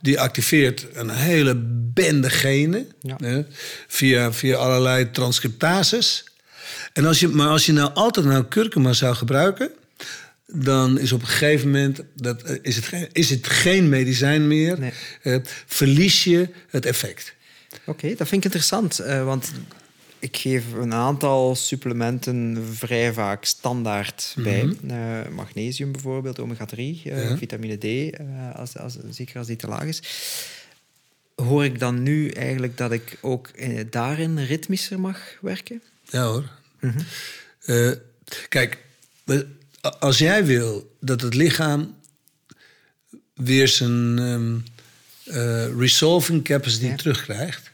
[0.00, 1.54] Die activeert een hele
[1.94, 2.86] bende genen.
[3.00, 3.44] Ja.
[3.86, 6.24] via, via allerlei transcriptases.
[6.92, 9.70] En als je, maar als je nou altijd nou curcuma zou gebruiken...
[10.54, 14.46] dan is op een gegeven moment dat, eh, is, het geen, is het geen medicijn
[14.48, 14.78] meer.
[14.80, 14.92] Nee.
[15.22, 15.36] Eh,
[15.66, 17.34] verlies je het effect.
[17.84, 19.52] Oké, dat vind ik interessant, eh, want
[20.18, 24.76] ik geef een aantal supplementen vrij vaak standaard bij.
[24.88, 27.36] Eh, magnesium bijvoorbeeld, omega-3, eh, Ja.
[27.36, 28.16] vitamine D,
[28.56, 30.00] als, als, zeker als die te laag is.
[31.34, 33.50] Hoor ik dan nu eigenlijk dat ik ook
[33.90, 35.82] daarin ritmischer mag werken?
[36.10, 36.50] Ja hoor.
[37.64, 37.90] Eh,
[38.48, 38.78] kijk,
[39.90, 41.94] als jij wil dat het lichaam
[43.34, 44.56] weer zijn ehm,
[45.36, 46.96] eh, resolving capacity Ja.
[46.96, 47.70] terugkrijgt,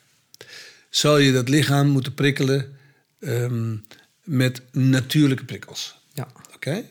[0.91, 2.77] zal je dat lichaam moeten prikkelen
[3.21, 3.77] ehm,
[4.25, 5.97] met natuurlijke prikkels.
[6.13, 6.29] Ja.
[6.55, 6.85] Oké?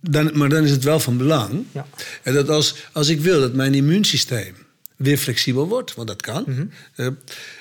[0.00, 1.86] Dan, maar dan is het wel van belang Ja.
[2.22, 4.54] en dat als, als ik wil dat mijn immuunsysteem
[4.96, 7.06] weer flexibel wordt, want dat kan, eh,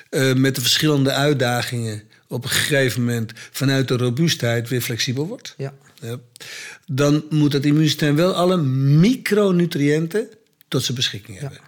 [0.10, 5.54] eh, met de verschillende uitdagingen op een gegeven moment vanuit de robuustheid weer flexibel wordt,
[5.58, 5.74] Ja.
[6.02, 6.14] eh,
[6.86, 10.28] dan moet het immuunsysteem wel alle micronutriënten
[10.68, 11.60] tot zijn beschikking hebben.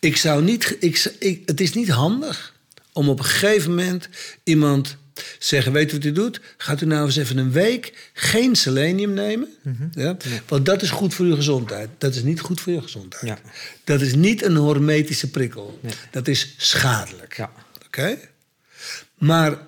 [0.00, 2.54] Ik zou niet, ik, het is niet handig
[2.92, 4.08] om op een gegeven moment
[4.42, 4.96] iemand
[5.38, 6.40] zeggen: Weet u wat u doet?
[6.56, 9.48] Gaat u nou eens even een week geen selenium nemen?
[9.92, 10.16] ja?
[10.48, 11.88] Want dat is goed voor uw gezondheid.
[11.98, 13.24] Dat is niet goed voor je gezondheid.
[13.26, 13.38] Ja.
[13.84, 15.78] Dat is niet een hormetische prikkel.
[15.82, 15.92] Nee.
[16.10, 17.36] Dat is schadelijk.
[17.36, 17.52] Ja.
[17.86, 18.18] Oké?
[19.18, 19.58] Maar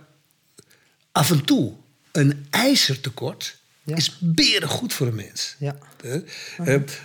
[1.12, 1.72] af en toe
[2.12, 3.96] een ijzertekort Ja.
[3.96, 5.56] is beren goed voor een mens.
[5.58, 5.76] Ja.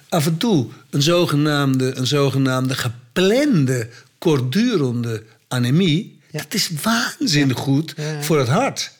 [0.09, 6.19] Af en toe een zogenaamde, een zogenaamde geplande, kortdurende anemie.
[6.31, 6.39] Ja.
[6.41, 8.91] Dat is waanzinnig goed voor het hart.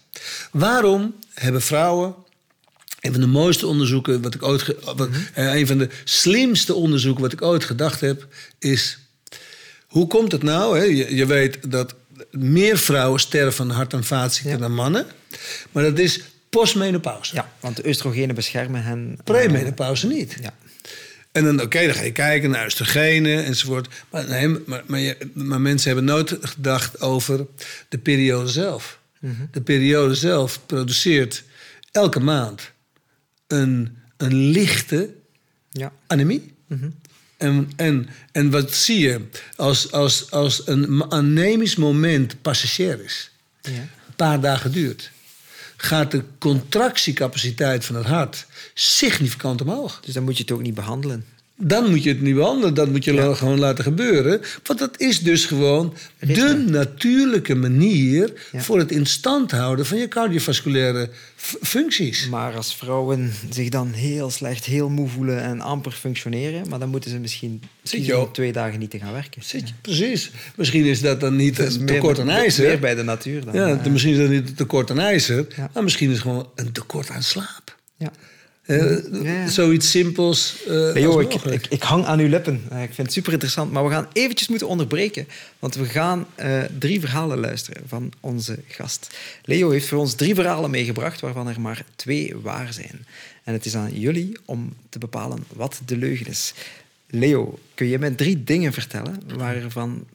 [0.52, 2.16] Waarom hebben vrouwen.
[3.00, 4.76] Een van de mooiste onderzoeken, wat ik ooit.
[4.96, 5.20] wat, Mhm.
[5.34, 8.28] eh, een van de slimste onderzoeken wat ik ooit gedacht heb,
[8.60, 8.98] is.
[9.88, 10.78] Hoe komt het nou?
[10.78, 10.84] Hè?
[10.84, 11.94] Je, je weet dat
[12.32, 14.58] meer vrouwen sterven van hart- en vaatziekten Ja.
[14.60, 15.06] dan mannen.
[15.72, 17.36] Maar dat is postmenopauze.
[17.36, 19.14] ja, want de oestrogenen beschermen hen.
[19.18, 20.38] eh, Premenopauze niet.
[20.42, 20.54] ja.
[21.32, 23.88] En dan, oké, dan ga je kijken naar oestrogenen enzovoort.
[24.10, 27.46] Maar, nee, maar, maar, je- maar mensen hebben nooit gedacht over
[27.90, 29.00] de periode zelf.
[29.52, 31.44] De periode zelf produceert
[31.92, 32.72] elke maand
[33.48, 35.14] een, een lichte
[35.70, 35.92] ja.
[36.08, 36.54] anemie.
[37.38, 39.22] En, en, en wat zie je
[39.56, 43.30] als, als, als een anemisch moment passagier is,
[43.62, 43.72] Ja.
[43.72, 45.12] een paar dagen duurt,
[45.78, 50.00] gaat de contractiecapaciteit van het hart significant omhoog.
[50.06, 51.26] Dus dan moet je het ook niet behandelen.
[51.60, 53.34] Dan moet je het niet behandelen, dat moet je Ja.
[53.34, 54.42] gewoon laten gebeuren.
[54.64, 56.44] Want dat is dus gewoon Ritme.
[56.66, 58.62] de natuurlijke manier Ja.
[58.62, 61.10] voor het in stand houden van je cardiovasculaire
[61.62, 62.30] functies.
[62.30, 66.90] Maar als vrouwen zich dan heel slecht, heel moe voelen en amper functioneren, maar dan
[66.90, 67.62] moeten ze misschien
[67.94, 69.44] om op- twee dagen niet te gaan werken.
[69.44, 70.32] Zit je, precies.
[70.56, 72.66] Misschien is dat dan niet Dat een tekort aan ijzer.
[72.68, 73.54] Meer bij de natuur dan.
[73.54, 76.50] Ja, eh, misschien is dat niet een tekort aan ijzer, maar misschien is het gewoon
[76.56, 77.76] een tekort aan slaap.
[77.98, 78.12] ja.
[78.68, 79.48] Eh, Ja.
[79.48, 80.56] Zoiets simpels.
[80.66, 81.66] Leo, als ik, mogelijk.
[81.66, 82.62] ik, ik hang aan uw lippen.
[82.70, 83.72] Eh, Ik vind het super interessant.
[83.72, 85.28] Maar we gaan eventjes moeten onderbreken.
[85.60, 89.18] Want we gaan eh, drie verhalen luisteren van onze gast.
[89.44, 93.06] Leo heeft voor ons drie verhalen meegebracht, waarvan er maar twee waar zijn.
[93.44, 96.54] En het is aan jullie om te bepalen wat de leugen is.
[97.10, 100.06] Leo, kun je mij drie dingen vertellen waarvan...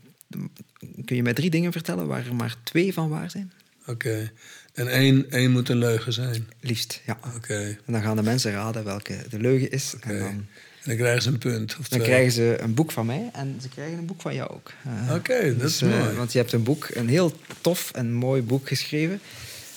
[1.05, 3.53] Kun je mij drie dingen vertellen waar er maar twee van waar zijn?
[3.87, 4.31] Oké.
[4.73, 6.49] En één, één moet een leugen zijn.
[6.61, 7.19] Liefst, ja.
[7.37, 7.55] Oké.
[7.87, 9.95] En dan gaan de mensen raden welke de leugen is.
[10.01, 10.49] En dan, En
[10.85, 11.77] dan krijgen ze een punt.
[11.81, 12.11] Of dan twee.
[12.11, 14.73] krijgen ze een boek van mij en ze krijgen een boek van jou ook.
[14.85, 16.17] Eh, Oké, dat is eh, mooi.
[16.17, 19.21] Want je hebt een boek, een heel tof en mooi boek geschreven.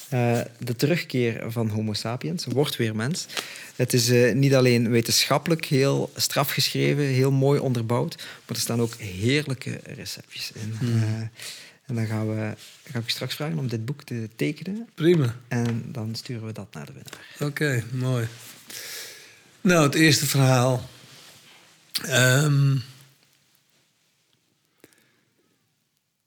[0.10, 3.26] Eh, de terugkeer van Homo sapiens, wordt weer mens.
[3.76, 8.96] Het is niet alleen wetenschappelijk heel straf geschreven, heel mooi onderbouwd, maar er staan ook
[8.96, 10.74] heerlijke receptjes in.
[10.82, 11.22] Eh,
[11.86, 12.54] en dan gaan we,
[12.92, 14.88] ga ik straks vragen om dit boek te tekenen.
[14.96, 15.36] Prima.
[15.48, 17.26] En dan sturen we dat naar de winnaar.
[17.40, 18.28] Oké, mooi.
[19.62, 20.90] Nou, het eerste verhaal.
[22.04, 22.76] Ehm,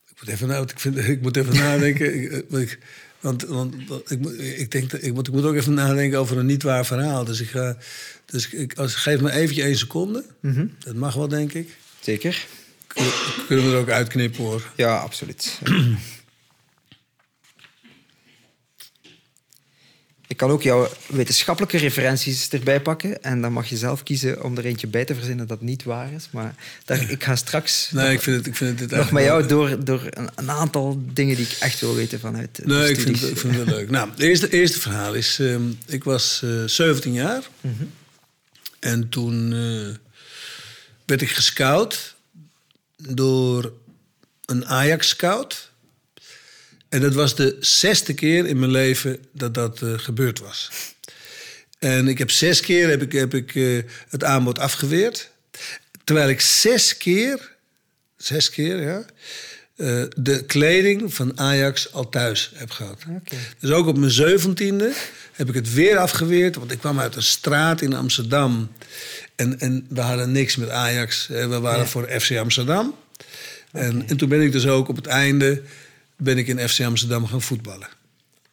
[0.08, 2.22] ik moet even, nou, ik, vind, ik moet even nadenken.
[2.22, 2.76] Ik, eh,
[3.20, 6.46] want ik, want, ik, denk, dat- ik, moet, ik moet ook even nadenken over een
[6.46, 7.24] niet waar verhaal.
[7.24, 7.76] Dus ik ga.
[8.24, 10.24] Dus ik, als, geef me eventjes één seconde.
[10.78, 11.76] Dat mag wel, denk ik.
[12.00, 12.46] Zeker?
[13.46, 14.62] Kunnen, we er ook uitknippen hoor.
[14.76, 15.58] Ja, absoluut.
[20.26, 23.22] Ik kan ook jouw wetenschappelijke referenties erbij pakken.
[23.22, 26.12] En dan mag je zelf kiezen om er eentje bij te verzinnen dat niet waar
[26.12, 26.28] is.
[26.30, 29.24] Maar daar, ik ga straks Nee, nog, ik vind het, ik vind het nog met
[29.24, 32.90] jou door, door een, een aantal dingen die ik echt wil weten vanuit de Nee,
[32.90, 33.90] ik vind, het- ik vind het wel leuk.
[33.90, 35.38] Nou, het eerste, eerste verhaal is...
[35.38, 37.42] ehm, ik was eh 17 jaar.
[38.80, 39.94] En toen eh,
[41.04, 42.14] werd ik gescout
[42.98, 43.72] door
[44.44, 45.70] een Ajax-scout.
[46.88, 50.70] En dat was de zesde keer in mijn leven dat dat eh, gebeurd was.
[51.78, 53.78] En ik heb zes keer heb ik, heb ik, eh,
[54.08, 55.30] het aanbod afgeweerd.
[56.04, 57.54] Terwijl ik zes keer,
[58.16, 59.04] zes keer ja,
[59.76, 63.02] eh, de kleding van Ajax al thuis heb gehad.
[63.58, 64.92] Dus ook op mijn zeventiende
[65.32, 66.56] heb ik het weer afgeweerd.
[66.56, 68.72] Want ik kwam uit een straat in Amsterdam.
[69.38, 71.26] En, en we hadden niks met Ajax.
[71.26, 71.86] We waren Ja.
[71.86, 72.94] voor FC Amsterdam.
[73.72, 75.62] En, en toen ben ik dus ook op het einde
[76.16, 77.88] ben ik in FC Amsterdam gaan voetballen.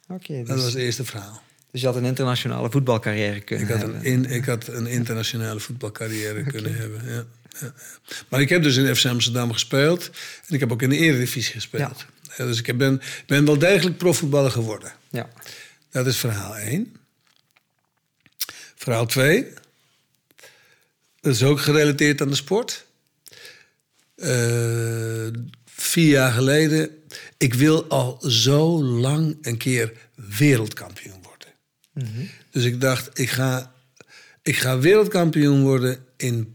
[0.08, 1.42] Oké, Dat dus, was het eerste verhaal.
[1.70, 3.98] dus je had een internationale voetbalcarrière kunnen Ik had, hebben.
[4.00, 7.02] een in, ik had een internationale voetbalcarrière kunnen hebben.
[7.12, 7.24] Ja.
[8.28, 10.10] Maar ik heb dus in FC Amsterdam gespeeld.
[10.46, 12.06] En ik heb ook in de Eredivisie gespeeld.
[12.36, 14.92] Ja, dus ik ben, ben wel degelijk profvoetballer geworden.
[15.10, 15.28] Ja.
[15.90, 16.96] Dat is verhaal 1.
[18.74, 19.46] Verhaal 2.
[21.26, 22.86] Dat is ook gerelateerd aan de sport.
[24.14, 25.26] Eh,
[25.64, 26.90] vier jaar geleden.
[27.36, 31.48] Ik wil al zo lang een keer wereldkampioen worden.
[32.50, 33.72] Dus ik dacht, ik ga,
[34.42, 36.54] ik ga wereldkampioen worden in,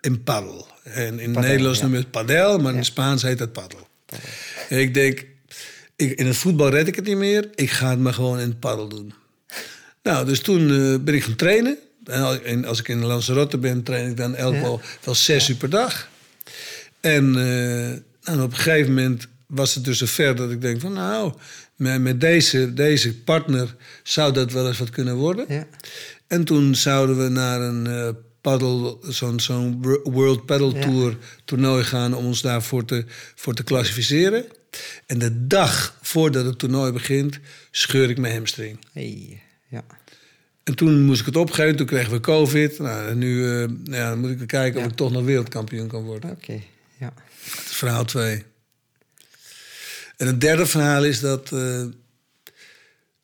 [0.00, 0.66] in paddel.
[0.82, 1.84] En in Padel, Nederlands ja.
[1.84, 3.88] noemen het padel, maar in Spaans heet het paddel.
[4.68, 5.26] En ik denk,
[5.96, 7.50] ik, in het voetbal red ik het niet meer.
[7.54, 9.14] Ik ga het maar gewoon in het paddel doen.
[10.02, 11.78] Nou, dus toen eh, ben ik gaan trainen.
[12.08, 14.60] En al- en als ik in Lanzarote ben, train ik dan elk Ja.
[14.60, 16.08] wel, wel zes uur per dag.
[17.00, 17.98] En, eh,
[18.32, 21.32] nou, op een gegeven moment was het dus zover dat ik denk van nou,
[21.76, 25.44] met, met deze, deze partner zou dat wel eens wat kunnen worden.
[25.48, 25.66] Ja.
[26.26, 28.08] En toen zouden we naar een eh
[28.40, 30.78] paddle, zo'n zo'n World Paddle.
[30.78, 33.04] Tour toernooi gaan om ons daarvoor te,
[33.34, 34.44] voor te klassificeren.
[35.06, 37.38] En de dag voordat het toernooi begint,
[37.70, 38.78] scheur ik mijn hamstring.
[38.92, 39.42] Hey.
[40.66, 42.78] En toen moest ik het opgeven, toen kregen we COVID.
[42.78, 44.84] Nou, en nu eh, ja, dan moet ik kijken Ja.
[44.86, 46.30] of ik toch nog wereldkampioen kan worden.
[46.30, 46.60] Oké.
[46.98, 47.12] Ja.
[47.54, 48.44] Dat is verhaal 2.
[50.16, 51.84] En het derde verhaal is dat eh,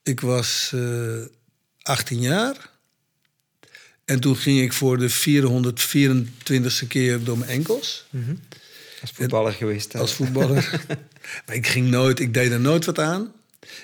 [0.02, 1.20] ik was eh
[1.82, 2.70] 18 jaar.
[4.04, 8.06] En toen ging ik voor de 424ste keer door mijn enkels.
[9.00, 9.92] Als voetballer geweest.
[9.92, 9.98] hè?
[9.98, 10.84] Als voetballer.
[11.46, 13.32] maar ik ging nooit, ik deed er nooit wat aan.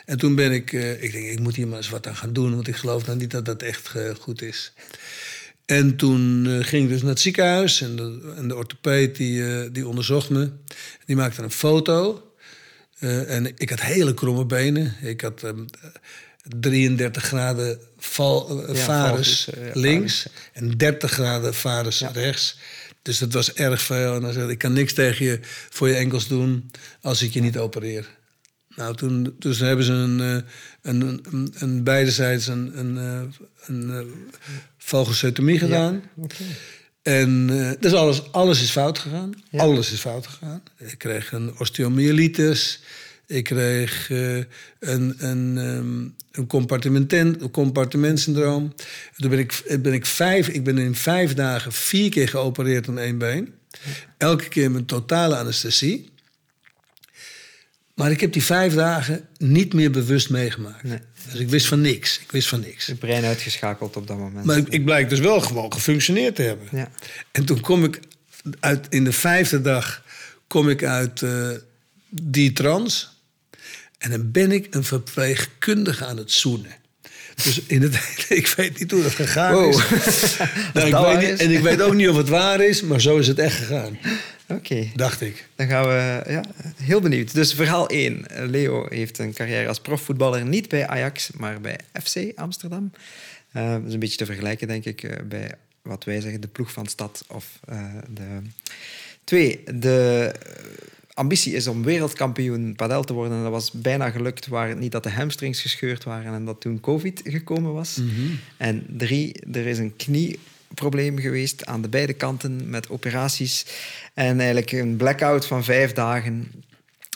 [0.05, 2.33] En toen ben ik, eh, ik denk, ik moet hier maar eens wat aan gaan
[2.33, 4.73] doen, want ik geloof nou niet dat dat echt eh, goed is.
[5.67, 9.71] En toen eh, ging ik dus naar het ziekenhuis en de, en de orthopeed die,
[9.71, 10.51] die onderzocht me.
[11.07, 12.23] Die maakte een foto.
[12.99, 14.97] En ik had hele kromme benen.
[15.03, 15.65] Ik had ehm,
[16.59, 22.59] 33 graden val, Ja, varus links en 30 graden varus rechts.
[23.03, 24.15] Dus dat was erg veel.
[24.15, 25.41] En dan zei hij, ik kan niks tegen je
[25.71, 26.71] voor je enkels doen
[27.01, 28.18] als ik je niet opereer.
[28.79, 30.37] Nou, toen dus hebben ze een, eh,
[30.83, 33.21] een, een, een beidezijds een, een, eh,
[33.67, 34.01] een, eh,
[34.77, 36.03] valgocetomie gedaan.
[37.03, 39.35] En eh, dus alles, alles is fout gegaan.
[39.51, 39.61] Ja.
[39.61, 40.63] Alles is fout gegaan.
[40.77, 42.81] Ik kreeg een osteomyelitis.
[43.27, 46.03] Ik kreeg een, een, ehm,
[46.41, 48.63] een compartimenten- een compartimentsyndroom.
[48.63, 52.89] En Toen ben ik, ben ik, vijf, ik ben in vijf dagen vier keer geopereerd
[52.89, 53.55] aan één been.
[54.19, 56.11] Elke keer met totale anesthesie.
[57.99, 60.83] Maar ik heb die vijf dagen niet meer bewust meegemaakt.
[60.83, 60.99] Nee.
[61.31, 62.19] Dus ik wist van niks.
[62.21, 62.87] Ik wist van niks.
[62.87, 64.45] Je brein uitgeschakeld op dat moment.
[64.45, 66.69] Maar ik, ik blijk dus wel gewoon gefunctioneerd te hebben.
[66.73, 66.91] Ja.
[67.33, 68.01] En toen kom ik
[68.61, 70.03] uit, in de vijfde dag
[70.47, 71.49] kom ik uit eh,
[72.09, 73.07] die trance.
[73.99, 76.73] En dan ben ik een verpleegkundige aan het zoenen.
[77.45, 77.95] Dus in het,
[78.29, 79.73] ik weet niet hoe dat gegaan Wow.
[79.73, 80.37] is.
[80.75, 83.19] Nou, ik weet niet, en ik weet ook niet of het waar is, maar zo
[83.19, 83.99] is het echt gegaan.
[84.49, 84.91] Oké.
[84.95, 85.49] Dacht ik.
[85.55, 86.45] Dan gaan we, ja,
[86.77, 87.35] heel benieuwd.
[87.35, 88.25] Dus verhaal 1.
[88.51, 92.93] Leo heeft een carrière als profvoetballer niet bij Ajax, maar bij FC Amsterdam.
[93.53, 96.49] Eh, dat is een beetje te vergelijken, denk ik, eh, bij wat wij zeggen, de
[96.49, 97.25] ploeg van stad.
[97.29, 97.85] Of, eh,
[98.15, 98.41] de...
[99.25, 100.33] Twee, de
[101.15, 103.37] ambitie is om wereldkampioen padel te worden.
[103.37, 106.61] En dat was bijna gelukt, waar het niet dat de hamstrings gescheurd waren en dat
[106.61, 108.01] toen COVID gekomen was.
[108.57, 109.97] En drie, er is een
[110.69, 113.67] knieprobleem geweest aan de beide kanten met operaties.
[114.15, 116.51] En eigenlijk een blackout van vijf dagen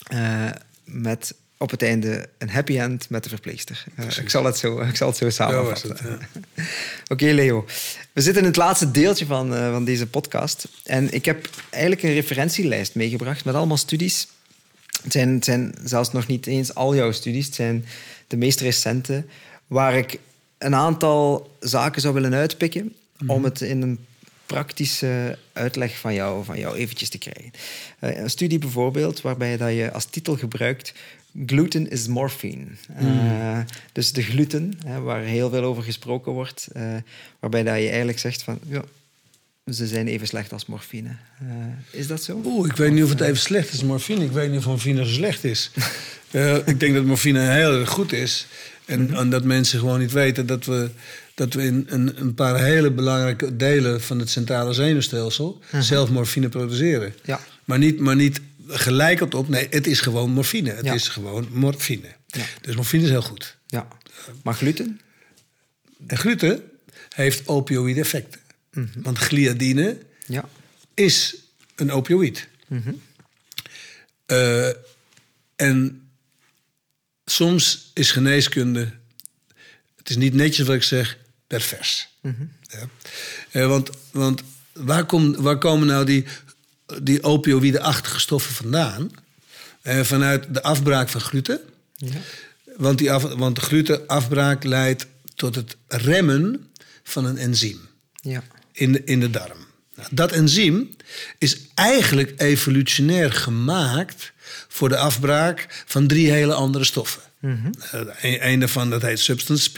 [0.08, 0.50] eh,
[0.84, 3.84] met op het einde een happy end met de verpleegster.
[3.94, 5.96] Eh, ik, zal het zo, ik zal het zo samenvatten.
[6.54, 6.64] ja.
[7.12, 7.64] Oké, Leo.
[8.12, 10.68] We zitten in het laatste deeltje van, eh, van deze podcast.
[10.84, 14.28] En ik heb eigenlijk een referentielijst meegebracht met allemaal studies.
[15.02, 17.46] Het zijn, het zijn zelfs nog niet eens al jouw studies.
[17.46, 17.84] Het zijn
[18.26, 19.24] de meest recente,
[19.66, 20.18] waar ik
[20.58, 22.94] een aantal zaken zou willen uitpikken
[23.26, 23.98] om het in een
[24.46, 27.50] praktische uitleg van jou, van jou eventjes te krijgen.
[27.98, 30.94] Eh, een studie bijvoorbeeld waarbij dat je als titel gebruikt
[31.46, 32.64] gluten is morphine.
[32.94, 33.58] Eh,
[33.92, 36.96] dus de gluten, hè, waar heel veel over gesproken wordt, eh,
[37.38, 38.84] waarbij dat je eigenlijk zegt van ja,
[39.74, 41.08] ze zijn even slecht als morfine.
[41.40, 41.46] Eh,
[42.00, 42.40] is dat zo?
[42.44, 44.24] Oeh, ik weet niet of het even slecht is, morfine.
[44.24, 45.70] Ik weet niet of morfine zo slecht is.
[46.30, 48.46] Eh, ik denk dat morfine heel erg goed is.
[48.84, 50.90] En, en dat mensen gewoon niet weten dat we,
[51.34, 56.48] dat we in een, een paar hele belangrijke delen van het centrale zenuwstelsel zelf morfine
[56.48, 57.14] produceren.
[57.24, 57.40] Ja.
[57.64, 59.48] Maar niet, maar niet gelijkend op.
[59.48, 60.70] Nee, het is gewoon morfine.
[60.70, 60.92] Het Ja.
[60.92, 62.08] is gewoon morfine.
[62.26, 62.44] Ja.
[62.60, 63.56] Dus morfine is heel goed.
[63.66, 63.88] Ja.
[64.42, 65.00] Maar gluten?
[66.06, 66.62] En gluten
[67.14, 68.40] heeft opioïde effecten.
[68.96, 70.48] Want gliadine Ja.
[70.94, 71.34] is
[71.76, 72.48] een opioïd.
[74.26, 74.68] Eh,
[75.56, 76.08] en
[77.24, 78.92] soms is geneeskunde,
[79.96, 82.08] het is niet netjes wat ik zeg, pervers.
[82.20, 82.88] Ja.
[83.50, 84.42] Eh, want want
[84.72, 86.24] waar, kom, waar komen nou die,
[87.02, 89.10] die opioïde-achtige stoffen vandaan?
[89.82, 91.60] Eh, vanuit de afbraak van gluten.
[91.96, 92.20] Ja.
[92.76, 96.70] Want, die af, want de glutenafbraak leidt tot het remmen
[97.02, 97.80] van een enzym
[98.20, 98.42] Ja.
[98.72, 99.66] In de, in de darm.
[100.10, 100.96] Dat enzym
[101.38, 104.32] is eigenlijk evolutionair gemaakt
[104.68, 107.22] voor de afbraak van drie hele andere stoffen.
[107.42, 109.76] Eh, een, een daarvan dat heet substance P.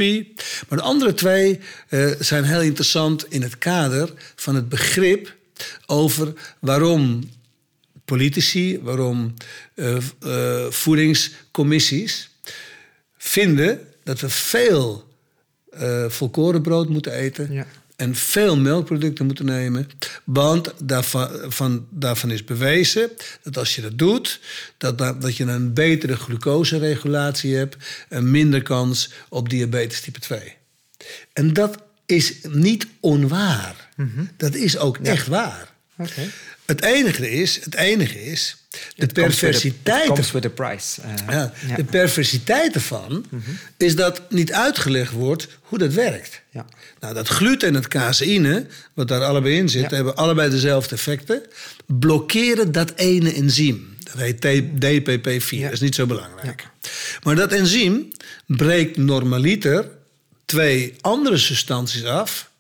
[0.69, 5.35] Maar de andere twee eh, zijn heel interessant in het kader van het begrip
[5.87, 7.31] over waarom
[8.05, 9.35] politici, waarom
[9.75, 12.31] eh, eh, voedingscommissies
[13.17, 15.13] vinden dat we veel
[15.71, 17.67] eh volkorenbrood moeten eten Ja.
[17.97, 19.89] En veel melkproducten moeten nemen.
[20.25, 23.11] Want daarvan, van, daarvan is bewezen
[23.43, 24.41] dat als je dat doet,
[24.77, 27.77] dat, dat je een betere glucoseregulatie hebt
[28.09, 30.57] en minder kans op diabetes type 2.
[31.33, 33.89] En dat is niet onwaar.
[34.37, 35.73] Dat is ook echt waar.
[35.97, 36.23] Oké.
[36.67, 38.57] Het enige is, het enige is
[38.97, 40.07] de perversiteit.
[40.07, 41.01] Comes with the price.
[41.03, 41.77] Eh, Ja, ja.
[41.77, 43.25] De perversiteit ervan
[43.77, 46.41] is dat niet uitgelegd wordt hoe dat werkt.
[46.51, 46.67] Ja.
[47.01, 51.43] Nou, dat gluten en het caseïne, wat daar allebei in zit, hebben allebei dezelfde effecten.
[51.87, 53.97] Blokkeren dat ene enzym.
[53.99, 55.49] Dat heet T- DPP4.
[55.49, 55.63] Ja.
[55.65, 56.67] Dat is niet zo belangrijk.
[57.23, 58.09] Maar dat enzym
[58.47, 59.89] breekt normaliter
[60.45, 62.51] twee andere substanties af.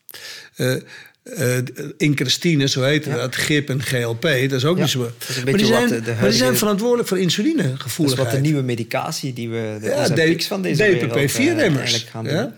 [1.24, 1.64] Eh eh,
[1.96, 3.16] increstine, zo heet Ja.
[3.16, 4.98] dat, GIP en GLP, dat is ook Ja, niet zo.
[5.18, 7.18] dat is een maar, die beetje wat zijn, de- de maar die zijn verantwoordelijk voor
[7.18, 8.26] Dat is insulinegevoeligheid.
[8.28, 9.76] wat de nieuwe medicatie die we...
[9.80, 11.80] De, Ja, ja, D- van deze wereld, eh, DPP-4-remmers.
[11.80, 12.32] eigenlijk gaan doen.
[12.34, 12.54] ja?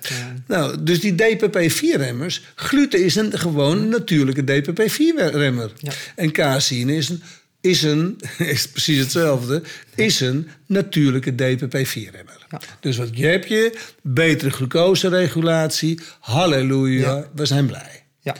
[0.46, 5.70] Nou, dus die DPP-4-remmers, gluten is een gewoon natuurlijke DPP-4-remmer.
[5.78, 5.92] Ja.
[6.16, 7.22] En caseïne is een,
[7.60, 9.62] is een, is precies hetzelfde,
[9.94, 12.46] is een natuurlijke DPP-4-remmer.
[12.50, 12.60] Ja.
[12.80, 13.78] Dus wat heb je?
[14.02, 17.28] Betere glucoseregulatie, halleluja, Ja.
[17.34, 17.95] we zijn blij.
[18.26, 18.36] Ja.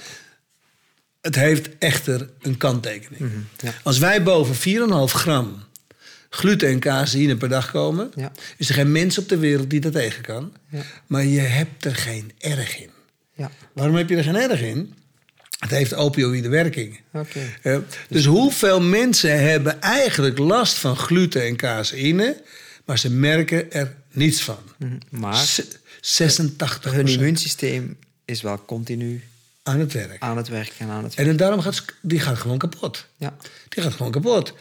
[1.21, 3.21] Het heeft echter een kanttekening.
[3.21, 3.75] Mhm, ja.
[3.83, 5.65] Als wij boven 4,5 gram
[6.31, 8.33] gluten en caseïne per dag komen, Ja.
[8.57, 10.53] is er geen mens op de wereld die dat tegen kan.
[10.71, 10.83] Ja.
[11.07, 12.91] Maar je hebt er geen erg in.
[13.35, 13.51] Ja.
[13.73, 14.95] Waarom heb je er geen erg in?
[15.59, 17.01] Het heeft opioïde werking.
[17.63, 17.77] Eh,
[18.09, 22.43] dus hoeveel mensen hebben eigenlijk last van gluten en caseïne,
[22.85, 24.59] maar ze merken er niets van?
[24.79, 24.97] Mhm.
[25.11, 25.61] Maar Z-
[26.01, 29.23] 86 hun immuunsysteem is wel continu
[29.67, 30.17] aan het werk.
[30.23, 31.29] aan het werk en aan het En werk.
[31.29, 33.07] dan daarom gaat die gaat gewoon kapot.
[33.17, 33.37] Ja.
[33.69, 34.53] Die gaat gewoon kapot.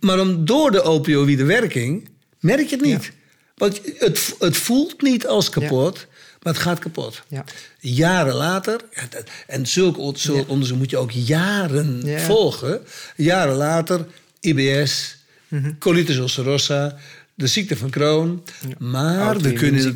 [0.00, 2.08] Maar om, door de opioïde werking
[2.40, 3.04] merk je het niet.
[3.04, 3.10] Ja.
[3.54, 6.06] Want het, het voelt niet als kapot,
[6.42, 7.22] maar het gaat kapot.
[7.28, 7.44] Ja.
[7.80, 8.80] Jaren later,
[9.10, 12.18] dat- en zulk, on- zulk onderzoek moet je ook jaren Ja.
[12.18, 12.80] volgen.
[13.16, 14.06] Jaren later,
[14.40, 15.16] IBS,
[15.48, 15.72] Mhm.
[15.78, 16.96] colitis ulcerosa,
[17.34, 18.42] de ziekte van Crohn.
[18.78, 19.94] Maar we kunnen,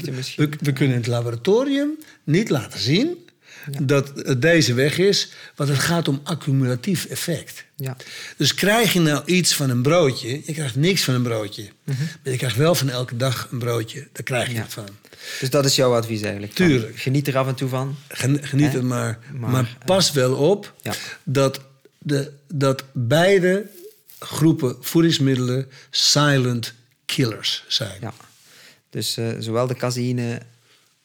[0.60, 1.90] we, kunnen het laboratorium
[2.24, 3.28] niet laten zien
[3.82, 7.64] dat het deze weg is, want het gaat om accumulatief effect.
[7.76, 7.96] Ja.
[8.36, 11.68] Dus krijg je nou iets van een broodje, je krijgt niks van een broodje.
[11.84, 14.58] Maar je krijgt wel van elke dag een broodje, daar krijg je Mhm.
[14.58, 14.64] Ja.
[14.64, 14.88] het van.
[15.40, 16.52] Dus dat is jouw advies eigenlijk.
[16.54, 16.98] Tuurlijk.
[16.98, 17.96] Geniet er af en toe van.
[18.08, 19.18] Gen- Geniet er maar.
[19.38, 20.74] Maar, Maar, pas wel op
[21.24, 21.60] dat,
[21.98, 23.66] de, dat beide
[24.18, 26.72] groepen voedingsmiddelen silent
[27.06, 27.98] killers zijn.
[28.00, 28.12] Ja.
[28.90, 30.40] Dus eh, zowel de caseïne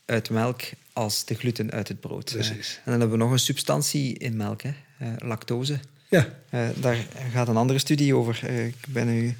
[0.05, 0.61] uit melk
[0.95, 2.31] als de gluten uit het brood.
[2.31, 2.69] Precies.
[2.69, 4.73] Eh, en dan hebben we nog een substantie in melk, hè?
[4.97, 5.79] eh, lactose.
[6.09, 6.27] Ja.
[6.49, 6.97] Eh, daar
[7.31, 8.49] gaat een andere studie over.
[8.49, 9.35] Ik ben nu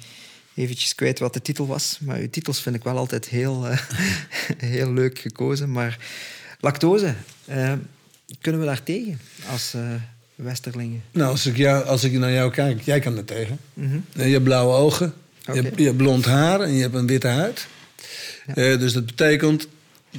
[0.54, 1.98] eventjes kwijt wat de titel was.
[2.00, 3.66] Maar uw titels vind ik wel altijd heel,
[4.56, 5.72] heel leuk gekozen.
[5.72, 5.98] Maar
[6.60, 7.14] lactose,
[8.40, 9.20] kunnen we daar tegen
[9.50, 9.74] als
[10.34, 11.02] Westerlingen?
[11.10, 13.58] Nou, als ik, jou, als ik naar jou kijk, jij kan er tegen.
[13.74, 13.98] Mhm.
[14.12, 15.14] Je hebt blauwe ogen,
[15.44, 17.66] je, hebt, je hebt blond haar en je hebt een witte huid.
[18.54, 19.68] Dus dat betekent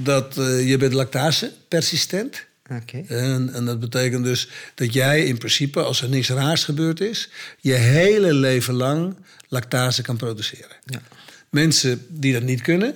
[0.04, 2.46] dat eh, je bent lactase persistent.
[2.72, 3.04] Oké.
[3.08, 7.30] En, en dat betekent dus dat jij in principe, als er niks raars gebeurd is,
[7.60, 9.16] je hele leven lang
[9.48, 10.76] lactase kan produceren.
[10.86, 11.02] Ja.
[11.50, 12.96] Mensen die dat niet kunnen,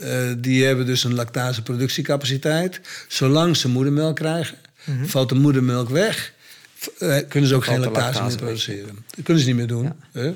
[0.00, 2.80] eh, die hebben dus een lactaseproductiecapaciteit.
[3.08, 4.56] Zolang ze moedermelk krijgen,
[5.04, 6.32] valt de moedermelk weg.
[6.98, 9.04] eh, kunnen ze ook Valt geen lactase, lactase meer produceren.
[9.14, 9.92] Dat kunnen ze niet meer doen.
[10.12, 10.32] Ja.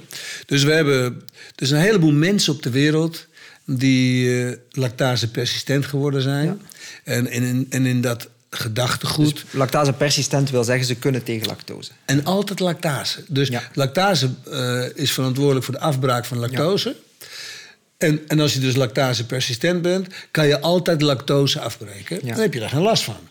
[0.47, 1.23] Dus we hebben
[1.55, 3.27] dus een heleboel mensen op de wereld
[3.67, 6.47] die eh lactase persistent geworden zijn.
[6.47, 6.57] Ja.
[7.05, 9.33] En, en, in, en in dat gedachtegoed.
[9.35, 11.91] Dus lactase persistent wil zeggen ze kunnen tegen lactose.
[12.05, 13.25] En altijd lactase.
[13.29, 13.63] Dus Ja.
[13.75, 16.97] lactase eh, is verantwoordelijk voor de afbraak van lactose.
[17.99, 22.19] En, en als je dus lactase persistent bent, kan je altijd lactose afbreken.
[22.23, 22.33] Ja.
[22.33, 23.29] Dan heb je daar geen last van.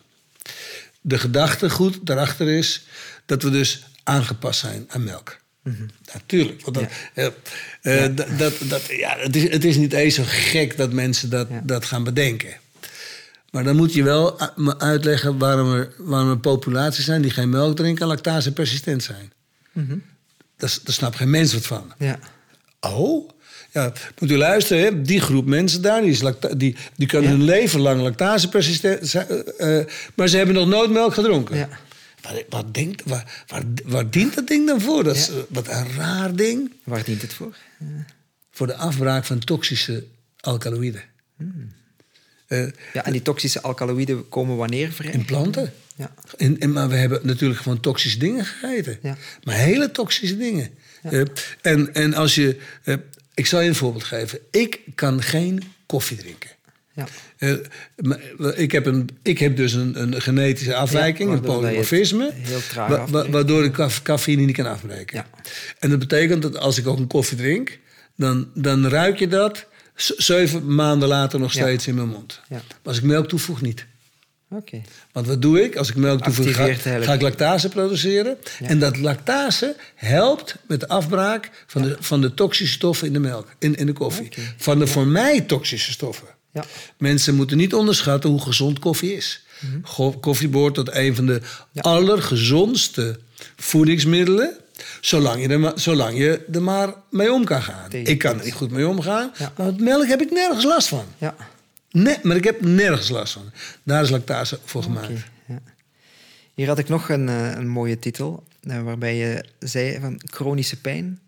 [1.02, 2.86] De gedachtegoed daarachter is
[3.26, 5.38] dat we dus aangepast zijn aan melk.
[6.14, 6.62] Natuurlijk.
[6.62, 7.26] Want dat, eh,
[8.06, 11.30] eh, dat, dat, dat- ja, het, is, het is niet eens zo gek dat mensen
[11.30, 11.62] dat, Ja.
[11.66, 12.54] dat gaan bedenken.
[13.52, 17.50] Maar dan moet je wel me uitleggen waarom er, waarom er populaties zijn die geen
[17.50, 19.32] melk drinken en lactase persistent zijn.
[20.58, 21.94] Daar, s- daar snapt geen mens wat van.
[21.98, 22.20] Ja.
[22.80, 23.30] Oh?
[23.72, 25.02] Ja, moet u luisteren, hè?
[25.02, 26.22] die groep mensen daar, die, is
[26.58, 30.68] die, die kan hun leven lang lactase persistent zijn, eh, eh, maar ze hebben nog
[30.68, 31.58] nooit melk gedronken.
[31.58, 31.70] Ja.
[32.22, 35.04] Wat, wat denkt, waar, waar, waar dient dat ding dan voor?
[35.04, 35.34] Dat is, Ja.
[35.34, 36.72] eh, wat een raar ding.
[36.84, 37.56] Waar dient het voor?
[38.52, 40.06] Voor de afbraak van toxische
[40.40, 41.02] alkaloïden.
[42.48, 45.12] Eh, Ja, en die toxische alkaloïden komen wanneer vrij?
[45.12, 45.74] in planten.
[45.96, 46.14] Ja.
[46.38, 49.00] En, en, maar we hebben natuurlijk gewoon toxische dingen gegeten.
[49.02, 49.18] Ja.
[49.44, 50.70] Maar hele toxische dingen.
[51.04, 51.22] Eh,
[51.62, 52.58] en, en als je...
[52.84, 52.96] eh,
[53.34, 54.40] ik zal je een voorbeeld geven.
[54.52, 56.50] Ik kan geen koffie drinken.
[56.96, 57.08] Ja.
[57.38, 57.60] Eh, eh,
[58.56, 62.32] ik, heb een, ik heb dus een, een genetische afwijking, Ja, een polymorfisme,
[62.90, 65.18] wa- wa- waardoor ik caf- cafeïne niet kan afbreken.
[65.18, 65.26] Ja.
[65.80, 67.80] En dat betekent dat als ik ook een koffie drink,
[68.16, 69.66] dan, dan ruik je dat
[70.18, 72.40] zeven maanden later nog steeds in mijn mond.
[72.50, 72.56] Ja.
[72.56, 73.86] Maar als ik melk toevoeg, niet.
[74.50, 74.82] Oké.
[75.12, 75.76] Want wat doe ik?
[75.76, 76.66] Als ik melk toevoeg, ga,
[77.04, 78.38] ga ik lactase produceren.
[78.60, 83.20] En dat lactase helpt met de afbraak van, de, van de toxische stoffen in de
[83.20, 84.30] melk, in, in de koffie.
[84.58, 86.28] Van de voor mij toxische stoffen.
[86.54, 86.64] Ja.
[86.98, 89.46] Mensen moeten niet onderschatten hoe gezond koffie is.
[89.60, 89.78] Mhm.
[89.84, 91.42] Go- Koffie behoort tot een van de
[91.76, 93.20] allergezondste
[93.56, 94.56] voedingsmiddelen.
[95.02, 97.90] Zolang je, er maar, zolang je er maar mee om kan gaan.
[97.90, 99.32] Tegen- Ik kan er niet goed mee omgaan.
[99.38, 99.54] Ja.
[99.58, 101.06] Maar met melk heb ik nergens last van.
[101.18, 101.36] Ja.
[101.92, 103.52] Nee, maar ik heb nergens last van.
[103.84, 105.08] Daar is lactase voor gemaakt.
[105.48, 105.60] Ja.
[106.54, 110.82] Hier had ik nog een, eh, een mooie titel, eh, waarbij je zei van chronische
[110.82, 111.20] pijn.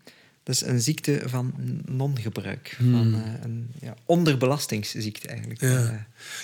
[0.44, 1.53] Dat is een ziekte van
[1.86, 2.78] non-gebruik.
[2.91, 5.60] Van eh, een ja, onderbelastingsziekte eigenlijk.
[5.60, 5.70] Hmm.
[5.70, 5.78] Ja.
[5.86, 5.90] Eh,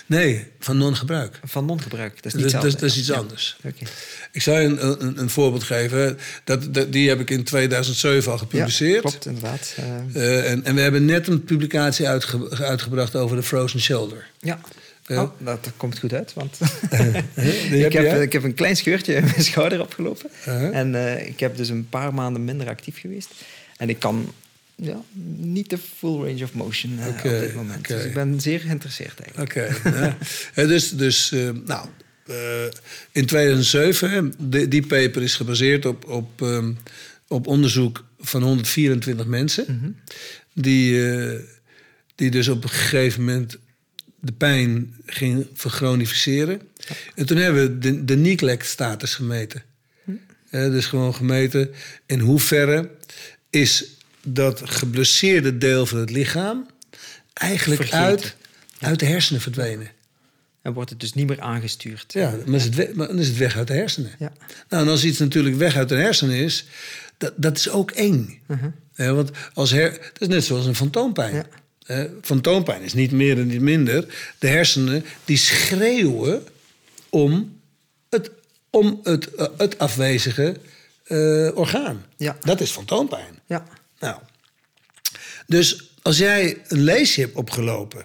[0.06, 1.40] Nee, van non-gebruik.
[1.44, 2.22] van non-gebruik.
[2.22, 3.14] Dat is niet dat, dat is iets Ja.
[3.14, 3.56] anders.
[3.64, 3.84] Oké.
[4.32, 6.18] Ik zou je een, een, een voorbeeld geven.
[6.44, 8.94] Dat, dat, die heb ik in 2007 al gepubliceerd.
[8.94, 9.74] Ja, klopt, inderdaad.
[10.14, 14.26] Eh, en, en we hebben net een publicatie uitge- uitgebracht over de frozen shoulder.
[14.40, 14.60] ja.
[15.08, 16.58] Oh, dat, komt goed uit, want
[17.70, 20.30] ik, heb ik heb een klein scheurtje in mijn schouder opgelopen.
[20.72, 20.94] En
[21.26, 23.28] ik heb dus een paar maanden minder actief geweest.
[23.80, 24.32] En ik kan
[24.74, 25.02] ja,
[25.36, 27.88] niet de full range of motion Oké, op dit moment.
[27.88, 29.50] Dus ik ben zeer geïnteresseerd eigenlijk.
[29.50, 29.90] Oké.
[29.98, 30.16] ja.
[30.54, 31.88] Eh, dus, dus eh, nou,
[32.26, 32.64] eh,
[33.12, 36.72] in 2007, hè, die, paper is gebaseerd op, op, ehm,
[37.28, 39.64] op onderzoek van 124 mensen.
[39.68, 39.90] Mhm.
[40.52, 41.00] die,
[42.14, 43.58] die dus op een gegeven moment
[44.20, 46.60] de pijn ging verchronificeren.
[47.14, 49.62] En toen hebben we de, de NICLEC-status gemeten.
[50.04, 50.12] Hm.
[50.50, 51.70] Dus gewoon gemeten
[52.06, 52.90] in hoeverre
[53.50, 53.84] is
[54.22, 56.66] dat geblesseerde deel van het lichaam
[57.32, 58.06] eigenlijk Vergeten.
[58.06, 58.36] uit,
[58.78, 59.90] uit de hersenen verdwenen.
[60.62, 62.12] En wordt het dus niet meer aangestuurd.
[62.12, 64.10] Ja, maar is het weg, maar dan is het weg uit de hersenen.
[64.18, 64.32] Ja.
[64.68, 66.64] Nou, en als iets natuurlijk weg uit de hersenen is,
[67.18, 68.42] dat, dat is ook eng.
[68.94, 71.34] Ja, want als her, dat is net zoals een fantoompijn.
[71.86, 72.08] Ja.
[72.22, 74.06] Fantoompijn is niet meer en niet minder.
[74.38, 76.42] De hersenen die schreeuwen
[77.08, 77.60] om
[78.08, 78.30] het,
[78.70, 80.56] om het, eh, het afwezige
[81.04, 82.04] eh, orgaan.
[82.16, 82.36] Ja.
[82.40, 83.38] Dat is fantoompijn.
[83.50, 83.64] Ja.
[83.98, 84.20] Nou,
[85.46, 88.04] dus als jij een leesje hebt opgelopen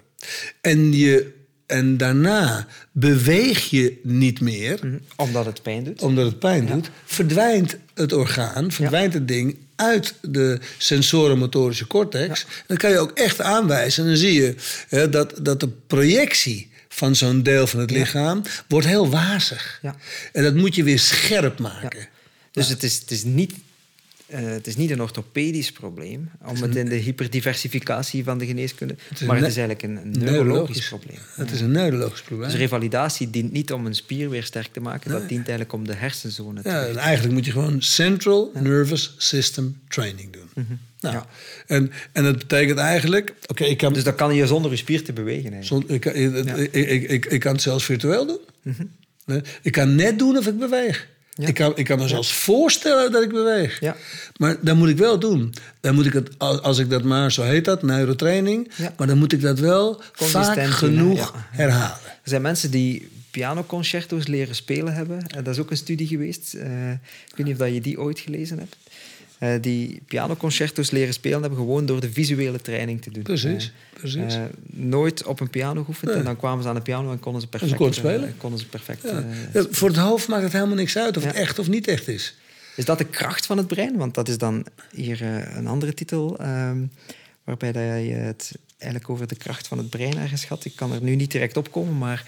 [0.60, 1.34] en, je,
[1.66, 4.98] en daarna beweeg je niet meer, Mhm.
[5.16, 6.02] Omdat het pijn doet.
[6.02, 12.46] omdat het pijn doet, verdwijnt het orgaan, verdwijnt het ding uit de sensorenmotorische cortex.
[12.66, 14.54] Dan kan je ook echt aanwijzen en dan zie je
[14.88, 19.78] hè, dat, dat de projectie van zo'n deel van het lichaam wordt heel wazig.
[19.82, 19.96] Ja.
[20.32, 22.08] En dat moet je weer scherp maken.
[22.52, 23.52] Dus het, is, het, is niet,
[24.26, 28.96] eh, het is niet een orthopedisch probleem, om het in de hyperdiversificatie van de geneeskunde,
[29.26, 30.30] maar het is eigenlijk een, neurologisch.
[30.30, 31.18] neurologisch probleem.
[31.34, 32.48] Het is een neurologisch probleem.
[32.50, 35.86] Dus revalidatie dient niet om een spier weer sterk te maken, dat dient eigenlijk om
[35.86, 40.44] de hersenzone te Ja, en eigenlijk moet je gewoon Central Nervous System Training doen.
[40.54, 40.74] Nou, Mhm.
[41.00, 41.26] Ja.
[41.66, 43.34] en, en dat betekent eigenlijk...
[43.46, 43.92] Oké, ik kan...
[43.92, 45.52] Dus dat kan je zonder je spier te bewegen.
[45.52, 45.86] Eigenlijk.
[45.86, 46.34] Zon- ik, kan- ik,
[46.72, 48.38] ik, ik, ik, ik kan het zelfs virtueel doen.
[48.62, 48.84] Mhm.
[49.26, 51.08] Nee, Ik kan net doen of ik beweeg.
[51.36, 51.46] Ja.
[51.46, 53.80] Ik, kan, ik kan me zelfs voorstellen dat ik beweeg.
[53.80, 53.96] Ja.
[54.36, 55.54] Maar dan moet ik wel doen.
[55.80, 58.70] Dan moet ik het, als ik dat maar, zo heet dat, neurotraining.
[58.96, 61.98] Maar dan moet ik dat wel Consistent vaak genoeg herhalen.
[62.04, 65.26] Er zijn mensen die pianoconcerto's leren spelen hebben.
[65.26, 66.54] Eh, dat is ook een studie geweest.
[66.54, 68.76] Eh, ik weet niet of dat je die ooit gelezen hebt.
[69.38, 73.22] Eh, die pianoconcerto's leren spelen hebben gewoon door de visuele training te doen.
[73.22, 74.34] Precies, Eh, precies.
[74.34, 76.10] eh, nooit op een piano geoefend.
[76.10, 78.34] En dan kwamen ze aan de piano en konden ze perfect, konden spelen.
[78.36, 79.24] konden ze perfect Ja.
[79.70, 82.34] voor het hoofd maakt het helemaal niks uit of het echt of niet echt is.
[82.76, 83.96] Is dat de kracht van het brein?
[83.96, 85.22] Want dat is dan hier
[85.56, 86.78] een andere titel, ehm,
[87.44, 90.64] waarbij dat je het eigenlijk over de kracht van het brein ergens had.
[90.64, 92.24] Ik kan er nu niet direct op komen, maar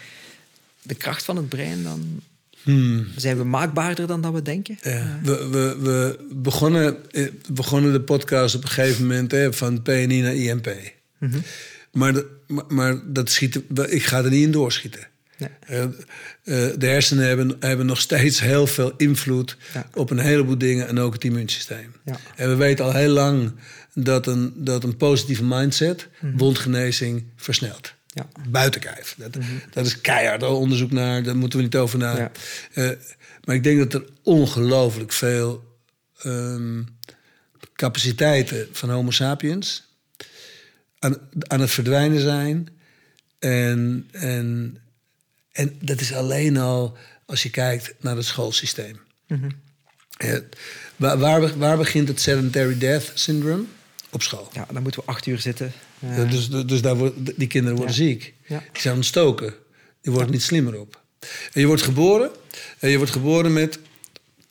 [0.83, 2.21] de kracht van het brein, dan
[2.63, 3.07] Hmm.
[3.17, 4.79] zijn we maakbaarder dan dat we denken.
[4.83, 5.21] Ja.
[5.23, 10.21] We, we, we begonnen, eh, begonnen de podcast op een gegeven moment hè, van PNI
[10.21, 10.69] naar IMP.
[11.19, 11.39] Mhm.
[11.93, 15.07] maar, de- maar, maar dat schieten, ik ga er niet in doorschieten.
[15.39, 15.49] Nee.
[15.61, 15.91] Eh, eh,
[16.79, 19.89] de hersenen hebben, hebben nog steeds heel veel invloed Ja.
[19.95, 21.93] op een heleboel dingen en ook het immuunsysteem.
[22.05, 22.17] Ja.
[22.37, 23.53] En we weten al heel lang
[23.95, 27.95] dat een, dat een positieve mindset wondgenezing versnelt.
[28.15, 28.29] Ja.
[28.49, 29.15] Buiten kijf.
[29.19, 29.37] Dat,
[29.73, 32.17] dat is keihard al onderzoek naar, daar moeten we niet over na.
[32.17, 32.31] Ja.
[32.73, 32.91] Eh,
[33.45, 35.79] maar ik denk dat er ongelooflijk veel
[36.19, 36.83] ehm,
[37.75, 39.87] capaciteiten van Homo sapiens
[40.99, 42.69] aan, aan het verdwijnen zijn.
[43.39, 44.79] En, en,
[45.53, 49.01] en dat is alleen al als je kijkt naar het schoolsysteem.
[50.17, 50.37] Eh,
[50.97, 53.65] waar, waar, waar begint het sedentary death syndrome?
[54.11, 54.49] op school.
[54.53, 55.73] Ja, dan moeten we acht uur zitten.
[56.01, 58.03] Ja, dus dus daar wordt, die kinderen worden Ja.
[58.03, 58.35] ziek.
[58.47, 58.59] Ja.
[58.73, 59.55] Die zijn ontstoken.
[60.03, 61.01] Die worden niet slimmer op.
[61.53, 62.31] En je wordt geboren,
[62.79, 63.79] en je wordt geboren met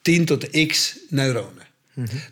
[0.01, 1.65] 10 tot x neuronen.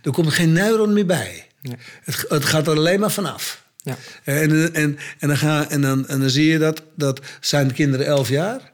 [0.03, 1.47] Er komt geen neuron meer bij.
[1.61, 1.75] Mhm.
[2.03, 3.63] Het, het gaat er alleen maar vanaf.
[3.83, 3.97] ja.
[4.23, 7.73] En, en, en, dan, ga, en, dan, en dan zie je dat, dat zijn de
[7.73, 8.71] kinderen 11 jaar.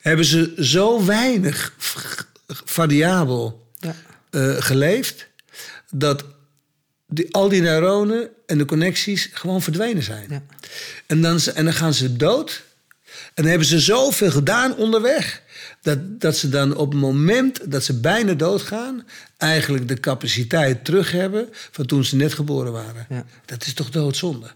[0.00, 1.74] Hebben ze zo weinig
[2.46, 3.94] variabel Ja.
[4.30, 5.26] eh, geleefd.
[5.90, 6.24] dat
[7.10, 10.26] die, al die neuronen en de connecties gewoon verdwenen zijn.
[10.28, 10.42] Ja.
[11.06, 12.62] En, dan, en dan gaan ze dood.
[13.06, 15.42] En dan hebben ze zoveel gedaan onderweg.
[15.82, 19.06] Dat, dat ze dan op het moment dat ze bijna doodgaan.
[19.36, 21.48] eigenlijk de capaciteit terug hebben.
[21.50, 23.06] van toen ze net geboren waren.
[23.08, 23.24] Ja.
[23.44, 24.50] Dat is toch doodzonde?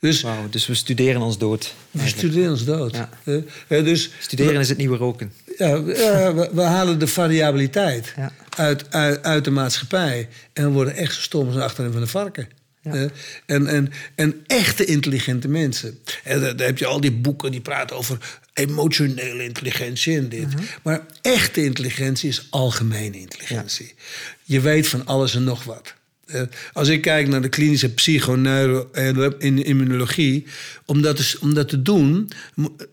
[0.00, 1.74] Dus dus we studeren ons dood.
[1.90, 2.28] we eigenlijk.
[2.32, 2.94] studeren ons dood.
[2.94, 3.08] Ja.
[3.24, 3.36] Eh,
[3.78, 5.32] eh, dus Studeren is het nieuwe roken.
[5.58, 8.32] ja, we- ja, we, we halen de variabiliteit Ja.
[8.56, 10.28] uit, uit, uit de maatschappij.
[10.52, 12.48] En we worden echt zo stom als achterin van de varken.
[12.82, 12.92] Ja.
[12.94, 13.02] Eh,
[13.46, 15.98] en, en, en echte intelligente mensen.
[16.24, 18.18] En dan dan heb je al die boeken die praten over
[18.52, 20.46] emotionele intelligentie en dit.
[20.54, 20.62] Mhm.
[20.82, 23.94] Maar echte intelligentie is algemene intelligentie.
[24.44, 25.94] Je weet van alles en nog wat.
[26.28, 26.42] Eh,
[26.72, 30.46] als ik kijk naar de klinische psychoneuro en in immunologie,
[30.86, 32.30] om dat, te, om dat te doen,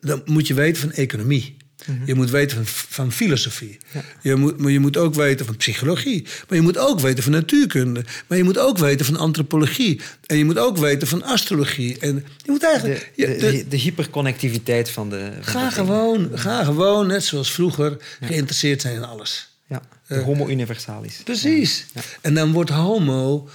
[0.02, 1.58] dan moet je weten van economie.
[2.06, 3.78] Je moet weten van, van filosofie.
[4.22, 6.24] Je, moet, maar je moet ook weten van psychologie.
[6.48, 8.04] Maar je moet ook weten van natuurkunde.
[8.28, 10.02] Maar je moet ook weten van antropologie.
[10.26, 12.00] En je moet ook weten van astrologie.
[12.00, 13.12] En je moet eigenlijk.
[13.16, 15.30] de, je- de- de, de hyperconnectiviteit van de.
[15.42, 19.55] van ga, gewoon, ga gewoon, net zoals vroeger, geïnteresseerd zijn in alles.
[19.68, 21.22] Ja, de Homo universalis.
[21.24, 21.86] Precies.
[22.22, 23.50] En dan wordt Homo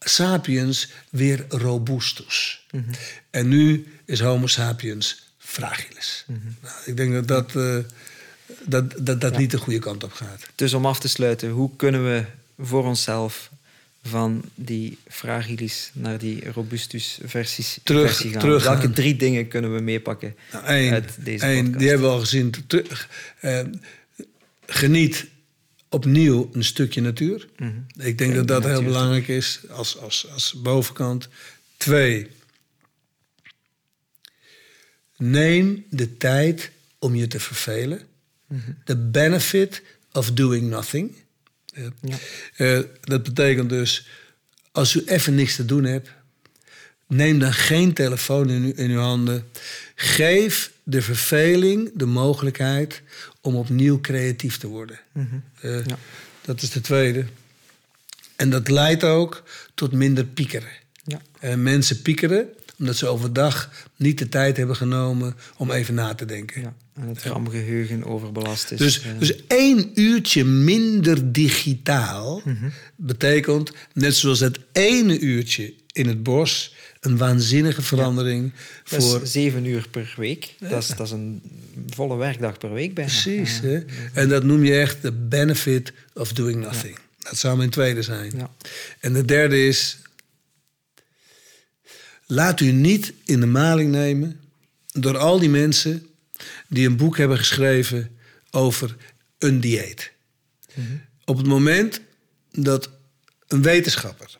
[0.00, 2.66] sapiens weer robustus.
[3.30, 6.24] En nu is Homo sapiens fragilis.
[6.26, 7.76] nou, ik denk dat dat, eh,
[8.66, 10.42] dat, dat, dat niet de goede kant op gaat.
[10.54, 12.24] Dus om af te sluiten, hoe kunnen we
[12.58, 13.50] voor onszelf
[14.04, 18.40] van die fragilis naar die robustus versies Terug- versie gaan?
[18.40, 18.72] teruggaan.
[18.78, 21.78] Welke drie dingen kunnen we meepakken Nou, één, uit deze één, podcast?
[21.78, 22.54] die hebben we al gezien.
[22.66, 23.08] Terug,
[23.40, 23.60] eh,
[24.66, 25.26] geniet
[25.92, 27.48] opnieuw een stukje natuur.
[27.98, 31.28] Ik denk dat dat heel belangrijk is als, als, als bovenkant.
[31.76, 32.28] Twee,
[35.16, 38.00] neem de tijd om je te vervelen.
[38.84, 39.82] The benefit
[40.12, 41.14] of doing nothing.
[41.74, 42.16] Eh, Ja.
[42.56, 44.06] eh, dat betekent dus,
[44.72, 46.08] als u even niks te doen hebt,
[47.06, 49.48] neem dan geen telefoon in uw, in uw handen.
[49.94, 53.02] Geef de verveling de mogelijkheid
[53.42, 55.00] om opnieuw creatief te worden.
[55.60, 55.98] Eh, Ja.
[56.44, 57.24] Dat is de tweede.
[58.36, 59.42] En dat leidt ook
[59.74, 60.68] tot minder piekeren.
[61.04, 61.20] Ja.
[61.40, 62.48] Eh, mensen piekeren
[62.78, 66.60] omdat ze overdag niet de tijd hebben genomen om even na te denken.
[66.62, 68.78] Ja, en het ramgeheugen overbelast is.
[68.78, 72.68] Dus, eh, dus één uurtje minder digitaal Mhm.
[72.96, 78.52] betekent, net zoals het ene uurtje in het bos, een waanzinnige verandering
[78.84, 79.20] voor.
[79.26, 80.54] zeven uur per week.
[80.58, 81.42] Dat, is, dat is een
[81.88, 83.10] volle werkdag per week bijna.
[83.10, 83.68] Precies, Ja.
[83.68, 83.84] hè?
[84.12, 86.98] En dat noem je echt de benefit of doing nothing.
[87.18, 88.32] Dat zou mijn tweede zijn.
[88.36, 88.50] Ja.
[89.00, 89.98] En de derde is,
[92.26, 94.40] laat u niet in de maling nemen
[94.92, 96.06] door al die mensen
[96.68, 98.16] die een boek hebben geschreven
[98.50, 98.96] over
[99.38, 100.12] een dieet.
[101.24, 102.00] Op het moment
[102.52, 102.90] dat
[103.48, 104.38] een wetenschapper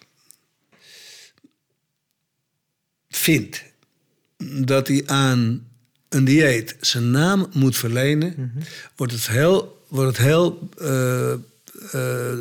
[3.22, 3.64] vindt
[4.66, 5.66] dat hij aan
[6.08, 8.52] een dieet zijn naam moet verlenen,
[8.96, 12.38] wordt het heel, wordt het heel eh, eh,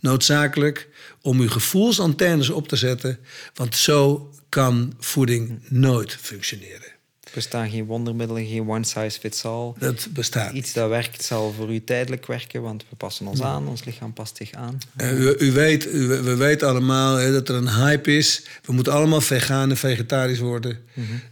[0.00, 0.88] noodzakelijk
[1.20, 3.18] om uw gevoelsantennes op te zetten,
[3.54, 6.92] want zo kan voeding nooit functioneren.
[7.30, 9.72] Er bestaan geen wondermiddelen, geen one size fits all.
[9.78, 10.52] Dat bestaat.
[10.52, 14.12] Iets dat werkt zal voor u tijdelijk werken, want we passen ons aan, ons lichaam
[14.12, 14.78] past zich aan.
[14.96, 18.42] Eh, U, u weet, u- we weten allemaal hè, dat er een hype is.
[18.64, 20.78] We moeten allemaal vegan en vegetarisch worden.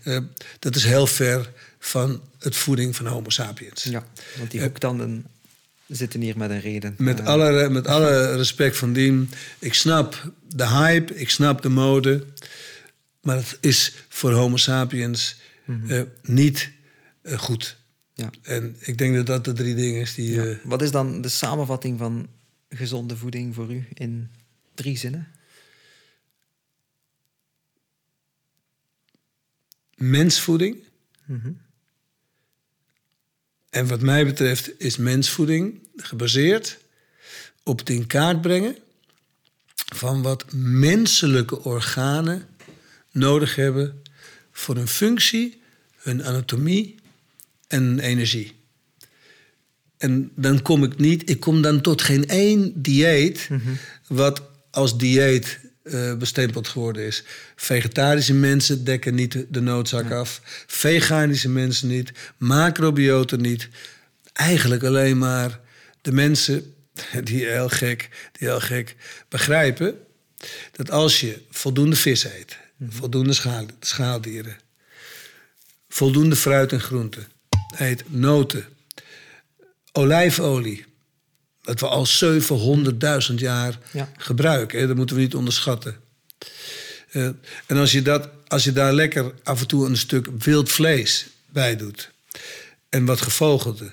[0.02, 0.18] Eh,
[0.58, 3.82] dat is heel ver van het voeding van Homo sapiens.
[3.82, 4.04] Ja,
[4.38, 5.24] want die hoektanden
[5.86, 6.94] zitten hier met een reden.
[6.98, 9.30] Met, Eh, alle, met alle respect van dien.
[9.58, 12.24] Ik snap de hype, ik snap de mode.
[13.22, 15.36] Maar het is voor Homo sapiens
[15.88, 16.70] eh, niet
[17.22, 17.76] eh, goed.
[18.14, 18.30] ja.
[18.42, 20.30] En ik denk dat dat de drie dingen is die...
[20.30, 20.44] Ja.
[20.44, 22.28] eh, Wat is dan de samenvatting van
[22.68, 24.30] gezonde voeding voor u in
[24.74, 25.28] drie zinnen?
[29.98, 30.76] mensvoeding.
[31.24, 31.52] Mhm.
[33.70, 36.78] En wat mij betreft is mensvoeding gebaseerd
[37.62, 38.76] op het in kaart brengen
[39.74, 42.48] van wat menselijke organen
[43.10, 44.02] nodig hebben
[44.52, 45.57] voor hun functie,
[46.08, 46.94] hun anatomie
[47.68, 48.52] en energie.
[49.98, 53.48] En dan kom ik niet, ik kom dan tot geen één dieet
[54.06, 57.24] wat als dieet uh, bestempeld geworden is.
[57.56, 60.40] Vegetarische mensen dekken niet de noodzak af.
[60.66, 62.12] Veganische mensen niet.
[62.36, 63.68] Macrobioten niet.
[64.32, 65.60] Eigenlijk alleen maar
[66.00, 66.74] de mensen
[67.24, 68.96] die heel gek, die heel gek
[69.28, 69.94] begrijpen
[70.72, 72.90] dat als je voldoende vis eet, mhm.
[72.90, 74.56] voldoende schaal, schaaldieren,
[75.88, 77.26] voldoende fruit en groenten
[77.76, 78.66] eet, noten,
[79.92, 80.84] olijfolie,
[81.62, 82.06] dat we al
[83.28, 83.78] 700.000 jaar
[84.16, 84.78] gebruiken.
[84.78, 84.86] Hè?
[84.86, 85.96] Dat moeten we niet onderschatten.
[87.12, 87.28] Uh,
[87.66, 91.26] en als je, dat, als je daar lekker af en toe een stuk wild vlees
[91.50, 92.10] bij doet
[92.88, 93.92] en wat gevogelde,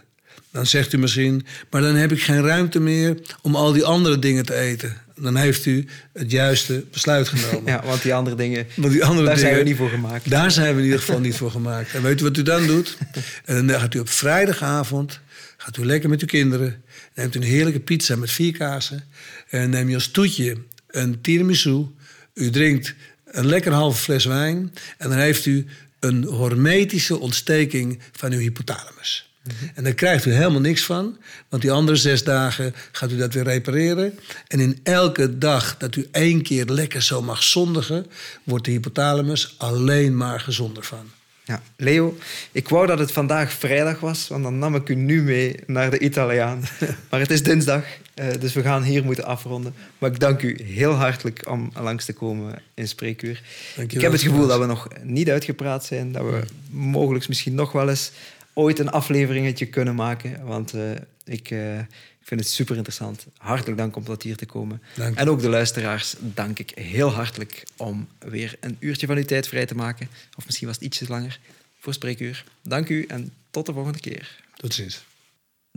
[0.51, 4.19] dan zegt u misschien, maar dan heb ik geen ruimte meer om al die andere
[4.19, 5.01] dingen te eten.
[5.19, 7.63] Dan heeft u het juiste besluit genomen.
[7.73, 10.29] Ja, want die andere dingen, want die andere daar dingen, zijn we niet voor gemaakt.
[10.29, 11.93] Daar zijn we in ieder geval niet voor gemaakt.
[11.93, 12.97] En weet u wat u dan doet?
[13.45, 15.19] En dan gaat u op vrijdagavond,
[15.57, 16.83] gaat u lekker met uw kinderen,
[17.15, 19.03] neemt u een heerlijke pizza met vier kazen
[19.49, 21.85] en neem je als toetje een tiramisu.
[22.33, 25.65] U drinkt een lekker halve fles wijn en dan heeft u
[25.99, 29.34] een hormetische ontsteking van uw hypothalamus.
[29.73, 31.17] En daar krijgt u helemaal niks van,
[31.49, 34.19] want die andere zes dagen gaat u dat weer repareren.
[34.47, 38.05] En in elke dag dat u één keer lekker zo mag zondigen,
[38.43, 41.11] wordt de hypothalamus alleen maar gezonder van.
[41.47, 42.17] Ja, Leo,
[42.51, 45.89] ik wou dat het vandaag vrijdag was, want dan nam ik u nu mee naar
[45.89, 46.63] de Italiaan.
[47.09, 49.73] maar het is dinsdag, eh, dus we gaan hier moeten afronden.
[49.97, 53.41] Maar ik dank u heel hartelijk om langs te komen in Spreekuur.
[53.77, 57.71] Ik heb het gevoel dat we nog niet uitgepraat zijn, dat we mogelijk misschien nog
[57.71, 58.11] wel eens
[58.55, 60.45] ooit een afleveringetje kunnen maken.
[60.45, 60.91] Want uh,
[61.25, 63.25] ik, uh, ik vind het super interessant.
[63.37, 64.81] Hartelijk dank om tot hier te komen.
[64.95, 65.17] Dank.
[65.17, 69.47] En ook de luisteraars dank ik heel hartelijk om weer een uurtje van uw tijd
[69.47, 70.09] vrij te maken.
[70.37, 71.39] Of misschien was het ietsje langer
[71.79, 72.43] voor Spreekuur.
[72.61, 74.43] Dank u en tot de volgende keer.
[74.55, 75.05] Tot ziens.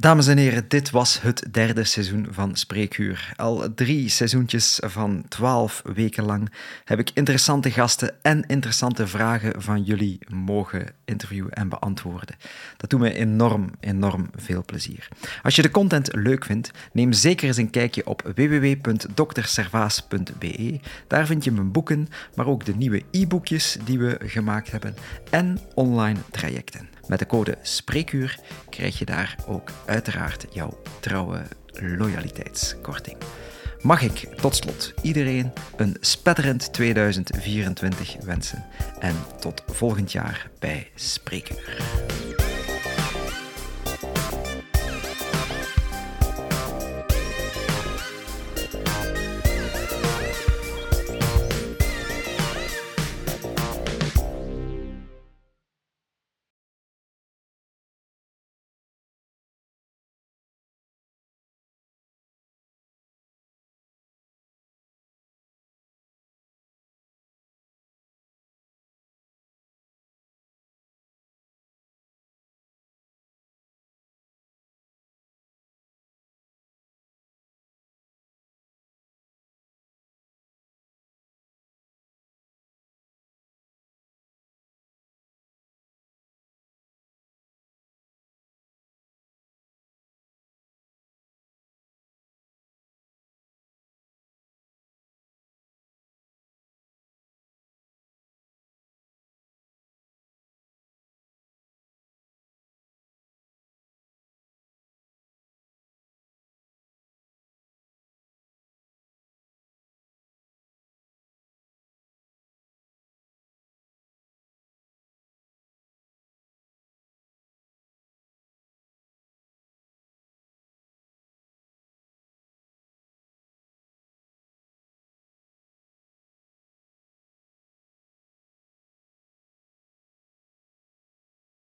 [0.00, 3.32] Dames en heren, dit was het derde seizoen van Spreekuur.
[3.36, 6.52] Al drie seizoentjes van twaalf weken lang
[6.84, 12.36] heb ik interessante gasten en interessante vragen van jullie mogen interviewen en beantwoorden.
[12.76, 15.08] Dat doet me enorm, enorm veel plezier.
[15.42, 20.80] Als je de content leuk vindt, neem zeker eens een kijkje op www.dokterservaas.be.
[21.06, 24.94] Daar vind je mijn boeken, maar ook de nieuwe e-boekjes die we gemaakt hebben
[25.30, 26.97] en online trajecten.
[27.08, 28.38] Met de code Spreekuur
[28.70, 33.16] krijg je daar ook uiteraard jouw trouwe loyaliteitskorting.
[33.82, 38.64] Mag ik tot slot iedereen een spetterend 2024 wensen
[38.98, 41.76] en tot volgend jaar bij Spreekuur.